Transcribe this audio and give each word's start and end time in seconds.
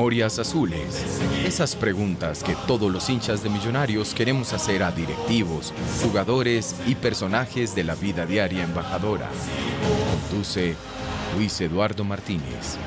Memorias 0.00 0.38
Azules. 0.38 1.04
Esas 1.44 1.76
preguntas 1.76 2.42
que 2.42 2.56
todos 2.66 2.90
los 2.90 3.10
hinchas 3.10 3.42
de 3.42 3.50
Millonarios 3.50 4.14
queremos 4.14 4.54
hacer 4.54 4.82
a 4.82 4.90
directivos, 4.90 5.74
jugadores 6.02 6.74
y 6.86 6.94
personajes 6.94 7.74
de 7.74 7.84
la 7.84 7.94
vida 7.96 8.24
diaria 8.24 8.64
embajadora. 8.64 9.28
Conduce 10.30 10.74
Luis 11.36 11.60
Eduardo 11.60 12.02
Martínez. 12.02 12.78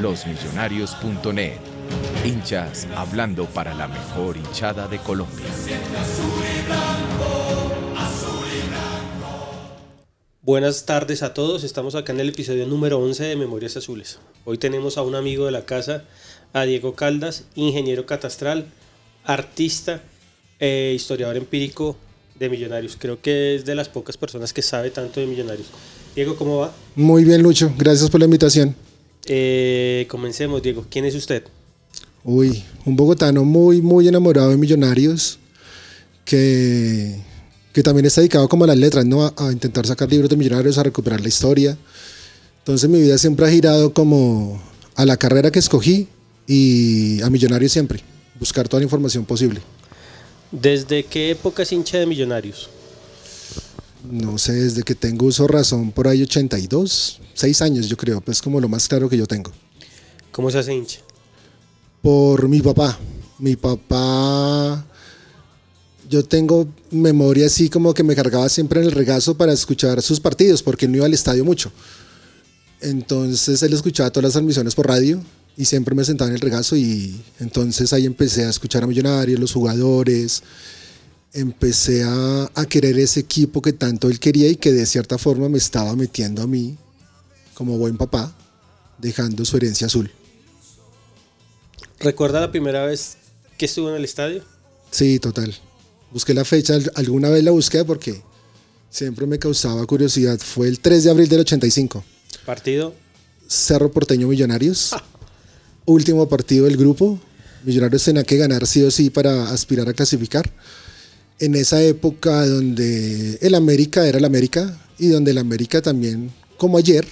Losmillonarios.net. 0.00 1.58
Hinchas 2.24 2.88
hablando 2.96 3.44
para 3.44 3.74
la 3.74 3.86
mejor 3.86 4.38
hinchada 4.38 4.88
de 4.88 4.96
Colombia. 5.00 5.44
Buenas 10.48 10.86
tardes 10.86 11.22
a 11.22 11.34
todos, 11.34 11.62
estamos 11.62 11.94
acá 11.94 12.14
en 12.14 12.20
el 12.20 12.30
episodio 12.30 12.66
número 12.66 12.98
11 13.00 13.22
de 13.22 13.36
Memorias 13.36 13.76
Azules. 13.76 14.18
Hoy 14.46 14.56
tenemos 14.56 14.96
a 14.96 15.02
un 15.02 15.14
amigo 15.14 15.44
de 15.44 15.52
la 15.52 15.66
casa, 15.66 16.04
a 16.54 16.62
Diego 16.62 16.94
Caldas, 16.94 17.44
ingeniero 17.54 18.06
catastral, 18.06 18.64
artista 19.24 20.02
e 20.58 20.94
historiador 20.96 21.36
empírico 21.36 21.98
de 22.38 22.48
Millonarios. 22.48 22.96
Creo 22.98 23.20
que 23.20 23.56
es 23.56 23.66
de 23.66 23.74
las 23.74 23.90
pocas 23.90 24.16
personas 24.16 24.54
que 24.54 24.62
sabe 24.62 24.88
tanto 24.90 25.20
de 25.20 25.26
Millonarios. 25.26 25.66
Diego, 26.14 26.34
¿cómo 26.34 26.60
va? 26.60 26.72
Muy 26.96 27.26
bien, 27.26 27.42
Lucho, 27.42 27.70
gracias 27.76 28.08
por 28.08 28.18
la 28.18 28.24
invitación. 28.24 28.74
Eh, 29.26 30.06
comencemos, 30.08 30.62
Diego. 30.62 30.86
¿Quién 30.88 31.04
es 31.04 31.14
usted? 31.14 31.42
Uy, 32.24 32.64
un 32.86 32.96
bogotano 32.96 33.44
muy, 33.44 33.82
muy 33.82 34.08
enamorado 34.08 34.48
de 34.48 34.56
Millonarios, 34.56 35.38
que, 36.24 37.20
que 37.72 37.82
también 37.82 38.06
está 38.06 38.20
dedicado 38.20 38.48
como 38.48 38.64
a 38.64 38.68
las 38.68 38.78
letras, 38.78 39.04
¿no? 39.04 39.24
A, 39.24 39.34
a 39.36 39.52
intentar 39.52 39.86
sacar 39.86 40.10
libros 40.10 40.30
de 40.30 40.36
Millonarios, 40.36 40.78
a 40.78 40.82
recuperar 40.82 41.20
la 41.20 41.28
historia. 41.28 41.76
Entonces 42.60 42.88
mi 42.88 43.00
vida 43.00 43.16
siempre 43.18 43.46
ha 43.46 43.50
girado 43.50 43.92
como 43.92 44.60
a 44.94 45.06
la 45.06 45.16
carrera 45.16 45.50
que 45.50 45.58
escogí 45.58 46.08
y 46.46 47.22
a 47.22 47.30
Millonarios 47.30 47.72
siempre, 47.72 48.02
buscar 48.38 48.68
toda 48.68 48.80
la 48.80 48.84
información 48.84 49.24
posible. 49.24 49.60
¿Desde 50.50 51.04
qué 51.04 51.30
época 51.30 51.62
es 51.62 51.72
hincha 51.72 51.98
de 51.98 52.06
Millonarios? 52.06 52.70
No 54.10 54.38
sé, 54.38 54.52
desde 54.52 54.82
que 54.82 54.94
tengo 54.94 55.26
uso 55.26 55.46
razón, 55.46 55.92
por 55.92 56.08
ahí 56.08 56.22
82, 56.22 57.20
6 57.34 57.62
años 57.62 57.88
yo 57.88 57.96
creo, 57.96 58.20
pues 58.20 58.40
como 58.40 58.60
lo 58.60 58.68
más 58.68 58.88
claro 58.88 59.08
que 59.08 59.16
yo 59.16 59.26
tengo. 59.26 59.52
¿Cómo 60.32 60.50
se 60.50 60.58
hace 60.58 60.74
hincha? 60.74 61.00
Por 62.00 62.48
mi 62.48 62.60
papá. 62.60 62.98
Mi 63.38 63.54
papá, 63.54 64.84
yo 66.08 66.24
tengo 66.24 66.68
memoria 66.90 67.46
así 67.46 67.68
como 67.68 67.94
que 67.94 68.02
me 68.02 68.16
cargaba 68.16 68.48
siempre 68.48 68.80
en 68.80 68.86
el 68.86 68.92
regazo 68.92 69.36
para 69.36 69.52
escuchar 69.52 70.00
sus 70.02 70.20
partidos, 70.20 70.62
porque 70.62 70.88
no 70.88 70.96
iba 70.96 71.06
al 71.06 71.14
estadio 71.14 71.44
mucho. 71.44 71.70
Entonces 72.80 73.62
él 73.62 73.72
escuchaba 73.72 74.10
todas 74.10 74.24
las 74.24 74.32
transmisiones 74.32 74.74
por 74.74 74.86
radio 74.86 75.22
y 75.56 75.64
siempre 75.64 75.94
me 75.94 76.04
sentaba 76.04 76.28
en 76.28 76.36
el 76.36 76.40
regazo 76.40 76.76
y 76.76 77.20
entonces 77.40 77.92
ahí 77.92 78.06
empecé 78.06 78.44
a 78.44 78.50
escuchar 78.50 78.84
a 78.84 78.86
Millonarios, 78.86 79.40
los 79.40 79.52
jugadores, 79.52 80.42
empecé 81.32 82.04
a, 82.04 82.50
a, 82.54 82.64
querer 82.66 82.98
ese 82.98 83.20
equipo 83.20 83.60
que 83.60 83.72
tanto 83.72 84.08
él 84.08 84.20
quería 84.20 84.48
y 84.48 84.56
que 84.56 84.72
de 84.72 84.86
cierta 84.86 85.18
forma 85.18 85.48
me 85.48 85.58
estaba 85.58 85.94
metiendo 85.96 86.42
a 86.42 86.46
mí 86.46 86.78
como 87.54 87.76
buen 87.76 87.96
papá, 87.96 88.32
dejando 88.98 89.44
su 89.44 89.56
herencia 89.56 89.88
azul. 89.88 90.10
¿Recuerda 91.98 92.40
la 92.40 92.52
primera 92.52 92.86
vez 92.86 93.16
que 93.58 93.66
estuvo 93.66 93.90
en 93.90 93.96
el 93.96 94.04
estadio? 94.04 94.44
Sí, 94.92 95.18
total. 95.18 95.58
Busqué 96.12 96.32
la 96.34 96.44
fecha, 96.44 96.78
alguna 96.94 97.28
vez 97.28 97.44
la 97.44 97.50
busqué 97.50 97.84
porque 97.84 98.22
siempre 98.90 99.26
me 99.26 99.38
causaba 99.38 99.84
curiosidad. 99.86 100.38
Fue 100.38 100.68
el 100.68 100.80
3 100.80 101.04
de 101.04 101.10
abril 101.10 101.28
del 101.28 101.40
85. 101.40 102.04
¿Partido? 102.46 102.94
Cerro 103.46 103.90
Porteño 103.90 104.28
Millonarios. 104.28 104.92
Ah. 104.92 105.04
Último 105.84 106.28
partido 106.28 106.66
del 106.66 106.76
grupo. 106.76 107.18
Millonarios 107.64 108.04
tenía 108.04 108.24
que 108.24 108.36
ganar 108.36 108.66
sí 108.66 108.82
o 108.82 108.90
sí 108.90 109.10
para 109.10 109.50
aspirar 109.50 109.88
a 109.88 109.94
clasificar. 109.94 110.50
En 111.38 111.54
esa 111.54 111.82
época 111.82 112.46
donde 112.46 113.38
el 113.40 113.54
América 113.54 114.06
era 114.06 114.18
el 114.18 114.24
América 114.24 114.78
y 114.98 115.08
donde 115.08 115.30
el 115.30 115.38
América 115.38 115.80
también, 115.80 116.30
como 116.56 116.78
ayer, 116.78 117.06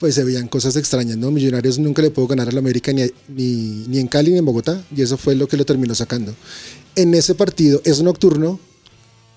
pues 0.00 0.14
se 0.14 0.24
veían 0.24 0.48
cosas 0.48 0.74
extrañas, 0.76 1.18
¿no? 1.18 1.30
Millonarios 1.30 1.78
nunca 1.78 2.00
le 2.00 2.10
pudo 2.10 2.26
ganar 2.26 2.48
al 2.48 2.56
América 2.56 2.90
ni, 2.90 3.02
ni, 3.28 3.84
ni, 3.86 3.98
en 3.98 4.08
Cali 4.08 4.32
ni 4.32 4.38
en 4.38 4.44
Bogotá, 4.46 4.82
y 4.96 5.02
eso 5.02 5.18
fue 5.18 5.34
lo 5.34 5.46
que 5.46 5.58
lo 5.58 5.66
terminó 5.66 5.94
sacando. 5.94 6.34
En 6.96 7.12
ese 7.14 7.34
partido 7.34 7.82
es 7.84 8.02
nocturno, 8.02 8.58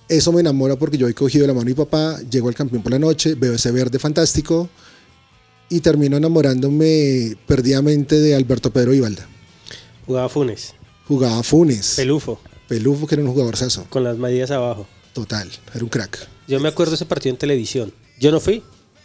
eso 0.08 0.32
me 0.32 0.40
enamora 0.40 0.78
porque 0.78 0.98
yo 0.98 1.10
he 1.10 1.14
cogido 1.14 1.46
la 1.46 1.54
mano 1.54 1.66
de 1.66 1.72
mi 1.72 1.76
papá, 1.76 2.18
llego 2.30 2.48
al 2.48 2.56
campeón 2.56 2.82
por 2.82 2.94
la 2.94 3.00
noche, 3.00 3.36
veo 3.36 3.54
ese 3.54 3.72
verde 3.72 4.00
fantástico 4.00 4.70
y 5.70 5.82
termino 5.82 6.16
enamorándome 6.16 7.36
perdidamente 7.46 8.20
de 8.20 8.34
Alberto 8.34 8.72
Pedro 8.72 8.94
Ibalda. 8.94 9.28
Jugaba 10.06 10.30
Funes. 10.30 10.76
Jugaba 11.08 11.44
Funes. 11.44 11.94
Pelufo. 11.98 12.40
Pelufo, 12.70 13.06
que 13.06 13.16
era 13.16 13.24
un 13.24 13.32
jugador 13.32 13.58
saso. 13.58 13.86
Con 13.90 14.06
las 14.06 14.18
medidas 14.18 14.50
abajo. 14.52 14.88
Total, 15.12 15.50
era 15.74 15.84
un 15.84 15.90
crack. 15.90 16.30
Yo 16.48 16.60
me 16.62 16.70
acuerdo 16.70 16.96
ese 16.96 17.06
partido 17.06 17.34
en 17.34 17.38
televisión. 17.38 17.94
Yo 18.20 18.32
no 18.32 18.40
fui, 18.40 18.64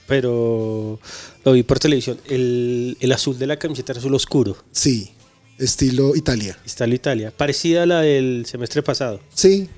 pero 0.08 0.98
lo 1.44 1.52
vi 1.52 1.62
por 1.62 1.78
televisión. 1.78 2.18
El, 2.26 2.96
el, 2.98 3.12
azul 3.12 3.38
de 3.38 3.46
la 3.46 3.58
camiseta 3.58 3.92
era 3.92 4.00
azul 4.00 4.14
oscuro. 4.14 4.56
Sí, 4.72 5.10
estilo 5.58 6.16
Italia. 6.16 6.58
Estilo 6.64 6.94
Italia. 6.94 7.30
Parecida 7.30 7.84
a 7.84 7.86
la 7.86 8.00
del 8.00 8.46
semestre 8.46 8.82
pasado. 8.82 9.20
Sí, 9.34 9.68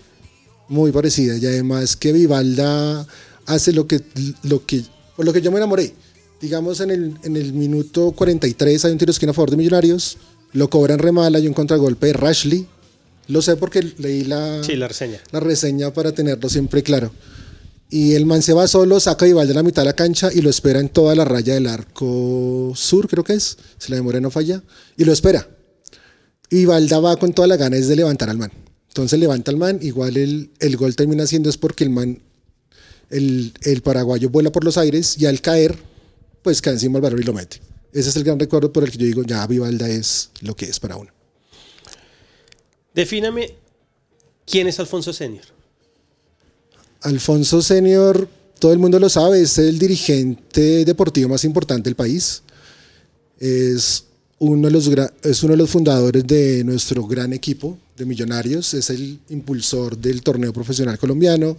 muy 0.68 0.92
parecida. 0.92 1.36
Y 1.36 1.44
además 1.44 1.96
que 1.96 2.12
Vivalda 2.12 3.06
hace 3.46 3.72
lo 3.72 3.88
que, 3.88 4.00
lo 4.44 4.64
que, 4.64 4.82
por 5.16 5.26
lo 5.26 5.32
que 5.32 5.42
yo 5.42 5.50
me 5.50 5.58
enamoré. 5.58 5.92
Digamos, 6.40 6.80
en 6.80 6.92
el, 6.92 7.14
en 7.24 7.36
el 7.36 7.52
minuto 7.52 8.12
43 8.12 8.84
hay 8.84 8.92
un 8.92 8.98
tiro 8.98 9.10
de 9.10 9.12
esquina 9.12 9.32
a 9.32 9.34
favor 9.34 9.50
de 9.50 9.56
Millonarios. 9.56 10.16
Lo 10.52 10.70
cobran 10.70 11.00
remala 11.00 11.40
y 11.40 11.48
un 11.48 11.54
contragolpe 11.54 12.06
de 12.06 12.12
Rashley. 12.12 12.66
Lo 13.26 13.42
sé 13.42 13.56
porque 13.56 13.82
leí 13.98 14.24
la, 14.24 14.62
sí, 14.62 14.76
la 14.76 14.88
reseña. 14.88 15.20
La 15.32 15.40
reseña 15.40 15.92
para 15.92 16.12
tenerlo 16.12 16.48
siempre 16.48 16.82
claro. 16.82 17.12
Y 17.92 18.14
el 18.14 18.24
man 18.24 18.40
se 18.40 18.52
va 18.52 18.68
solo, 18.68 19.00
saca 19.00 19.24
a 19.24 19.28
Vivalda 19.28 19.52
a 19.52 19.56
la 19.56 19.62
mitad 19.64 19.82
de 19.82 19.86
la 19.86 19.96
cancha 19.96 20.30
y 20.32 20.40
lo 20.42 20.48
espera 20.48 20.78
en 20.78 20.88
toda 20.88 21.16
la 21.16 21.24
raya 21.24 21.54
del 21.54 21.66
arco 21.66 22.72
sur, 22.76 23.08
creo 23.08 23.24
que 23.24 23.32
es, 23.32 23.58
si 23.78 23.90
la 23.90 23.96
memoria 23.96 24.20
no 24.20 24.30
falla, 24.30 24.62
y 24.96 25.04
lo 25.04 25.12
espera. 25.12 25.48
Y 26.50 26.58
Vivalda 26.58 27.00
va 27.00 27.16
con 27.16 27.32
toda 27.32 27.48
la 27.48 27.56
ganas 27.56 27.88
de 27.88 27.96
levantar 27.96 28.30
al 28.30 28.38
man. 28.38 28.52
Entonces 28.88 29.18
levanta 29.18 29.50
al 29.50 29.56
man, 29.56 29.80
igual 29.82 30.16
el, 30.16 30.50
el 30.60 30.76
gol 30.76 30.94
termina 30.94 31.26
siendo 31.26 31.50
es 31.50 31.56
porque 31.56 31.82
el 31.82 31.90
man, 31.90 32.22
el, 33.08 33.52
el, 33.62 33.82
paraguayo 33.82 34.30
vuela 34.30 34.52
por 34.52 34.64
los 34.64 34.78
aires 34.78 35.16
y 35.18 35.26
al 35.26 35.40
caer, 35.40 35.76
pues 36.42 36.60
cae 36.60 36.74
encima 36.74 37.00
balón 37.00 37.20
y 37.20 37.24
lo 37.24 37.32
mete. 37.32 37.60
Ese 37.92 38.10
es 38.10 38.16
el 38.16 38.22
gran 38.22 38.38
recuerdo 38.38 38.72
por 38.72 38.84
el 38.84 38.90
que 38.90 38.98
yo 38.98 39.06
digo, 39.06 39.22
ya 39.24 39.44
Vivalda 39.46 39.88
es 39.88 40.30
lo 40.42 40.54
que 40.54 40.66
es 40.66 40.78
para 40.78 40.96
uno. 40.96 41.10
Defíname 42.94 43.54
quién 44.46 44.68
es 44.68 44.78
Alfonso 44.78 45.12
Senior. 45.12 45.59
Alfonso 47.02 47.62
Senior, 47.62 48.28
todo 48.58 48.72
el 48.72 48.78
mundo 48.78 48.98
lo 48.98 49.08
sabe, 49.08 49.40
es 49.40 49.56
el 49.58 49.78
dirigente 49.78 50.84
deportivo 50.84 51.30
más 51.30 51.44
importante 51.44 51.88
del 51.88 51.96
país. 51.96 52.42
Es 53.38 54.04
uno 54.38 54.68
de 54.68 54.72
los, 54.72 54.90
es 55.22 55.42
uno 55.42 55.52
de 55.52 55.56
los 55.56 55.70
fundadores 55.70 56.26
de 56.26 56.62
nuestro 56.64 57.06
gran 57.06 57.32
equipo 57.32 57.78
de 57.96 58.04
millonarios, 58.04 58.74
es 58.74 58.90
el 58.90 59.18
impulsor 59.30 59.96
del 59.96 60.22
torneo 60.22 60.52
profesional 60.52 60.98
colombiano, 60.98 61.56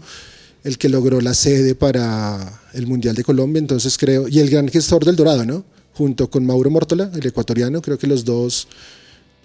el 0.64 0.78
que 0.78 0.90
logró 0.90 1.22
la 1.22 1.34
sede 1.34 1.74
para 1.74 2.62
el 2.74 2.86
Mundial 2.86 3.16
de 3.16 3.24
Colombia, 3.24 3.60
entonces 3.60 3.98
creo, 3.98 4.28
y 4.28 4.40
el 4.40 4.50
gran 4.50 4.68
gestor 4.68 5.06
del 5.06 5.16
Dorado, 5.16 5.44
¿no? 5.46 5.64
Junto 5.94 6.30
con 6.30 6.46
Mauro 6.46 6.70
Mórtola, 6.70 7.12
el 7.14 7.26
ecuatoriano, 7.26 7.82
creo 7.82 7.98
que 7.98 8.08
los 8.08 8.26
dos, 8.26 8.68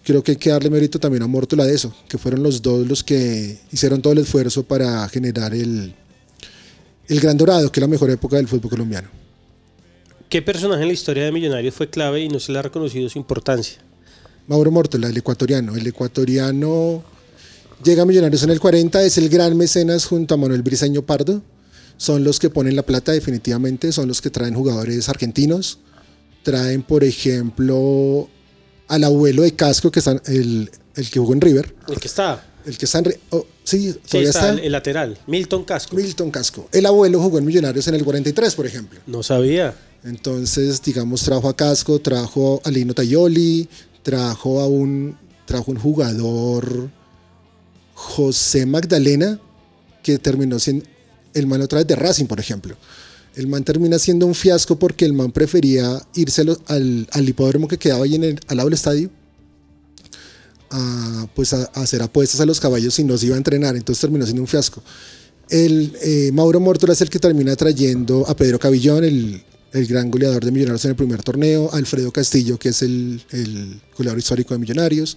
creo 0.07 0.23
que 0.23 0.33
hay 0.33 0.37
que 0.37 0.51
darle 0.51 0.71
mérito 0.71 1.01
también 1.01 1.25
a 1.25 1.27
Mórtola 1.27 1.65
de 1.65 1.75
eso, 1.75 1.93
que 2.09 2.17
fueron 2.17 2.41
los 2.45 2.63
dos 2.63 2.87
los 2.87 3.03
que 3.03 3.59
hicieron 3.73 4.01
todo 4.01 4.13
el 4.13 4.21
esfuerzo 4.21 4.63
para 4.63 5.07
generar 5.09 5.53
el, 5.53 5.93
el 7.09 7.21
Gran 7.21 7.37
Dorado, 7.37 7.73
que 7.73 7.81
es 7.81 7.83
la 7.83 7.89
mejor 7.89 8.11
época 8.11 8.37
del 8.37 8.47
fútbol 8.47 8.71
colombiano. 8.71 9.09
¿Qué 10.29 10.43
personaje 10.43 10.83
en 10.83 10.89
la 10.89 10.95
historia 10.95 11.25
de 11.25 11.33
Millonarios 11.33 11.75
fue 11.75 11.91
clave 11.91 12.21
y 12.21 12.29
no 12.29 12.39
se 12.39 12.53
le 12.53 12.61
ha 12.61 12.63
reconocido 12.63 13.09
su 13.09 13.19
importancia? 13.19 13.79
Mauro 14.47 14.71
Mortola, 14.71 15.09
el 15.09 15.17
ecuatoriano. 15.17 15.75
El 15.75 15.85
ecuatoriano 15.89 17.03
llega 17.83 18.03
a 18.03 18.07
Millonarios 18.07 18.45
en 18.45 18.51
el 18.51 18.61
40, 18.61 19.03
es 19.03 19.19
el 19.19 19.29
gran 19.29 19.57
mecenas 19.57 20.05
junto 20.05 20.35
a 20.35 20.37
Manuel 20.37 20.63
Briseño 20.63 21.03
Pardo. 21.03 21.43
Son 21.97 22.23
los 22.23 22.39
que 22.39 22.49
ponen 22.49 22.77
la 22.77 22.85
plata 22.85 23.11
definitivamente, 23.11 23.91
son 23.91 24.07
los 24.07 24.23
que 24.23 24.31
traen 24.31 24.55
jugadores 24.55 25.09
argentinos. 25.09 25.81
Traen, 26.45 26.83
por 26.85 27.03
ejemplo, 27.03 28.29
al 28.89 29.05
abuelo 29.05 29.43
de 29.43 29.55
Casco, 29.55 29.91
que 29.91 30.01
está 30.01 30.21
el, 30.27 30.71
el 30.95 31.11
que 31.11 31.19
jugó 31.19 31.33
en 31.33 31.41
River. 31.41 31.75
El 31.89 32.01
que 32.01 32.09
está. 32.09 32.45
El 32.65 32.77
que 32.77 32.85
está 32.85 32.99
en... 32.99 33.15
Oh, 33.31 33.47
sí, 33.63 33.95
todavía 34.09 34.31
está, 34.31 34.51
El, 34.51 34.73
lateral, 34.73 35.17
Milton 35.27 35.65
Casco. 35.65 35.95
Milton 35.95 36.31
Casco. 36.31 36.69
El 36.73 36.87
abuelo 36.87 37.21
jugó 37.21 37.39
en 37.39 37.45
Millonarios 37.45 37.87
en 37.87 37.95
el 37.95 38.05
43, 38.05 38.55
por 38.55 38.67
ejemplo. 38.67 39.01
No 39.07 39.23
sabía. 39.23 39.75
Entonces, 40.03 40.83
digamos, 40.83 41.23
trajo 41.23 41.49
a 41.49 41.57
Casco, 41.57 42.01
trajo 42.01 42.61
a 42.65 42.71
Lino 42.71 42.93
Tayoli, 42.93 43.69
trajo 44.03 44.61
a 44.61 44.67
un, 44.67 45.17
trajo 45.47 45.71
un 45.71 45.79
jugador, 45.79 46.91
José 47.95 48.67
Magdalena, 48.67 49.41
que 50.03 50.19
terminó 50.19 50.59
siendo 50.59 50.85
el 51.35 51.47
man 51.47 51.61
otra 51.61 51.79
vez 51.79 51.87
de 51.87 51.97
Racing, 51.97 52.27
por 52.27 52.41
ejemplo. 52.41 52.77
El 53.37 53.47
man 53.47 53.63
termina 53.63 53.99
siendo 53.99 54.27
un 54.27 54.35
fiasco 54.35 54.79
porque 54.79 55.05
el 55.05 55.13
man 55.13 55.31
prefería 55.31 56.03
irse 56.15 56.43
al, 56.67 57.07
al 57.11 57.29
hipódromo 57.29 57.69
que 57.69 57.79
quedaba 57.79 58.05
ahí 58.05 58.15
en 58.15 58.25
el, 58.25 58.41
al 58.49 58.57
lado 58.57 58.69
del 58.69 58.75
estadio 58.75 59.11
a, 60.71 61.27
pues 61.35 61.53
a, 61.53 61.65
hacer 61.75 62.03
apuestas 62.03 62.41
a 62.41 62.47
los 62.47 62.61
caballos 62.61 62.99
y 62.99 63.05
no 63.05 63.17
se 63.17 63.27
iba 63.27 63.35
a 63.35 63.39
entrenar, 63.39 63.77
entonces 63.77 64.01
terminó 64.01 64.25
siendo 64.25 64.43
un 64.43 64.49
fiasco. 64.49 64.83
El, 65.49 65.97
eh, 66.03 66.31
Mauro 66.33 66.61
Mórtola 66.61 66.93
es 66.93 67.01
el 67.01 67.11
que 67.11 67.19
termina 67.19 67.55
trayendo 67.57 68.27
a 68.27 68.35
Pedro 68.35 68.59
Cabillón, 68.59 69.05
el, 69.05 69.43
el 69.73 69.87
gran 69.87 70.11
goleador 70.11 70.45
de 70.45 70.51
Millonarios 70.51 70.85
en 70.85 70.91
el 70.91 70.97
primer 70.97 71.23
torneo, 71.23 71.71
Alfredo 71.73 72.11
Castillo, 72.11 72.59
que 72.59 72.71
es 72.71 72.83
el, 72.83 73.23
el 73.31 73.81
goleador 73.97 74.19
histórico 74.19 74.55
de 74.55 74.59
Millonarios, 74.61 75.17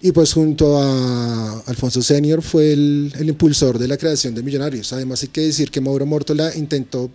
y 0.00 0.12
pues 0.12 0.32
junto 0.32 0.78
a 0.78 1.60
Alfonso 1.66 2.02
Senior 2.02 2.42
fue 2.42 2.72
el, 2.72 3.12
el, 3.18 3.28
impulsor 3.28 3.78
de 3.78 3.88
la 3.88 3.96
creación 3.96 4.34
de 4.34 4.42
Millonarios. 4.42 4.92
Además 4.92 5.22
hay 5.22 5.28
que 5.28 5.40
decir 5.40 5.70
que 5.70 5.80
Mauro 5.80 6.04
Mórtola 6.04 6.54
intentó 6.54 7.10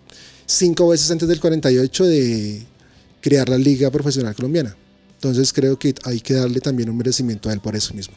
cinco 0.45 0.87
veces 0.87 1.09
antes 1.11 1.27
del 1.27 1.39
48 1.39 2.05
de 2.05 2.65
crear 3.21 3.47
la 3.47 3.57
Liga 3.57 3.91
Profesional 3.91 4.35
Colombiana. 4.35 4.75
Entonces 5.15 5.53
creo 5.53 5.77
que 5.77 5.93
hay 6.03 6.19
que 6.19 6.33
darle 6.33 6.59
también 6.59 6.89
un 6.89 6.97
merecimiento 6.97 7.49
a 7.49 7.53
él 7.53 7.59
por 7.59 7.75
eso 7.75 7.93
mismo. 7.93 8.15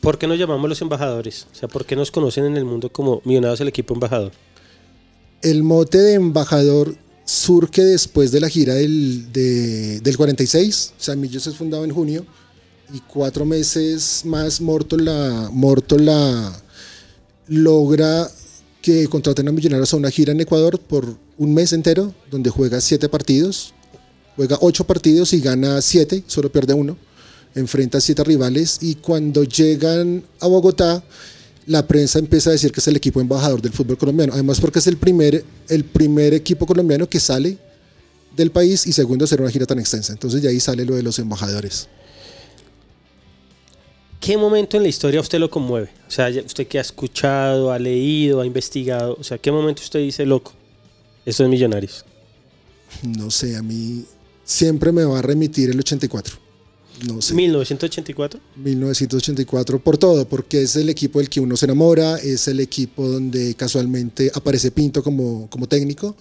¿Por 0.00 0.18
qué 0.18 0.26
nos 0.26 0.38
llamamos 0.38 0.68
los 0.68 0.80
embajadores? 0.82 1.46
O 1.52 1.54
sea, 1.54 1.68
¿por 1.68 1.86
qué 1.86 1.96
nos 1.96 2.10
conocen 2.10 2.44
en 2.44 2.56
el 2.56 2.64
mundo 2.64 2.90
como 2.90 3.22
Millonarios 3.24 3.60
el 3.60 3.68
equipo 3.68 3.94
embajador? 3.94 4.32
El 5.42 5.62
mote 5.62 5.98
de 5.98 6.14
embajador 6.14 6.96
surge 7.24 7.84
después 7.84 8.32
de 8.32 8.40
la 8.40 8.48
gira 8.48 8.74
del, 8.74 9.32
del 9.32 10.16
46. 10.16 10.94
Samillos 10.98 11.46
es 11.46 11.54
fundado 11.54 11.84
en 11.84 11.92
junio 11.92 12.26
y 12.92 13.00
cuatro 13.00 13.44
meses 13.44 14.22
más 14.24 14.60
Mortola, 14.60 15.50
Mortola 15.52 16.52
logra 17.48 18.30
que 18.82 19.06
contraten 19.08 19.48
a 19.48 19.52
Millonarios 19.52 19.92
a 19.92 19.96
una 19.96 20.10
gira 20.10 20.32
en 20.32 20.40
Ecuador 20.40 20.78
por 20.78 21.16
un 21.38 21.54
mes 21.54 21.72
entero, 21.72 22.14
donde 22.30 22.50
juega 22.50 22.80
siete 22.80 23.08
partidos. 23.08 23.74
Juega 24.36 24.58
ocho 24.60 24.84
partidos 24.84 25.32
y 25.32 25.40
gana 25.40 25.80
siete, 25.80 26.22
solo 26.26 26.52
pierde 26.52 26.74
uno. 26.74 26.96
Enfrenta 27.54 27.98
a 27.98 28.00
siete 28.00 28.22
rivales 28.22 28.78
y 28.82 28.96
cuando 28.96 29.42
llegan 29.44 30.22
a 30.40 30.46
Bogotá 30.46 31.02
la 31.66 31.86
prensa 31.86 32.18
empieza 32.18 32.50
a 32.50 32.52
decir 32.52 32.70
que 32.70 32.80
es 32.80 32.86
el 32.86 32.96
equipo 32.96 33.20
embajador 33.20 33.60
del 33.60 33.72
fútbol 33.72 33.98
colombiano. 33.98 34.34
Además 34.34 34.60
porque 34.60 34.78
es 34.78 34.86
el 34.86 34.98
primer, 34.98 35.44
el 35.68 35.84
primer 35.84 36.34
equipo 36.34 36.66
colombiano 36.66 37.08
que 37.08 37.18
sale 37.18 37.58
del 38.36 38.52
país 38.52 38.86
y 38.86 38.92
segundo 38.92 39.24
hacer 39.24 39.40
una 39.40 39.50
gira 39.50 39.66
tan 39.66 39.78
extensa. 39.78 40.12
Entonces 40.12 40.42
de 40.42 40.48
ahí 40.48 40.60
sale 40.60 40.84
lo 40.84 40.94
de 40.94 41.02
los 41.02 41.18
embajadores. 41.18 41.88
¿Qué 44.20 44.36
momento 44.36 44.76
en 44.76 44.82
la 44.82 44.88
historia 44.88 45.20
usted 45.20 45.38
lo 45.38 45.50
conmueve? 45.50 45.90
O 46.08 46.10
sea, 46.10 46.28
usted 46.28 46.66
que 46.66 46.78
ha 46.78 46.82
escuchado, 46.82 47.70
ha 47.70 47.78
leído, 47.78 48.40
ha 48.40 48.46
investigado, 48.46 49.16
o 49.18 49.24
sea, 49.24 49.38
¿qué 49.38 49.52
momento 49.52 49.82
usted 49.82 50.00
dice, 50.00 50.24
loco, 50.26 50.52
esto 51.24 51.44
es 51.44 51.48
Millonarios? 51.48 52.04
No 53.02 53.30
sé, 53.30 53.56
a 53.56 53.62
mí 53.62 54.04
siempre 54.44 54.92
me 54.92 55.04
va 55.04 55.18
a 55.18 55.22
remitir 55.22 55.70
el 55.70 55.78
84 55.78 56.46
no 57.04 57.20
sé. 57.20 57.34
1984. 57.34 58.40
1984 58.56 59.78
por 59.80 59.98
todo, 59.98 60.26
porque 60.26 60.62
es 60.62 60.76
el 60.76 60.88
equipo 60.88 61.18
del 61.18 61.28
que 61.28 61.40
uno 61.40 61.56
se 61.56 61.66
enamora, 61.66 62.16
es 62.16 62.48
el 62.48 62.60
equipo 62.60 63.06
donde 63.06 63.54
casualmente 63.54 64.30
aparece 64.34 64.70
Pinto 64.70 65.02
como, 65.02 65.48
como 65.50 65.66
técnico. 65.66 66.16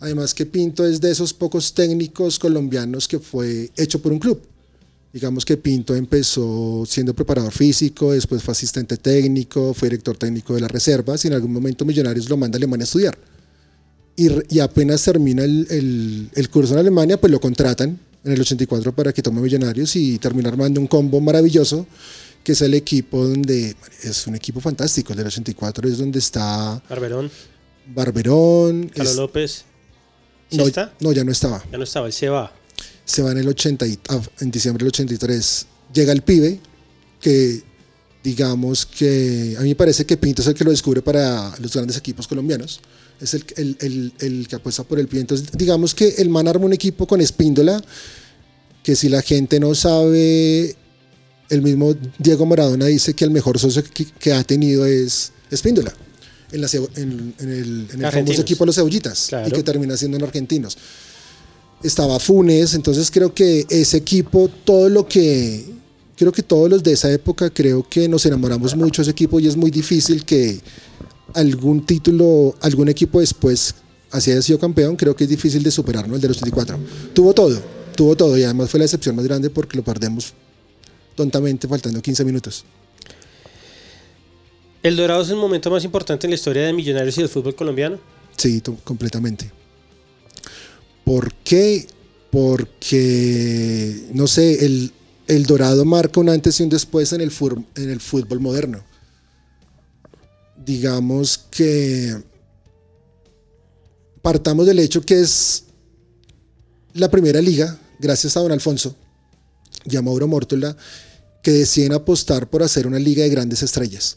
Además 0.00 0.34
que 0.34 0.46
Pinto 0.46 0.86
es 0.86 1.00
de 1.00 1.10
esos 1.10 1.32
pocos 1.34 1.74
técnicos 1.74 2.38
colombianos 2.38 3.06
que 3.06 3.18
fue 3.18 3.70
hecho 3.76 4.00
por 4.00 4.12
un 4.12 4.18
club. 4.18 4.40
Digamos 5.12 5.44
que 5.44 5.56
Pinto 5.56 5.94
empezó 5.94 6.84
siendo 6.86 7.14
preparador 7.14 7.52
físico, 7.52 8.12
después 8.12 8.42
fue 8.42 8.52
asistente 8.52 8.96
técnico, 8.96 9.74
fue 9.74 9.88
director 9.88 10.16
técnico 10.16 10.54
de 10.54 10.60
las 10.60 10.70
reservas 10.70 11.24
y 11.24 11.28
en 11.28 11.34
algún 11.34 11.52
momento 11.52 11.84
Millonarios 11.84 12.28
lo 12.28 12.36
manda 12.36 12.56
a 12.56 12.58
Alemania 12.58 12.84
a 12.84 12.86
estudiar. 12.86 13.18
Y, 14.16 14.58
apenas 14.60 15.02
termina 15.02 15.42
el, 15.44 15.66
el, 15.70 16.30
el 16.34 16.50
curso 16.50 16.74
en 16.74 16.80
Alemania, 16.80 17.18
pues 17.18 17.30
lo 17.30 17.40
contratan 17.40 17.98
en 18.22 18.32
el 18.32 18.40
84 18.40 18.94
para 18.94 19.12
que 19.12 19.22
tome 19.22 19.40
Millonarios 19.40 19.96
y 19.96 20.18
termine 20.18 20.48
armando 20.48 20.80
un 20.80 20.86
combo 20.86 21.20
maravilloso 21.20 21.86
que 22.42 22.52
es 22.52 22.62
el 22.62 22.74
equipo 22.74 23.24
donde 23.24 23.76
es 24.02 24.26
un 24.26 24.34
equipo 24.34 24.60
fantástico. 24.60 25.12
El 25.12 25.18
del 25.18 25.26
84 25.26 25.88
es 25.88 25.98
donde 25.98 26.18
está 26.18 26.82
Barberón. 26.88 27.30
Barberón. 27.86 28.90
Carlos 28.94 29.16
López. 29.16 29.64
no, 30.52 30.66
está? 30.66 30.92
no, 31.00 31.12
ya 31.12 31.24
no 31.24 31.32
estaba. 31.32 31.62
Ya 31.70 31.78
no 31.78 31.84
estaba, 31.84 32.06
él 32.06 32.12
se 32.12 32.28
va. 32.28 32.52
Se 33.10 33.22
va 33.22 33.32
en 33.32 33.38
el 33.38 33.48
80 33.48 33.86
ah, 34.08 34.20
en 34.40 34.50
diciembre 34.50 34.84
del 34.84 34.88
83. 34.88 35.66
Llega 35.92 36.12
el 36.12 36.22
pibe 36.22 36.60
que 37.20 37.62
digamos 38.22 38.86
que 38.86 39.56
a 39.58 39.62
mí 39.62 39.70
me 39.70 39.74
parece 39.74 40.04
que 40.06 40.16
Pinto 40.16 40.42
es 40.42 40.48
el 40.48 40.54
que 40.54 40.64
lo 40.64 40.70
descubre 40.70 41.02
para 41.02 41.52
los 41.58 41.72
grandes 41.72 41.96
equipos 41.96 42.28
colombianos 42.28 42.80
es 43.20 43.34
el, 43.34 43.44
el, 43.56 44.12
el, 44.18 44.48
que 44.48 44.56
apuesta 44.56 44.82
por 44.84 44.98
el 44.98 45.06
pie. 45.06 45.20
Entonces, 45.20 45.48
digamos 45.52 45.94
que 45.94 46.08
el 46.18 46.30
man 46.30 46.48
arma 46.48 46.64
un 46.64 46.72
equipo 46.72 47.06
con 47.06 47.20
Espíndola, 47.20 47.82
que 48.82 48.96
si 48.96 49.08
la 49.08 49.20
gente 49.22 49.60
no 49.60 49.74
sabe, 49.74 50.74
el 51.50 51.62
mismo 51.62 51.94
Diego 52.18 52.46
Maradona 52.46 52.86
dice 52.86 53.14
que 53.14 53.24
el 53.24 53.30
mejor 53.30 53.58
socio 53.58 53.82
que, 54.18 54.32
ha 54.32 54.42
tenido 54.44 54.86
es 54.86 55.32
Espíndola, 55.50 55.92
en, 56.52 56.60
la, 56.62 56.68
en, 56.96 57.34
el, 57.40 57.88
en 57.92 58.12
famoso 58.12 58.40
equipo 58.40 58.64
de 58.64 58.66
los 58.66 58.76
cebollitas, 58.76 59.30
y 59.46 59.50
que 59.50 59.62
termina 59.62 59.96
siendo 59.96 60.16
en 60.16 60.24
argentinos. 60.24 60.78
Estaba 61.82 62.18
Funes, 62.18 62.74
entonces 62.74 63.10
creo 63.10 63.34
que 63.34 63.64
ese 63.70 63.96
equipo, 63.96 64.50
todo 64.64 64.88
lo 64.88 65.06
que 65.08 65.64
creo 66.16 66.32
que 66.32 66.42
todos 66.42 66.68
los 66.68 66.82
de 66.82 66.92
esa 66.92 67.10
época 67.10 67.48
creo 67.48 67.86
que 67.88 68.06
nos 68.06 68.26
enamoramos 68.26 68.76
mucho 68.76 69.00
de 69.00 69.04
ese 69.04 69.12
equipo 69.12 69.40
y 69.40 69.46
es 69.46 69.56
muy 69.56 69.70
difícil 69.70 70.26
que 70.26 70.60
algún 71.32 71.86
título, 71.86 72.54
algún 72.60 72.90
equipo 72.90 73.20
después 73.20 73.74
así 74.10 74.30
haya 74.30 74.42
sido 74.42 74.58
campeón, 74.58 74.96
creo 74.96 75.16
que 75.16 75.24
es 75.24 75.30
difícil 75.30 75.62
de 75.62 75.70
superar, 75.70 76.06
¿no? 76.06 76.16
El 76.16 76.20
de 76.20 76.28
los 76.28 76.36
84. 76.36 76.78
Tuvo 77.14 77.32
todo, 77.32 77.58
tuvo 77.96 78.16
todo 78.16 78.36
y 78.36 78.42
además 78.42 78.68
fue 78.68 78.78
la 78.78 78.84
excepción 78.84 79.16
más 79.16 79.24
grande 79.24 79.48
porque 79.48 79.78
lo 79.78 79.82
perdemos 79.82 80.34
tontamente 81.14 81.66
faltando 81.66 82.02
15 82.02 82.24
minutos. 82.24 82.64
¿El 84.82 84.96
Dorado 84.96 85.22
es 85.22 85.28
el 85.28 85.36
momento 85.36 85.70
más 85.70 85.84
importante 85.84 86.26
en 86.26 86.32
la 86.32 86.34
historia 86.34 86.62
de 86.62 86.72
Millonarios 86.72 87.16
y 87.18 87.20
del 87.20 87.28
fútbol 87.28 87.54
colombiano? 87.54 87.98
Sí, 88.36 88.62
completamente. 88.84 89.50
¿Por 91.10 91.34
qué? 91.34 91.88
Porque, 92.30 94.08
no 94.14 94.28
sé, 94.28 94.64
el, 94.64 94.92
el 95.26 95.46
Dorado 95.46 95.84
marca 95.84 96.20
un 96.20 96.28
antes 96.28 96.60
y 96.60 96.62
un 96.62 96.68
después 96.68 97.12
en 97.12 97.20
el, 97.20 97.32
en 97.74 97.90
el 97.90 98.00
fútbol 98.00 98.38
moderno 98.38 98.84
digamos 100.64 101.38
que 101.50 102.16
partamos 104.22 104.66
del 104.66 104.78
hecho 104.78 105.00
que 105.00 105.20
es 105.20 105.64
la 106.92 107.10
primera 107.10 107.40
liga, 107.40 107.76
gracias 107.98 108.36
a 108.36 108.40
don 108.40 108.52
Alfonso 108.52 108.94
y 109.84 109.96
a 109.96 110.02
Mauro 110.02 110.28
Mórtola, 110.28 110.76
que 111.42 111.50
deciden 111.50 111.92
apostar 111.92 112.48
por 112.48 112.62
hacer 112.62 112.86
una 112.86 113.00
liga 113.00 113.24
de 113.24 113.30
grandes 113.30 113.62
estrellas. 113.64 114.16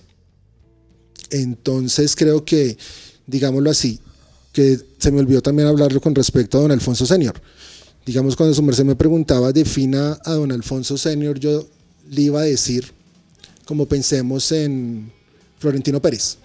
Entonces 1.32 2.16
creo 2.16 2.46
que, 2.46 2.78
digámoslo 3.26 3.72
así, 3.72 4.00
que 4.54 4.80
se 4.98 5.12
me 5.12 5.20
olvidó 5.20 5.42
también 5.42 5.68
hablarlo 5.68 6.00
con 6.00 6.16
respecto 6.16 6.58
a 6.58 6.62
don 6.62 6.72
Alfonso 6.72 7.06
Senior, 7.06 7.34
Digamos, 8.06 8.36
cuando 8.36 8.54
su 8.54 8.62
merced 8.62 8.84
me 8.84 8.96
preguntaba, 8.96 9.54
defina 9.54 10.20
a 10.26 10.34
don 10.34 10.52
Alfonso 10.52 10.98
Senior, 10.98 11.40
yo 11.40 11.66
le 12.10 12.22
iba 12.22 12.42
a 12.42 12.44
decir, 12.44 12.92
como 13.66 13.86
pensemos 13.88 14.52
en 14.52 15.12
Florentino 15.60 16.02
Pérez, 16.02 16.38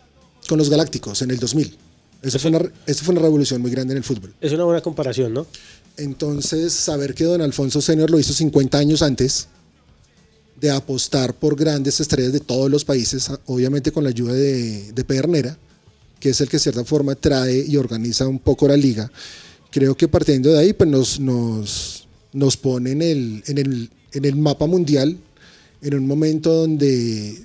con 0.48 0.58
los 0.58 0.70
Galácticos 0.70 1.20
en 1.22 1.32
el 1.32 1.38
2000. 1.38 1.76
Eso 2.22 2.38
fue, 2.38 2.50
una, 2.50 2.60
eso 2.86 3.04
fue 3.04 3.12
una 3.12 3.22
revolución 3.22 3.60
muy 3.60 3.70
grande 3.72 3.92
en 3.92 3.98
el 3.98 4.04
fútbol. 4.04 4.34
Es 4.40 4.52
una 4.52 4.64
buena 4.64 4.80
comparación, 4.80 5.34
¿no? 5.34 5.46
Entonces, 5.96 6.72
saber 6.72 7.14
que 7.14 7.24
don 7.24 7.40
Alfonso 7.40 7.80
Senior 7.80 8.08
lo 8.08 8.20
hizo 8.20 8.32
50 8.32 8.78
años 8.78 9.02
antes 9.02 9.48
de 10.60 10.70
apostar 10.70 11.34
por 11.34 11.56
grandes 11.56 11.98
estrellas 11.98 12.32
de 12.32 12.40
todos 12.40 12.70
los 12.70 12.84
países, 12.84 13.30
obviamente 13.46 13.90
con 13.90 14.04
la 14.04 14.10
ayuda 14.10 14.32
de, 14.32 14.92
de 14.92 15.04
Pedernera, 15.04 15.58
que 16.20 16.30
es 16.30 16.40
el 16.40 16.48
que 16.48 16.56
de 16.56 16.62
cierta 16.62 16.84
forma 16.84 17.14
trae 17.14 17.64
y 17.66 17.76
organiza 17.76 18.26
un 18.26 18.38
poco 18.38 18.68
la 18.68 18.76
liga. 18.76 19.10
Creo 19.70 19.96
que 19.96 20.08
partiendo 20.08 20.50
de 20.52 20.58
ahí, 20.58 20.72
pues 20.72 20.88
nos, 20.88 21.20
nos, 21.20 22.08
nos 22.32 22.56
pone 22.56 22.92
en 22.92 23.02
el, 23.02 23.42
en, 23.46 23.58
el, 23.58 23.90
en 24.12 24.24
el 24.24 24.36
mapa 24.36 24.66
mundial 24.66 25.18
en 25.82 25.94
un 25.94 26.06
momento 26.06 26.52
donde 26.52 27.38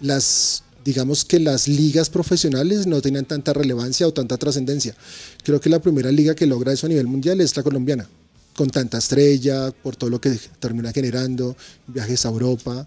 las 0.00 0.62
digamos 0.84 1.24
que 1.24 1.40
las 1.40 1.66
ligas 1.66 2.10
profesionales 2.10 2.86
no 2.86 3.00
tenían 3.00 3.24
tanta 3.24 3.54
relevancia 3.54 4.06
o 4.06 4.12
tanta 4.12 4.36
trascendencia. 4.36 4.94
Creo 5.42 5.58
que 5.58 5.70
la 5.70 5.80
primera 5.80 6.12
liga 6.12 6.34
que 6.34 6.46
logra 6.46 6.72
eso 6.72 6.84
a 6.84 6.90
nivel 6.90 7.06
mundial 7.06 7.40
es 7.40 7.56
la 7.56 7.62
colombiana, 7.62 8.06
con 8.54 8.68
tanta 8.68 8.98
estrella, 8.98 9.70
por 9.70 9.96
todo 9.96 10.10
lo 10.10 10.20
que 10.20 10.38
termina 10.60 10.92
generando, 10.92 11.56
viajes 11.86 12.26
a 12.26 12.28
Europa. 12.28 12.86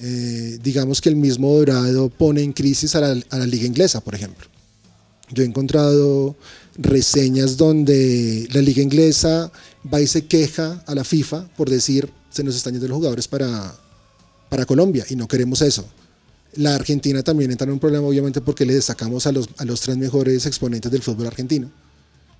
Eh, 0.00 0.58
digamos 0.62 1.00
que 1.00 1.08
el 1.08 1.16
mismo 1.16 1.52
Dorado 1.54 2.08
pone 2.08 2.42
en 2.42 2.52
crisis 2.52 2.94
a 2.94 3.00
la, 3.00 3.20
a 3.30 3.38
la 3.38 3.46
liga 3.46 3.66
inglesa, 3.66 4.00
por 4.00 4.14
ejemplo. 4.14 4.46
Yo 5.30 5.42
he 5.42 5.46
encontrado 5.46 6.36
reseñas 6.76 7.56
donde 7.56 8.48
la 8.52 8.62
liga 8.62 8.80
inglesa 8.82 9.50
va 9.92 10.00
y 10.00 10.06
se 10.06 10.26
queja 10.26 10.82
a 10.86 10.94
la 10.94 11.04
FIFA 11.04 11.48
por 11.56 11.68
decir 11.68 12.08
se 12.30 12.44
nos 12.44 12.54
están 12.54 12.74
yendo 12.74 12.88
los 12.88 12.96
jugadores 12.96 13.26
para, 13.26 13.74
para 14.48 14.64
Colombia 14.64 15.04
y 15.08 15.16
no 15.16 15.26
queremos 15.26 15.60
eso. 15.62 15.84
La 16.54 16.74
Argentina 16.74 17.22
también 17.22 17.50
entra 17.50 17.66
en 17.66 17.72
un 17.72 17.78
problema, 17.78 18.06
obviamente, 18.06 18.40
porque 18.40 18.64
le 18.64 18.74
destacamos 18.74 19.26
a 19.26 19.32
los, 19.32 19.48
a 19.58 19.64
los 19.64 19.80
tres 19.80 19.96
mejores 19.96 20.46
exponentes 20.46 20.90
del 20.90 21.02
fútbol 21.02 21.26
argentino. 21.26 21.70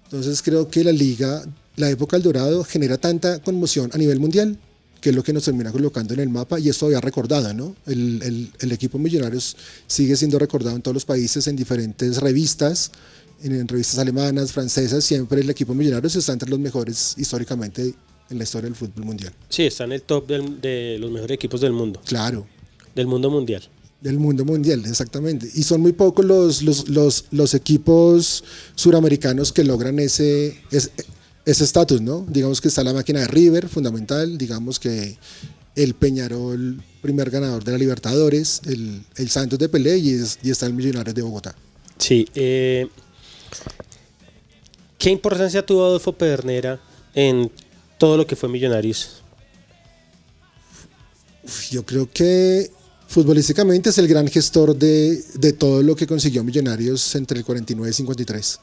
Entonces 0.05 0.41
creo 0.43 0.69
que 0.69 0.83
la 0.83 0.93
liga, 0.93 1.45
la 1.77 1.91
época 1.91 2.17
del 2.17 2.25
Dorado, 2.25 2.65
genera 2.65 2.97
tanta 2.97 3.41
conmoción 3.41 3.91
a 3.93 3.99
nivel 3.99 4.19
mundial 4.19 4.59
que 5.00 5.11
es 5.11 5.17
lo 5.17 5.23
que 5.23 5.33
nos 5.33 5.45
termina 5.45 5.71
colocando 5.71 6.14
en 6.14 6.21
el 6.21 6.28
mapa 6.28 6.59
y 6.59 6.69
esto 6.69 6.87
había 6.87 7.00
recordado, 7.00 7.52
¿no? 7.55 7.76
El, 7.87 8.21
el, 8.23 8.52
el, 8.59 8.73
equipo 8.73 8.99
Millonarios 8.99 9.57
sigue 9.87 10.17
siendo 10.17 10.38
recordado 10.38 10.76
en 10.76 10.83
todos 10.83 10.95
los 10.95 11.05
países, 11.05 11.47
en 11.47 11.57
diferentes 11.57 12.19
revistas, 12.19 12.90
en, 13.43 13.55
en, 13.55 13.69
revistas 13.69 13.99
alemanas, 13.99 14.52
francesas, 14.52 15.05
siempre 15.05 15.40
el 15.40 15.50
equipo 15.50 15.75
Millonarios 15.75 16.17
está 16.17 16.33
entre 16.33 16.50
los 16.50 16.59
mejores 16.59 17.14
históricamente 17.17 17.95
en 18.31 18.38
la 18.38 18.45
historia 18.45 18.69
del 18.69 18.76
fútbol 18.76 19.05
mundial. 19.05 19.33
Sí, 19.49 19.64
está 19.64 19.85
en 19.85 19.93
el 19.93 20.02
top 20.02 20.26
del, 20.26 20.61
de 20.61 20.97
los 20.99 21.11
mejores 21.11 21.35
equipos 21.35 21.61
del 21.61 21.73
mundo. 21.73 22.00
Claro. 22.05 22.47
Del 22.95 23.07
mundo 23.07 23.31
mundial. 23.31 23.62
Del 24.00 24.19
mundo 24.19 24.45
mundial, 24.45 24.85
exactamente. 24.87 25.49
Y 25.55 25.62
son 25.62 25.81
muy 25.81 25.93
pocos 25.93 26.25
los, 26.25 26.62
los, 26.62 26.88
los, 26.88 27.25
los 27.31 27.55
equipos 27.55 28.45
suramericanos 28.75 29.52
que 29.52 29.64
logran 29.64 29.99
ese 29.99 30.61
ese 30.71 30.90
estatus, 31.49 32.00
¿no? 32.02 32.26
Digamos 32.28 32.61
que 32.61 32.69
está 32.69 32.85
la 32.85 32.93
máquina 32.93 33.21
de 33.21 33.26
River, 33.26 33.69
fundamental, 33.69 34.37
digamos 34.37 34.78
que 34.78 35.17
el 35.75 35.95
Peñarol, 35.95 36.83
primer 37.00 37.31
ganador 37.31 37.64
de 37.64 37.73
la 37.73 37.78
Libertadores, 37.78 38.61
el, 38.67 39.02
el 39.17 39.31
Santos 39.31 39.59
de 39.59 39.69
Pelé 39.69 39.97
y, 39.97 40.11
es, 40.11 40.38
y, 40.43 40.50
está 40.50 40.67
el 40.67 40.75
Millonarios 40.75 41.14
de 41.14 41.23
Bogotá. 41.23 41.55
Sí. 41.97 42.28
Eh, 42.35 42.87
¿Qué 44.99 45.11
importancia 45.11 45.64
tuvo 45.64 45.87
Adolfo 45.87 46.12
Pedernera 46.12 46.81
en 47.14 47.50
todo 47.97 48.19
lo 48.19 48.26
que 48.26 48.37
fue 48.37 48.49
Millonarios? 48.49 49.23
Yo 51.71 51.87
creo 51.87 52.11
que 52.12 52.71
futbolísticamente 53.07 53.88
es 53.88 53.97
el 53.97 54.07
gran 54.07 54.28
gestor 54.28 54.76
de, 54.76 55.23
de 55.35 55.52
todo 55.55 55.83
lo 55.83 55.97
que 55.97 56.07
consiguió 56.07 56.45
Millonarios 56.45 57.14
entre 57.14 57.38
el 57.38 57.45
49 57.45 57.90
y 57.90 57.95
53 57.95 58.61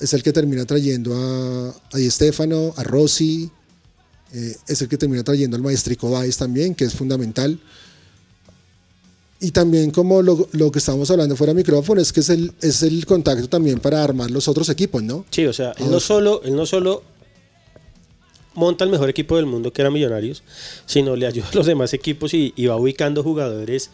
es 0.00 0.12
el 0.12 0.22
que 0.22 0.32
termina 0.32 0.64
trayendo 0.64 1.14
a, 1.14 1.68
a 1.92 1.98
Di 1.98 2.10
Stefano, 2.10 2.74
a 2.76 2.82
Rossi, 2.82 3.50
eh, 4.32 4.56
es 4.66 4.82
el 4.82 4.88
que 4.88 4.98
termina 4.98 5.22
trayendo 5.24 5.56
al 5.56 5.62
maestrico 5.62 6.10
Baez 6.10 6.36
también, 6.36 6.74
que 6.74 6.84
es 6.84 6.94
fundamental. 6.94 7.58
Y 9.40 9.50
también 9.50 9.90
como 9.90 10.22
lo, 10.22 10.48
lo, 10.52 10.72
que 10.72 10.78
estábamos 10.78 11.10
hablando 11.10 11.36
fuera 11.36 11.52
de 11.52 11.58
micrófono, 11.58 12.00
es 12.00 12.12
que 12.12 12.20
es 12.20 12.30
el, 12.30 12.52
es 12.62 12.82
el 12.82 13.04
contacto 13.04 13.48
también 13.48 13.80
para 13.80 14.02
armar 14.02 14.30
los 14.30 14.48
otros 14.48 14.68
equipos, 14.70 15.02
¿no? 15.02 15.24
Sí, 15.30 15.46
o 15.46 15.52
sea, 15.52 15.72
él 15.78 15.90
no 15.90 16.00
solo, 16.00 16.42
él 16.42 16.56
no 16.56 16.64
solo 16.64 17.02
monta 18.54 18.84
el 18.84 18.90
mejor 18.90 19.10
equipo 19.10 19.36
del 19.36 19.44
mundo, 19.44 19.72
que 19.72 19.82
era 19.82 19.90
Millonarios, 19.90 20.42
sino 20.86 21.16
le 21.16 21.26
ayuda 21.26 21.48
a 21.52 21.54
los 21.54 21.66
demás 21.66 21.92
equipos 21.92 22.32
y, 22.32 22.54
y 22.56 22.66
va 22.66 22.76
ubicando 22.76 23.22
jugadores 23.22 23.90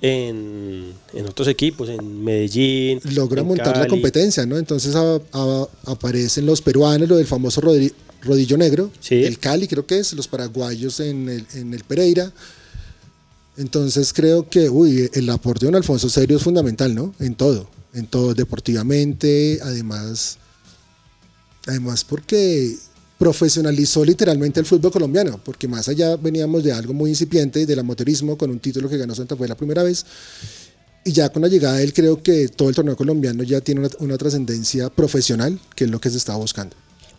en, 0.00 0.92
en, 1.12 1.26
otros 1.26 1.48
equipos, 1.48 1.88
en 1.88 2.24
Medellín. 2.24 3.00
Logra 3.14 3.40
en 3.42 3.48
montar 3.48 3.72
Cali. 3.72 3.80
la 3.80 3.88
competencia, 3.88 4.46
¿no? 4.46 4.56
Entonces 4.58 4.94
a, 4.94 5.20
a, 5.32 5.68
aparecen 5.86 6.46
los 6.46 6.62
peruanos, 6.62 7.08
lo 7.08 7.16
del 7.16 7.26
famoso 7.26 7.60
rodillo, 7.60 7.94
rodillo 8.22 8.56
negro, 8.56 8.90
sí. 9.00 9.24
el 9.24 9.38
Cali 9.38 9.68
creo 9.68 9.86
que 9.86 9.98
es, 9.98 10.12
los 10.12 10.28
paraguayos 10.28 11.00
en 11.00 11.28
el, 11.28 11.46
en 11.54 11.74
el 11.74 11.84
Pereira. 11.84 12.32
Entonces 13.56 14.12
creo 14.12 14.48
que, 14.48 14.70
uy, 14.70 15.10
el 15.14 15.28
aporte 15.30 15.64
de 15.66 15.72
don 15.72 15.76
Alfonso 15.76 16.08
Serio 16.08 16.36
es 16.36 16.42
fundamental, 16.42 16.94
¿no? 16.94 17.14
En 17.18 17.34
todo, 17.34 17.68
en 17.92 18.06
todo, 18.06 18.34
deportivamente, 18.34 19.58
además, 19.62 20.38
además 21.66 22.04
porque 22.04 22.76
profesionalizó 23.18 24.04
literalmente 24.04 24.60
el 24.60 24.66
fútbol 24.66 24.92
colombiano, 24.92 25.40
porque 25.44 25.66
más 25.66 25.88
allá 25.88 26.16
veníamos 26.16 26.62
de 26.62 26.72
algo 26.72 26.94
muy 26.94 27.10
incipiente, 27.10 27.66
del 27.66 27.80
amotorismo, 27.80 28.38
con 28.38 28.50
un 28.50 28.60
título 28.60 28.88
que 28.88 28.96
ganó 28.96 29.14
Santa 29.14 29.36
Fe 29.36 29.48
la 29.48 29.56
primera 29.56 29.82
vez, 29.82 30.06
y 31.04 31.12
ya 31.12 31.28
con 31.30 31.42
la 31.42 31.48
llegada 31.48 31.76
de 31.76 31.84
él 31.84 31.92
creo 31.92 32.22
que 32.22 32.48
todo 32.48 32.68
el 32.68 32.74
torneo 32.74 32.96
colombiano 32.96 33.42
ya 33.42 33.60
tiene 33.60 33.80
una, 33.80 33.90
una 33.98 34.16
trascendencia 34.16 34.88
profesional, 34.88 35.58
que 35.74 35.84
es 35.84 35.90
lo 35.90 36.00
que 36.00 36.10
se 36.10 36.16
estaba 36.16 36.38
buscando. 36.38 36.76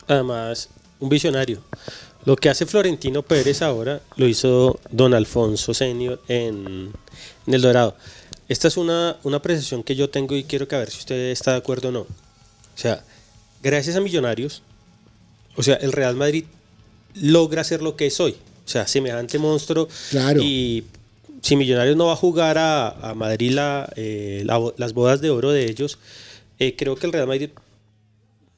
Además, 0.07 0.69
un 0.99 1.09
visionario. 1.09 1.61
Lo 2.25 2.35
que 2.35 2.49
hace 2.49 2.65
Florentino 2.65 3.23
Pérez 3.23 3.61
ahora 3.61 4.01
lo 4.17 4.27
hizo 4.27 4.79
don 4.91 5.13
Alfonso 5.13 5.73
Senior 5.73 6.21
en, 6.27 6.91
en 7.47 7.53
El 7.53 7.61
Dorado. 7.61 7.95
Esta 8.49 8.67
es 8.67 8.77
una, 8.77 9.17
una 9.23 9.37
apreciación 9.37 9.83
que 9.83 9.95
yo 9.95 10.09
tengo 10.09 10.35
y 10.35 10.43
quiero 10.43 10.67
que 10.67 10.75
a 10.75 10.79
ver 10.79 10.91
si 10.91 10.99
usted 10.99 11.31
está 11.31 11.51
de 11.51 11.57
acuerdo 11.57 11.89
o 11.89 11.91
no. 11.91 12.01
O 12.01 12.07
sea, 12.75 13.03
gracias 13.63 13.95
a 13.95 14.01
Millonarios, 14.01 14.63
o 15.59 15.63
sea, 15.63 15.75
el 15.75 15.91
Real 15.91 16.15
Madrid 16.15 16.45
logra 17.15 17.65
ser 17.65 17.81
lo 17.81 17.97
que 17.97 18.05
es 18.07 18.17
hoy. 18.21 18.31
O 18.65 18.69
sea, 18.69 18.87
semejante 18.87 19.37
monstruo. 19.39 19.89
Claro. 20.09 20.41
Y 20.41 20.85
si 21.41 21.57
Millonarios 21.57 21.97
no 21.97 22.05
va 22.05 22.13
a 22.13 22.15
jugar 22.15 22.57
a, 22.57 22.87
a 22.87 23.13
Madrid 23.13 23.51
la, 23.51 23.91
eh, 23.97 24.43
la, 24.45 24.57
las 24.77 24.93
bodas 24.93 25.19
de 25.19 25.31
oro 25.31 25.51
de 25.51 25.69
ellos, 25.69 25.99
eh, 26.59 26.77
creo 26.77 26.95
que 26.95 27.07
el 27.07 27.11
Real 27.11 27.27
Madrid 27.27 27.49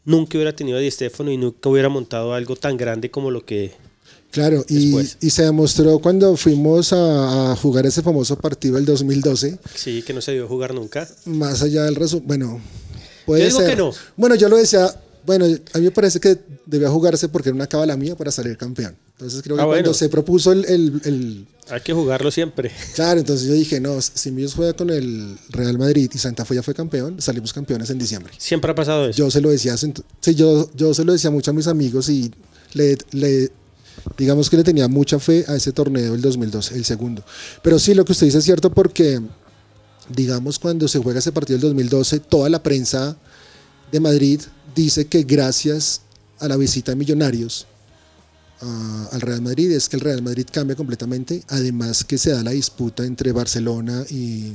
nunca 0.05 0.38
hubiera 0.38 0.55
tenido 0.55 0.77
a 0.77 0.79
Di 0.79 0.91
Stefano 0.91 1.31
y 1.31 1.38
nunca 1.38 1.70
hubiera 1.70 1.89
montado 1.89 2.36
algo 2.36 2.55
tan 2.55 2.77
grande 2.77 3.10
como 3.10 3.31
lo 3.31 3.43
que. 3.48 3.72
Claro, 4.29 4.63
y, 4.70 4.96
y, 5.22 5.29
se 5.31 5.43
demostró 5.43 5.98
cuando 5.98 6.38
fuimos 6.38 6.93
a, 6.93 7.53
a, 7.53 7.55
jugar 7.55 7.88
ese 7.88 8.03
famoso 8.03 8.36
partido 8.36 8.75
del 8.75 8.86
2012. 8.86 9.58
Sí, 9.74 10.03
que 10.03 10.13
no 10.13 10.22
se 10.22 10.34
debió 10.34 10.48
jugar 10.48 10.75
nunca. 10.75 11.10
Más 11.25 11.63
allá 11.63 11.84
del 11.86 11.96
resultado. 11.96 12.27
Bueno, 12.27 12.62
puede 13.25 13.41
yo 13.41 13.48
digo 13.48 13.60
ser. 13.60 13.70
que 13.72 13.75
no. 13.75 13.91
Bueno, 14.15 14.36
yo 14.36 14.50
lo 14.50 14.58
decía 14.58 14.96
bueno, 15.25 15.45
a 15.45 15.77
mí 15.77 15.85
me 15.85 15.91
parece 15.91 16.19
que 16.19 16.37
debía 16.65 16.89
jugarse 16.89 17.29
porque 17.29 17.49
era 17.49 17.55
una 17.55 17.67
cábala 17.67 17.95
mía 17.97 18.15
para 18.15 18.31
salir 18.31 18.57
campeón. 18.57 18.95
Entonces 19.13 19.41
creo 19.43 19.55
que 19.55 19.61
ah, 19.61 19.65
cuando 19.65 19.83
bueno. 19.83 19.93
se 19.93 20.09
propuso 20.09 20.51
el, 20.51 20.65
el, 20.65 21.01
el, 21.05 21.47
Hay 21.69 21.81
que 21.81 21.93
jugarlo 21.93 22.31
siempre. 22.31 22.71
Claro, 22.95 23.19
entonces 23.19 23.47
yo 23.47 23.53
dije, 23.53 23.79
no, 23.79 24.01
si 24.01 24.31
Millos 24.31 24.55
juega 24.55 24.73
con 24.73 24.89
el 24.89 25.37
Real 25.49 25.77
Madrid 25.77 26.09
y 26.11 26.17
Santa 26.17 26.43
Fe 26.43 26.55
ya 26.55 26.63
fue 26.63 26.73
campeón, 26.73 27.21
salimos 27.21 27.53
campeones 27.53 27.89
en 27.91 27.99
diciembre. 27.99 28.33
Siempre 28.37 28.71
ha 28.71 28.75
pasado 28.75 29.07
eso. 29.07 29.17
Yo 29.17 29.29
se 29.29 29.41
lo 29.41 29.49
decía, 29.49 29.77
sí, 29.77 29.93
yo, 30.35 30.69
yo 30.75 30.93
se 30.93 31.03
lo 31.03 31.13
decía 31.13 31.29
mucho 31.29 31.51
a 31.51 31.53
mis 31.53 31.67
amigos 31.67 32.09
y 32.09 32.31
le, 32.73 32.97
le, 33.11 33.51
digamos 34.17 34.49
que 34.49 34.57
le 34.57 34.63
tenía 34.63 34.87
mucha 34.87 35.19
fe 35.19 35.45
a 35.47 35.55
ese 35.55 35.71
torneo 35.71 36.13
del 36.13 36.21
2012, 36.21 36.75
el 36.75 36.85
segundo. 36.85 37.23
Pero 37.61 37.77
sí, 37.77 37.93
lo 37.93 38.03
que 38.05 38.13
usted 38.13 38.25
dice 38.25 38.39
es 38.39 38.43
cierto 38.43 38.71
porque, 38.71 39.21
digamos, 40.09 40.57
cuando 40.57 40.87
se 40.87 40.97
juega 40.97 41.19
ese 41.19 41.31
partido 41.31 41.59
del 41.59 41.69
2012, 41.69 42.21
toda 42.21 42.49
la 42.49 42.63
prensa 42.63 43.15
de 43.91 43.99
Madrid 43.99 44.41
dice 44.75 45.07
que 45.07 45.23
gracias 45.23 46.01
a 46.39 46.47
la 46.47 46.57
visita 46.57 46.91
de 46.91 46.95
Millonarios 46.95 47.67
uh, 48.61 49.15
al 49.15 49.21
Real 49.21 49.41
Madrid 49.41 49.71
es 49.71 49.89
que 49.89 49.97
el 49.97 50.01
Real 50.01 50.21
Madrid 50.21 50.45
cambia 50.51 50.75
completamente, 50.75 51.43
además 51.49 52.03
que 52.03 52.17
se 52.17 52.31
da 52.31 52.43
la 52.43 52.51
disputa 52.51 53.05
entre 53.05 53.31
Barcelona 53.31 54.03
y, 54.09 54.53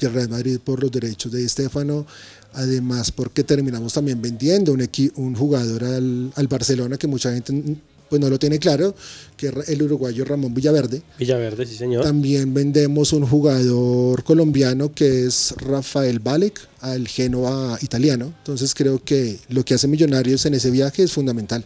y 0.00 0.04
el 0.04 0.12
Real 0.12 0.28
Madrid 0.28 0.58
por 0.58 0.82
los 0.82 0.90
derechos 0.90 1.30
de 1.32 1.44
Estefano, 1.44 2.06
además 2.54 3.12
porque 3.12 3.44
terminamos 3.44 3.92
también 3.92 4.20
vendiendo 4.20 4.72
un, 4.72 4.88
un 5.16 5.34
jugador 5.34 5.84
al, 5.84 6.32
al, 6.34 6.48
Barcelona 6.48 6.96
que 6.96 7.06
mucha 7.06 7.32
gente 7.32 7.76
pues 8.12 8.20
no 8.20 8.28
lo 8.28 8.38
tiene 8.38 8.58
claro, 8.58 8.94
que 9.38 9.46
es 9.46 9.68
el 9.70 9.82
uruguayo 9.82 10.26
Ramón 10.26 10.52
Villaverde. 10.52 11.00
Villaverde, 11.18 11.64
sí 11.64 11.76
señor. 11.76 12.02
También 12.04 12.52
vendemos 12.52 13.14
un 13.14 13.26
jugador 13.26 14.22
colombiano 14.22 14.92
que 14.92 15.24
es 15.24 15.54
Rafael 15.56 16.18
Balek 16.18 16.60
al 16.80 17.08
Genoa 17.08 17.78
italiano. 17.80 18.34
Entonces 18.36 18.74
creo 18.74 19.02
que 19.02 19.38
lo 19.48 19.64
que 19.64 19.72
hace 19.72 19.88
Millonarios 19.88 20.44
en 20.44 20.52
ese 20.52 20.70
viaje 20.70 21.04
es 21.04 21.12
fundamental. 21.12 21.64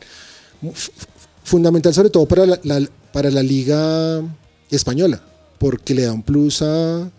F- 0.63 0.93
Fundamental 1.43 1.93
sobre 1.93 2.11
todo 2.11 2.27
para 2.27 2.47
la, 2.47 2.61
la- 2.63 2.89
para 3.13 3.29
la 3.33 3.43
liga 3.43 4.23
española, 4.71 5.21
porque 5.59 5.95
le 5.97 6.03
da 6.03 6.13
un 6.13 6.23
plus 6.23 6.63
a, 6.63 7.11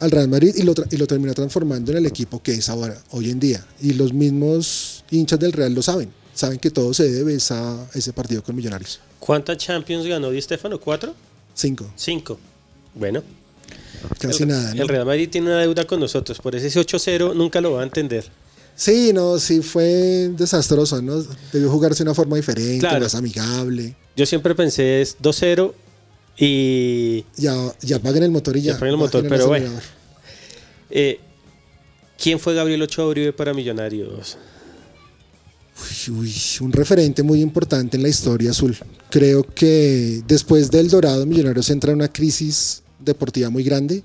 al 0.00 0.10
Real 0.10 0.26
Madrid 0.28 0.54
y 0.56 0.62
lo, 0.64 0.74
y 0.90 0.96
lo 0.96 1.06
termina 1.06 1.34
transformando 1.34 1.92
en 1.92 1.98
el 1.98 2.06
equipo 2.06 2.42
que 2.42 2.50
es 2.54 2.68
ahora, 2.68 2.96
hoy 3.12 3.30
en 3.30 3.38
día. 3.38 3.64
Y 3.80 3.92
los 3.92 4.12
mismos 4.12 5.04
hinchas 5.12 5.38
del 5.38 5.52
Real 5.52 5.72
lo 5.72 5.82
saben. 5.82 6.10
Saben 6.34 6.58
que 6.58 6.70
todo 6.70 6.92
se 6.92 7.10
debe 7.10 7.36
a 7.50 7.86
ese 7.94 8.12
partido 8.12 8.42
con 8.42 8.56
Millonarios. 8.56 9.00
¿Cuántas 9.20 9.56
Champions 9.58 10.06
ganó 10.06 10.30
Di 10.30 10.40
Stefano? 10.42 10.78
¿Cuatro? 10.80 11.14
Cinco. 11.54 11.90
Cinco. 11.96 12.38
Bueno. 12.94 13.22
Casi 14.18 14.42
el, 14.42 14.48
nada. 14.50 14.74
¿no? 14.74 14.82
El 14.82 14.88
Real 14.88 15.06
Madrid 15.06 15.28
tiene 15.30 15.46
una 15.48 15.60
deuda 15.60 15.86
con 15.86 16.00
nosotros. 16.00 16.38
Por 16.40 16.54
ese 16.56 16.68
8-0 16.78 17.34
nunca 17.34 17.60
lo 17.60 17.72
va 17.72 17.80
a 17.80 17.84
entender. 17.84 18.24
Sí, 18.76 19.12
no, 19.12 19.38
sí 19.38 19.62
fue 19.62 20.30
desastroso, 20.36 21.00
¿no? 21.00 21.22
Debió 21.52 21.70
jugarse 21.70 21.98
de 22.02 22.10
una 22.10 22.14
forma 22.14 22.36
diferente, 22.36 22.80
Claro. 22.80 23.00
más 23.04 23.14
amigable. 23.14 23.94
Yo 24.16 24.26
siempre 24.26 24.54
pensé 24.54 25.00
es 25.00 25.16
2-0 25.22 25.72
y 26.36 27.24
Ya, 27.36 27.54
ya 27.80 27.96
apaguen 27.96 28.24
el 28.24 28.30
motor 28.32 28.56
y 28.56 28.62
ya. 28.62 28.72
Ya 28.72 28.76
apaguen 28.76 28.94
el 28.94 28.98
motor, 28.98 29.24
pero 29.28 29.46
bueno. 29.46 29.70
eh, 30.90 31.20
¿quién 32.20 32.40
fue 32.40 32.54
Gabriel 32.54 32.82
Ochoa 32.82 33.06
Uribe 33.06 33.32
para 33.32 33.54
Millonarios? 33.54 34.36
Uy, 36.08 36.32
un 36.60 36.72
referente 36.72 37.22
muy 37.22 37.40
importante 37.40 37.96
en 37.96 38.02
la 38.02 38.08
historia 38.08 38.50
azul. 38.50 38.76
Creo 39.10 39.42
que 39.42 40.22
después 40.26 40.70
del 40.70 40.88
Dorado, 40.88 41.26
Millonarios 41.26 41.68
entra 41.70 41.90
en 41.92 41.96
una 41.98 42.12
crisis 42.12 42.82
deportiva 42.98 43.50
muy 43.50 43.64
grande 43.64 44.02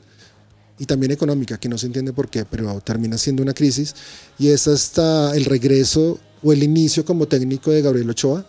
y 0.80 0.86
también 0.86 1.12
económica, 1.12 1.60
que 1.60 1.70
no 1.70 1.78
se 1.78 1.86
entiende 1.88 2.14
por 2.14 2.30
qué, 2.30 2.46
pero 2.46 2.80
termina 2.82 3.18
siendo 3.18 3.44
una 3.44 3.54
crisis. 3.54 3.94
Y 4.40 4.48
es 4.48 4.68
hasta 4.68 5.36
el 5.36 5.46
regreso 5.46 6.20
o 6.42 6.54
el 6.54 6.64
inicio 6.64 7.04
como 7.06 7.28
técnico 7.28 7.70
de 7.72 7.82
Gabriel 7.82 8.10
Ochoa 8.10 8.46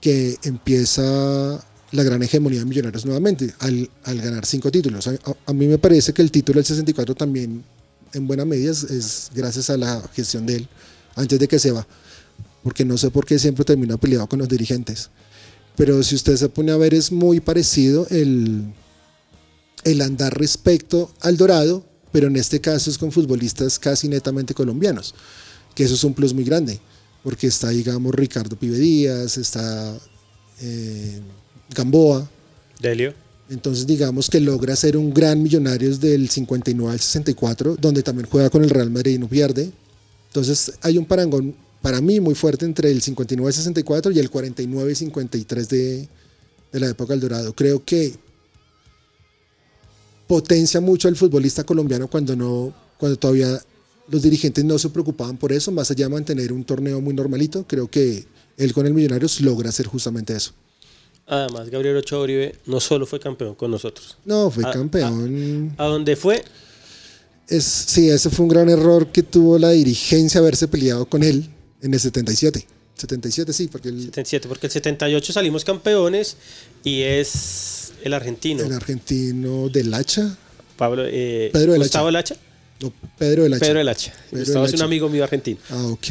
que 0.00 0.36
empieza 0.44 1.64
la 1.92 2.02
gran 2.02 2.22
hegemonía 2.22 2.60
de 2.60 2.64
Millonarios 2.64 3.04
nuevamente 3.04 3.52
al, 3.58 3.88
al 4.04 4.20
ganar 4.20 4.46
cinco 4.46 4.70
títulos. 4.70 5.06
A- 5.06 5.16
a 5.46 5.52
mí 5.52 5.66
me 5.66 5.78
parece 5.78 6.12
que 6.12 6.22
el 6.22 6.30
título 6.30 6.58
del 6.58 6.64
64 6.66 7.14
también 7.14 7.62
en 8.14 8.26
buena 8.26 8.44
medida 8.44 8.70
es, 8.72 8.84
es 8.84 9.30
gracias 9.34 9.68
a 9.70 9.76
la 9.76 10.02
gestión 10.14 10.46
de 10.46 10.56
él 10.56 10.68
antes 11.14 11.38
de 11.38 11.46
que 11.48 11.58
se 11.58 11.70
va 11.72 11.86
porque 12.62 12.84
no 12.84 12.96
sé 12.96 13.10
por 13.10 13.26
qué 13.26 13.38
siempre 13.38 13.64
termina 13.64 13.96
peleado 13.96 14.28
con 14.28 14.38
los 14.38 14.48
dirigentes. 14.48 15.10
Pero 15.76 16.02
si 16.02 16.14
usted 16.14 16.36
se 16.36 16.48
pone 16.48 16.72
a 16.72 16.76
ver, 16.76 16.94
es 16.94 17.10
muy 17.10 17.40
parecido 17.40 18.06
el, 18.10 18.64
el 19.84 20.00
andar 20.00 20.38
respecto 20.38 21.10
al 21.20 21.36
Dorado, 21.36 21.84
pero 22.12 22.26
en 22.26 22.36
este 22.36 22.60
caso 22.60 22.90
es 22.90 22.98
con 22.98 23.10
futbolistas 23.10 23.78
casi 23.78 24.08
netamente 24.08 24.54
colombianos, 24.54 25.14
que 25.74 25.84
eso 25.84 25.94
es 25.94 26.04
un 26.04 26.14
plus 26.14 26.34
muy 26.34 26.44
grande, 26.44 26.78
porque 27.22 27.46
está, 27.46 27.70
digamos, 27.70 28.14
Ricardo 28.14 28.56
Pibe 28.56 28.78
Díaz, 28.78 29.38
está 29.38 29.98
eh, 30.60 31.20
Gamboa, 31.74 32.28
Delio. 32.78 33.14
entonces 33.48 33.86
digamos 33.86 34.28
que 34.28 34.40
logra 34.40 34.76
ser 34.76 34.96
un 34.96 35.14
gran 35.14 35.42
Millonarios 35.42 36.00
del 36.00 36.28
59 36.28 36.92
al 36.92 37.00
64, 37.00 37.76
donde 37.80 38.02
también 38.02 38.28
juega 38.30 38.50
con 38.50 38.62
el 38.62 38.70
Real 38.70 38.90
Madrid 38.90 39.14
y 39.14 39.18
no 39.18 39.28
pierde. 39.28 39.72
Entonces 40.28 40.72
hay 40.82 40.98
un 40.98 41.04
parangón 41.06 41.54
para 41.82 42.00
mí 42.00 42.20
muy 42.20 42.34
fuerte 42.34 42.64
entre 42.64 42.90
el 42.90 43.02
59 43.02 43.46
al 43.46 43.52
64 43.52 44.12
y 44.12 44.18
el 44.18 44.30
49 44.30 44.92
y 44.92 44.94
53 44.94 45.68
de, 45.68 46.08
de 46.72 46.80
la 46.80 46.88
época 46.88 47.12
del 47.12 47.20
Dorado. 47.20 47.54
Creo 47.54 47.84
que 47.84 48.14
potencia 50.26 50.80
mucho 50.80 51.08
al 51.08 51.16
futbolista 51.16 51.64
colombiano 51.64 52.08
cuando 52.08 52.34
no 52.34 52.72
cuando 52.98 53.18
todavía 53.18 53.60
los 54.08 54.22
dirigentes 54.22 54.64
no 54.64 54.78
se 54.78 54.88
preocupaban 54.88 55.36
por 55.36 55.52
eso, 55.52 55.72
más 55.72 55.90
allá 55.90 56.06
de 56.06 56.12
mantener 56.12 56.52
un 56.52 56.62
torneo 56.62 57.00
muy 57.00 57.14
normalito, 57.14 57.66
creo 57.66 57.90
que 57.90 58.24
él 58.56 58.72
con 58.72 58.86
el 58.86 58.94
Millonarios 58.94 59.40
logra 59.40 59.70
hacer 59.70 59.86
justamente 59.86 60.36
eso. 60.36 60.52
Además, 61.26 61.68
Gabriel 61.68 61.96
Ochoa 61.96 62.22
Uribe 62.22 62.56
no 62.66 62.78
solo 62.78 63.06
fue 63.06 63.18
campeón 63.18 63.54
con 63.56 63.70
nosotros. 63.70 64.16
No, 64.24 64.50
fue 64.50 64.62
campeón. 64.64 65.74
A 65.78 65.86
donde 65.86 66.14
fue, 66.14 66.44
Es, 67.48 67.64
sí, 67.64 68.08
ese 68.08 68.30
fue 68.30 68.44
un 68.44 68.50
gran 68.50 68.68
error 68.68 69.08
que 69.08 69.22
tuvo 69.22 69.58
la 69.58 69.70
dirigencia 69.70 70.40
haberse 70.40 70.68
peleado 70.68 71.06
con 71.06 71.22
él 71.22 71.48
en 71.82 71.92
el 71.94 72.00
77. 72.00 72.66
77 72.96 73.52
sí, 73.52 73.68
porque 73.68 73.88
el, 73.88 74.00
77, 74.00 74.48
porque 74.48 74.66
el 74.66 74.70
78 74.72 75.32
salimos 75.32 75.64
campeones 75.64 76.36
y 76.84 77.00
es 77.02 77.92
el 78.04 78.12
argentino. 78.14 78.62
el 78.64 78.72
argentino 78.72 79.68
del 79.68 79.92
Hacha, 79.94 80.36
Pablo, 80.76 81.04
eh, 81.06 81.50
Pedro 81.52 81.72
del 81.72 81.82
Gustavo. 81.82 82.10
Lacha. 82.10 82.36
no, 82.80 82.92
Pedro 83.18 83.44
del 83.44 83.54
Hacha. 83.54 83.60
Pedro 83.66 83.78
del 83.78 83.88
Hacha. 83.88 84.12
Pedro 84.30 84.44
Gustavo 84.44 84.64
es 84.66 84.72
un 84.74 84.82
amigo 84.82 85.08
mío 85.08 85.24
argentino. 85.24 85.58
Ah, 85.70 85.86
ok. 85.86 86.06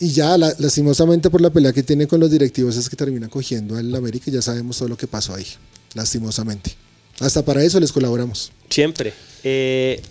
Y 0.00 0.10
ya, 0.10 0.36
la- 0.36 0.54
lastimosamente 0.58 1.30
por 1.30 1.40
la 1.40 1.50
pelea 1.50 1.72
que 1.72 1.82
tiene 1.82 2.06
con 2.06 2.20
los 2.20 2.30
directivos 2.30 2.76
es 2.76 2.88
que 2.90 2.96
termina 2.96 3.28
cogiendo 3.28 3.76
al 3.76 3.94
América 3.94 4.28
y 4.30 4.34
ya 4.34 4.42
sabemos 4.42 4.76
todo 4.78 4.88
lo 4.88 4.96
que 4.96 5.06
pasó 5.06 5.34
ahí, 5.34 5.46
lastimosamente. 5.94 6.74
Hasta 7.20 7.42
para 7.44 7.62
eso 7.62 7.80
les 7.80 7.92
colaboramos. 7.92 8.52
Siempre. 8.68 9.14
Eh, 9.42 10.02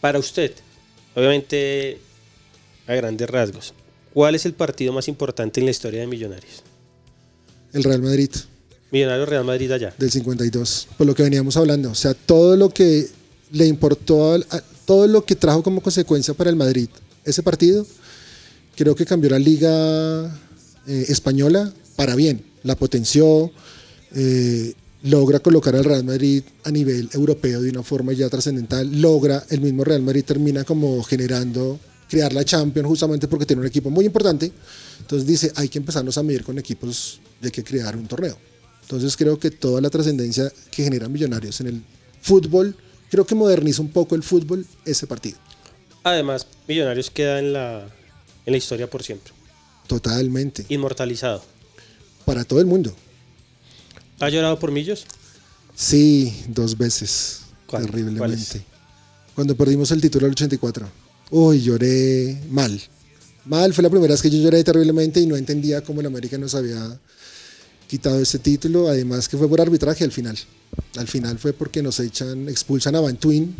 para 0.00 0.18
usted, 0.18 0.52
obviamente, 1.14 2.00
a 2.88 2.94
grandes 2.94 3.28
rasgos, 3.30 3.74
¿cuál 4.12 4.34
es 4.34 4.44
el 4.46 4.54
partido 4.54 4.92
más 4.92 5.06
importante 5.08 5.60
en 5.60 5.66
la 5.66 5.70
historia 5.70 6.00
de 6.00 6.06
Millonarios? 6.06 6.62
El 7.72 7.84
Real 7.84 8.02
Madrid 8.02 8.30
Millonarios 8.90 9.28
Real 9.28 9.44
Madrid 9.44 9.70
allá. 9.70 9.94
del 9.98 10.10
52, 10.10 10.88
por 10.96 11.06
lo 11.06 11.14
que 11.14 11.22
veníamos 11.22 11.56
hablando. 11.58 11.90
O 11.90 11.94
sea, 11.94 12.14
todo 12.14 12.56
lo 12.56 12.70
que 12.70 13.06
le 13.52 13.66
importó, 13.66 14.34
a- 14.34 14.62
todo 14.86 15.06
lo 15.06 15.24
que 15.24 15.34
trajo 15.36 15.62
como 15.62 15.82
consecuencia 15.82 16.32
para 16.32 16.48
el 16.48 16.56
Madrid 16.56 16.88
ese 17.24 17.42
partido, 17.42 17.86
creo 18.74 18.94
que 18.94 19.04
cambió 19.04 19.28
la 19.28 19.38
liga 19.38 20.24
eh, 20.86 21.04
española 21.08 21.70
para 21.96 22.14
bien. 22.14 22.42
La 22.62 22.74
potenció, 22.76 23.52
eh, 24.14 24.72
logra 25.02 25.40
colocar 25.40 25.76
al 25.76 25.84
Real 25.84 26.04
Madrid 26.04 26.42
a 26.64 26.70
nivel 26.70 27.10
europeo 27.12 27.60
de 27.60 27.68
una 27.68 27.82
forma 27.82 28.14
ya 28.14 28.30
trascendental, 28.30 29.00
logra, 29.02 29.44
el 29.50 29.60
mismo 29.60 29.84
Real 29.84 30.00
Madrid 30.00 30.24
termina 30.24 30.64
como 30.64 31.02
generando, 31.02 31.78
crear 32.08 32.32
la 32.32 32.44
Champions 32.44 32.88
justamente 32.88 33.28
porque 33.28 33.46
tiene 33.46 33.60
un 33.60 33.68
equipo 33.68 33.90
muy 33.90 34.04
importante. 34.06 34.50
Entonces 35.00 35.26
dice, 35.26 35.52
hay 35.54 35.68
que 35.68 35.78
empezarnos 35.78 36.16
a 36.18 36.22
medir 36.22 36.44
con 36.44 36.58
equipos 36.58 37.20
hay 37.42 37.50
que 37.50 37.62
crear 37.62 37.96
un 37.96 38.06
torneo. 38.06 38.36
Entonces 38.82 39.16
creo 39.16 39.38
que 39.38 39.50
toda 39.50 39.80
la 39.80 39.90
trascendencia 39.90 40.50
que 40.70 40.84
generan 40.84 41.12
Millonarios 41.12 41.60
en 41.60 41.68
el 41.68 41.82
fútbol, 42.20 42.74
creo 43.10 43.26
que 43.26 43.34
moderniza 43.34 43.82
un 43.82 43.90
poco 43.90 44.14
el 44.14 44.22
fútbol 44.22 44.66
ese 44.84 45.06
partido. 45.06 45.38
Además, 46.02 46.46
Millonarios 46.66 47.10
queda 47.10 47.38
en 47.38 47.52
la, 47.52 47.86
en 48.46 48.52
la 48.52 48.56
historia 48.56 48.88
por 48.88 49.02
siempre. 49.02 49.32
Totalmente. 49.86 50.64
Inmortalizado. 50.68 51.42
Para 52.24 52.44
todo 52.44 52.60
el 52.60 52.66
mundo. 52.66 52.94
¿Ha 54.20 54.28
llorado 54.28 54.58
por 54.58 54.70
Millos? 54.70 55.06
Sí, 55.74 56.44
dos 56.48 56.76
veces. 56.76 57.42
¿Cuál? 57.66 57.86
Terriblemente. 57.86 58.62
Cuando 59.34 59.54
perdimos 59.56 59.90
el 59.92 60.00
título 60.00 60.24
del 60.24 60.32
84. 60.32 60.88
Uy, 61.30 61.60
lloré 61.60 62.40
mal. 62.50 62.80
Mal, 63.44 63.72
fue 63.74 63.82
la 63.82 63.90
primera 63.90 64.12
vez 64.12 64.22
que 64.22 64.30
yo 64.30 64.38
lloré 64.38 64.62
terriblemente 64.64 65.20
y 65.20 65.26
no 65.26 65.36
entendía 65.36 65.82
cómo 65.82 66.00
el 66.00 66.06
América 66.06 66.38
nos 66.38 66.54
había 66.54 66.98
quitado 67.86 68.20
ese 68.20 68.38
título. 68.38 68.88
Además 68.88 69.28
que 69.28 69.36
fue 69.36 69.48
por 69.48 69.60
arbitraje 69.60 70.04
al 70.04 70.12
final. 70.12 70.38
Al 70.96 71.08
final 71.08 71.38
fue 71.38 71.52
porque 71.52 71.82
nos 71.82 72.00
echan, 72.00 72.48
expulsan 72.48 72.94
a 72.96 73.00
Bantuin 73.00 73.54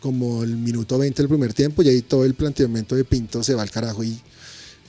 como 0.00 0.44
el 0.44 0.56
minuto 0.56 0.98
20 0.98 1.22
del 1.22 1.28
primer 1.28 1.52
tiempo 1.52 1.82
y 1.82 1.88
ahí 1.88 2.02
todo 2.02 2.24
el 2.24 2.34
planteamiento 2.34 2.94
de 2.94 3.04
Pinto 3.04 3.42
se 3.42 3.54
va 3.54 3.62
al 3.62 3.70
carajo 3.70 4.04
y 4.04 4.16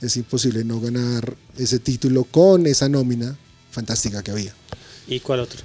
es 0.00 0.16
imposible 0.16 0.64
no 0.64 0.80
ganar 0.80 1.36
ese 1.56 1.80
título 1.80 2.24
con 2.24 2.66
esa 2.66 2.88
nómina 2.88 3.36
fantástica 3.70 4.22
que 4.22 4.30
había. 4.30 4.54
¿Y 5.08 5.20
cuál 5.20 5.40
otro? 5.40 5.60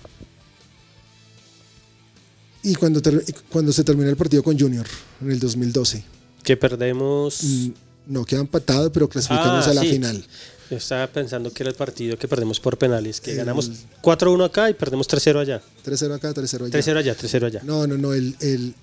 Y 2.64 2.76
cuando, 2.76 3.02
cuando 3.50 3.74
se 3.74 3.84
terminó 3.84 4.10
el 4.10 4.16
partido 4.16 4.42
con 4.42 4.58
Junior 4.58 4.86
en 5.22 5.32
el 5.32 5.40
2012, 5.40 6.04
Que 6.44 6.56
perdemos. 6.58 7.40
mm, 7.44 7.70
no 8.08 8.26
queda 8.26 8.40
empatado, 8.42 8.92
pero 8.92 9.08
clasificamos 9.10 9.68
Ah, 9.68 9.72
a 9.72 9.74
la 9.74 9.82
sí. 9.82 9.90
final. 9.92 10.26
Yo 10.72 10.78
estaba 10.78 11.06
pensando 11.08 11.52
que 11.52 11.62
era 11.64 11.70
el 11.70 11.76
partido 11.76 12.18
que 12.18 12.28
perdemos 12.28 12.60
por 12.60 12.78
penales, 12.78 13.20
que 13.22 13.36
ganamos 13.36 13.70
4-1 14.02 14.46
acá 14.46 14.70
y 14.70 14.74
perdemos 14.74 15.08
3-0 15.08 15.40
allá. 15.40 15.62
3-0 15.86 16.14
acá, 16.16 16.34
3-0 16.34 16.66
allá. 16.66 16.72
3-0 16.80 16.98
allá, 16.98 17.16
3-0 17.18 17.46
allá. 17.46 17.62
No, 17.64 17.86
no, 17.86 17.98
no. 17.98 18.14
El, 18.14 18.36
el- 18.40 18.74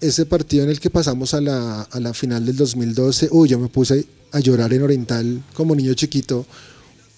ese 0.00 0.26
partido 0.26 0.64
en 0.64 0.70
el 0.70 0.80
que 0.80 0.90
pasamos 0.90 1.32
a 1.34 1.40
la, 1.40 1.82
a 1.82 2.00
la 2.00 2.12
final 2.12 2.44
del 2.44 2.56
2012, 2.56 3.28
uy, 3.30 3.48
yo 3.48 3.58
me 3.58 3.68
puse 3.68 4.04
a 4.32 4.40
llorar 4.40 4.72
en 4.74 4.82
Oriental 4.82 5.42
como 5.54 5.74
niño 5.74 5.94
chiquito, 5.94 6.44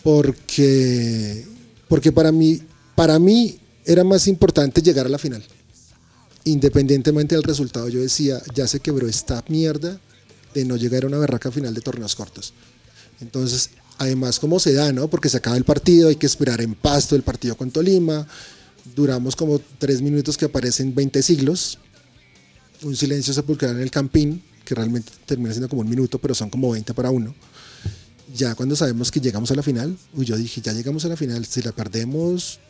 porque, 0.02 1.44
porque 1.88 2.12
para, 2.12 2.30
mí, 2.32 2.60
para 2.94 3.18
mí 3.18 3.58
era 3.84 4.04
más 4.04 4.26
importante 4.28 4.82
llegar 4.82 5.06
a 5.06 5.08
la 5.08 5.18
final. 5.18 5.42
Independientemente 6.44 7.35
del 7.35 7.42
resultado, 7.42 7.88
yo 7.88 8.00
decía, 8.00 8.42
ya 8.54 8.66
se 8.66 8.80
quebró 8.80 9.09
esta 9.09 9.42
mierda 9.48 9.98
de 10.52 10.64
no 10.66 10.76
llegar 10.76 11.04
a 11.04 11.07
una 11.07 11.18
berraca 11.18 11.50
final 11.50 11.72
de 11.72 11.80
torneos 11.80 12.14
cortos. 12.14 12.52
Entonces, 13.20 13.70
además, 13.96 14.38
¿cómo 14.38 14.61
se 14.61 14.74
da, 14.74 14.92
no? 14.92 15.09
Porque 15.09 15.30
se 15.30 15.38
acaba 15.38 15.57
el 15.57 15.64
partido, 15.64 16.09
hay 16.09 16.16
que 16.16 16.26
esperar 16.26 16.61
en 16.61 16.74
pasto 16.74 17.16
el 17.16 17.22
partido 17.22 17.57
con 17.57 17.70
Tolima. 17.70 18.26
Duramos 18.94 19.37
como 19.37 19.59
tres 19.78 20.02
minutos 20.02 20.37
que 20.37 20.44
aparecen 20.44 20.94
20 20.94 21.22
siglos. 21.22 21.78
Un 22.83 22.94
silencio 22.94 23.33
sepulcral 23.33 23.76
en 23.76 23.83
el 23.83 23.90
campín, 23.90 24.42
que 24.66 24.74
realmente 24.74 25.12
termina 25.24 25.50
siendo 25.50 25.70
como 25.70 25.80
un 25.80 25.88
minuto, 25.88 26.18
pero 26.18 26.35
son 26.35 26.50
como 26.50 26.70
20 26.70 26.92
para 26.92 27.11
uno. 27.11 27.35
Ya 28.35 28.54
cuando 28.54 28.76
sabemos 28.76 29.11
que 29.11 29.20
llegamos 29.20 29.50
a 29.50 29.54
la 29.54 29.62
final, 29.62 29.96
yo 30.14 30.37
dije, 30.37 30.61
ya 30.61 30.74
llegamos 30.74 31.07
a 31.07 31.09
la 31.09 31.16
final, 31.16 31.46
si 31.46 31.62
la 31.62 31.72
perdemos, 31.72 32.61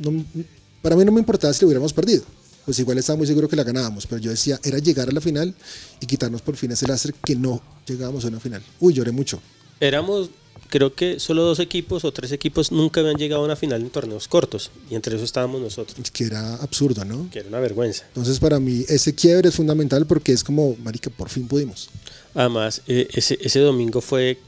para 0.80 0.94
mí 0.94 1.04
no 1.04 1.10
me 1.10 1.18
importaba 1.18 1.52
si 1.52 1.62
lo 1.62 1.68
hubiéramos 1.68 1.92
perdido 1.92 2.22
pues 2.64 2.78
igual 2.78 2.98
estaba 2.98 3.16
muy 3.16 3.26
seguro 3.26 3.48
que 3.48 3.56
la 3.56 3.64
ganábamos, 3.64 4.06
pero 4.06 4.20
yo 4.20 4.30
decía, 4.30 4.58
era 4.64 4.78
llegar 4.78 5.08
a 5.08 5.12
la 5.12 5.20
final 5.20 5.54
y 6.00 6.06
quitarnos 6.06 6.42
por 6.42 6.56
fin 6.56 6.72
ese 6.72 6.86
lastre 6.86 7.14
que 7.24 7.36
no 7.36 7.62
llegábamos 7.86 8.24
a 8.24 8.28
una 8.28 8.40
final. 8.40 8.62
Uy, 8.80 8.94
lloré 8.94 9.12
mucho. 9.12 9.40
Éramos, 9.80 10.30
creo 10.70 10.94
que 10.94 11.20
solo 11.20 11.42
dos 11.42 11.58
equipos 11.58 12.04
o 12.04 12.12
tres 12.12 12.32
equipos 12.32 12.72
nunca 12.72 13.00
habían 13.00 13.16
llegado 13.16 13.42
a 13.42 13.44
una 13.44 13.56
final 13.56 13.82
en 13.82 13.90
torneos 13.90 14.28
cortos, 14.28 14.70
y 14.90 14.94
entre 14.94 15.16
eso 15.16 15.24
estábamos 15.24 15.60
nosotros. 15.60 16.10
Que 16.10 16.24
era 16.24 16.54
absurdo, 16.56 17.04
¿no? 17.04 17.28
Que 17.30 17.40
era 17.40 17.48
una 17.48 17.60
vergüenza. 17.60 18.04
Entonces, 18.08 18.38
para 18.38 18.58
mí, 18.60 18.84
ese 18.88 19.14
quiebre 19.14 19.50
es 19.50 19.54
fundamental 19.54 20.06
porque 20.06 20.32
es 20.32 20.42
como, 20.42 20.76
marica, 20.76 21.10
por 21.10 21.28
fin 21.28 21.46
pudimos. 21.46 21.90
Además, 22.34 22.82
eh, 22.86 23.08
ese, 23.12 23.38
ese 23.40 23.60
domingo 23.60 24.00
fue 24.00 24.38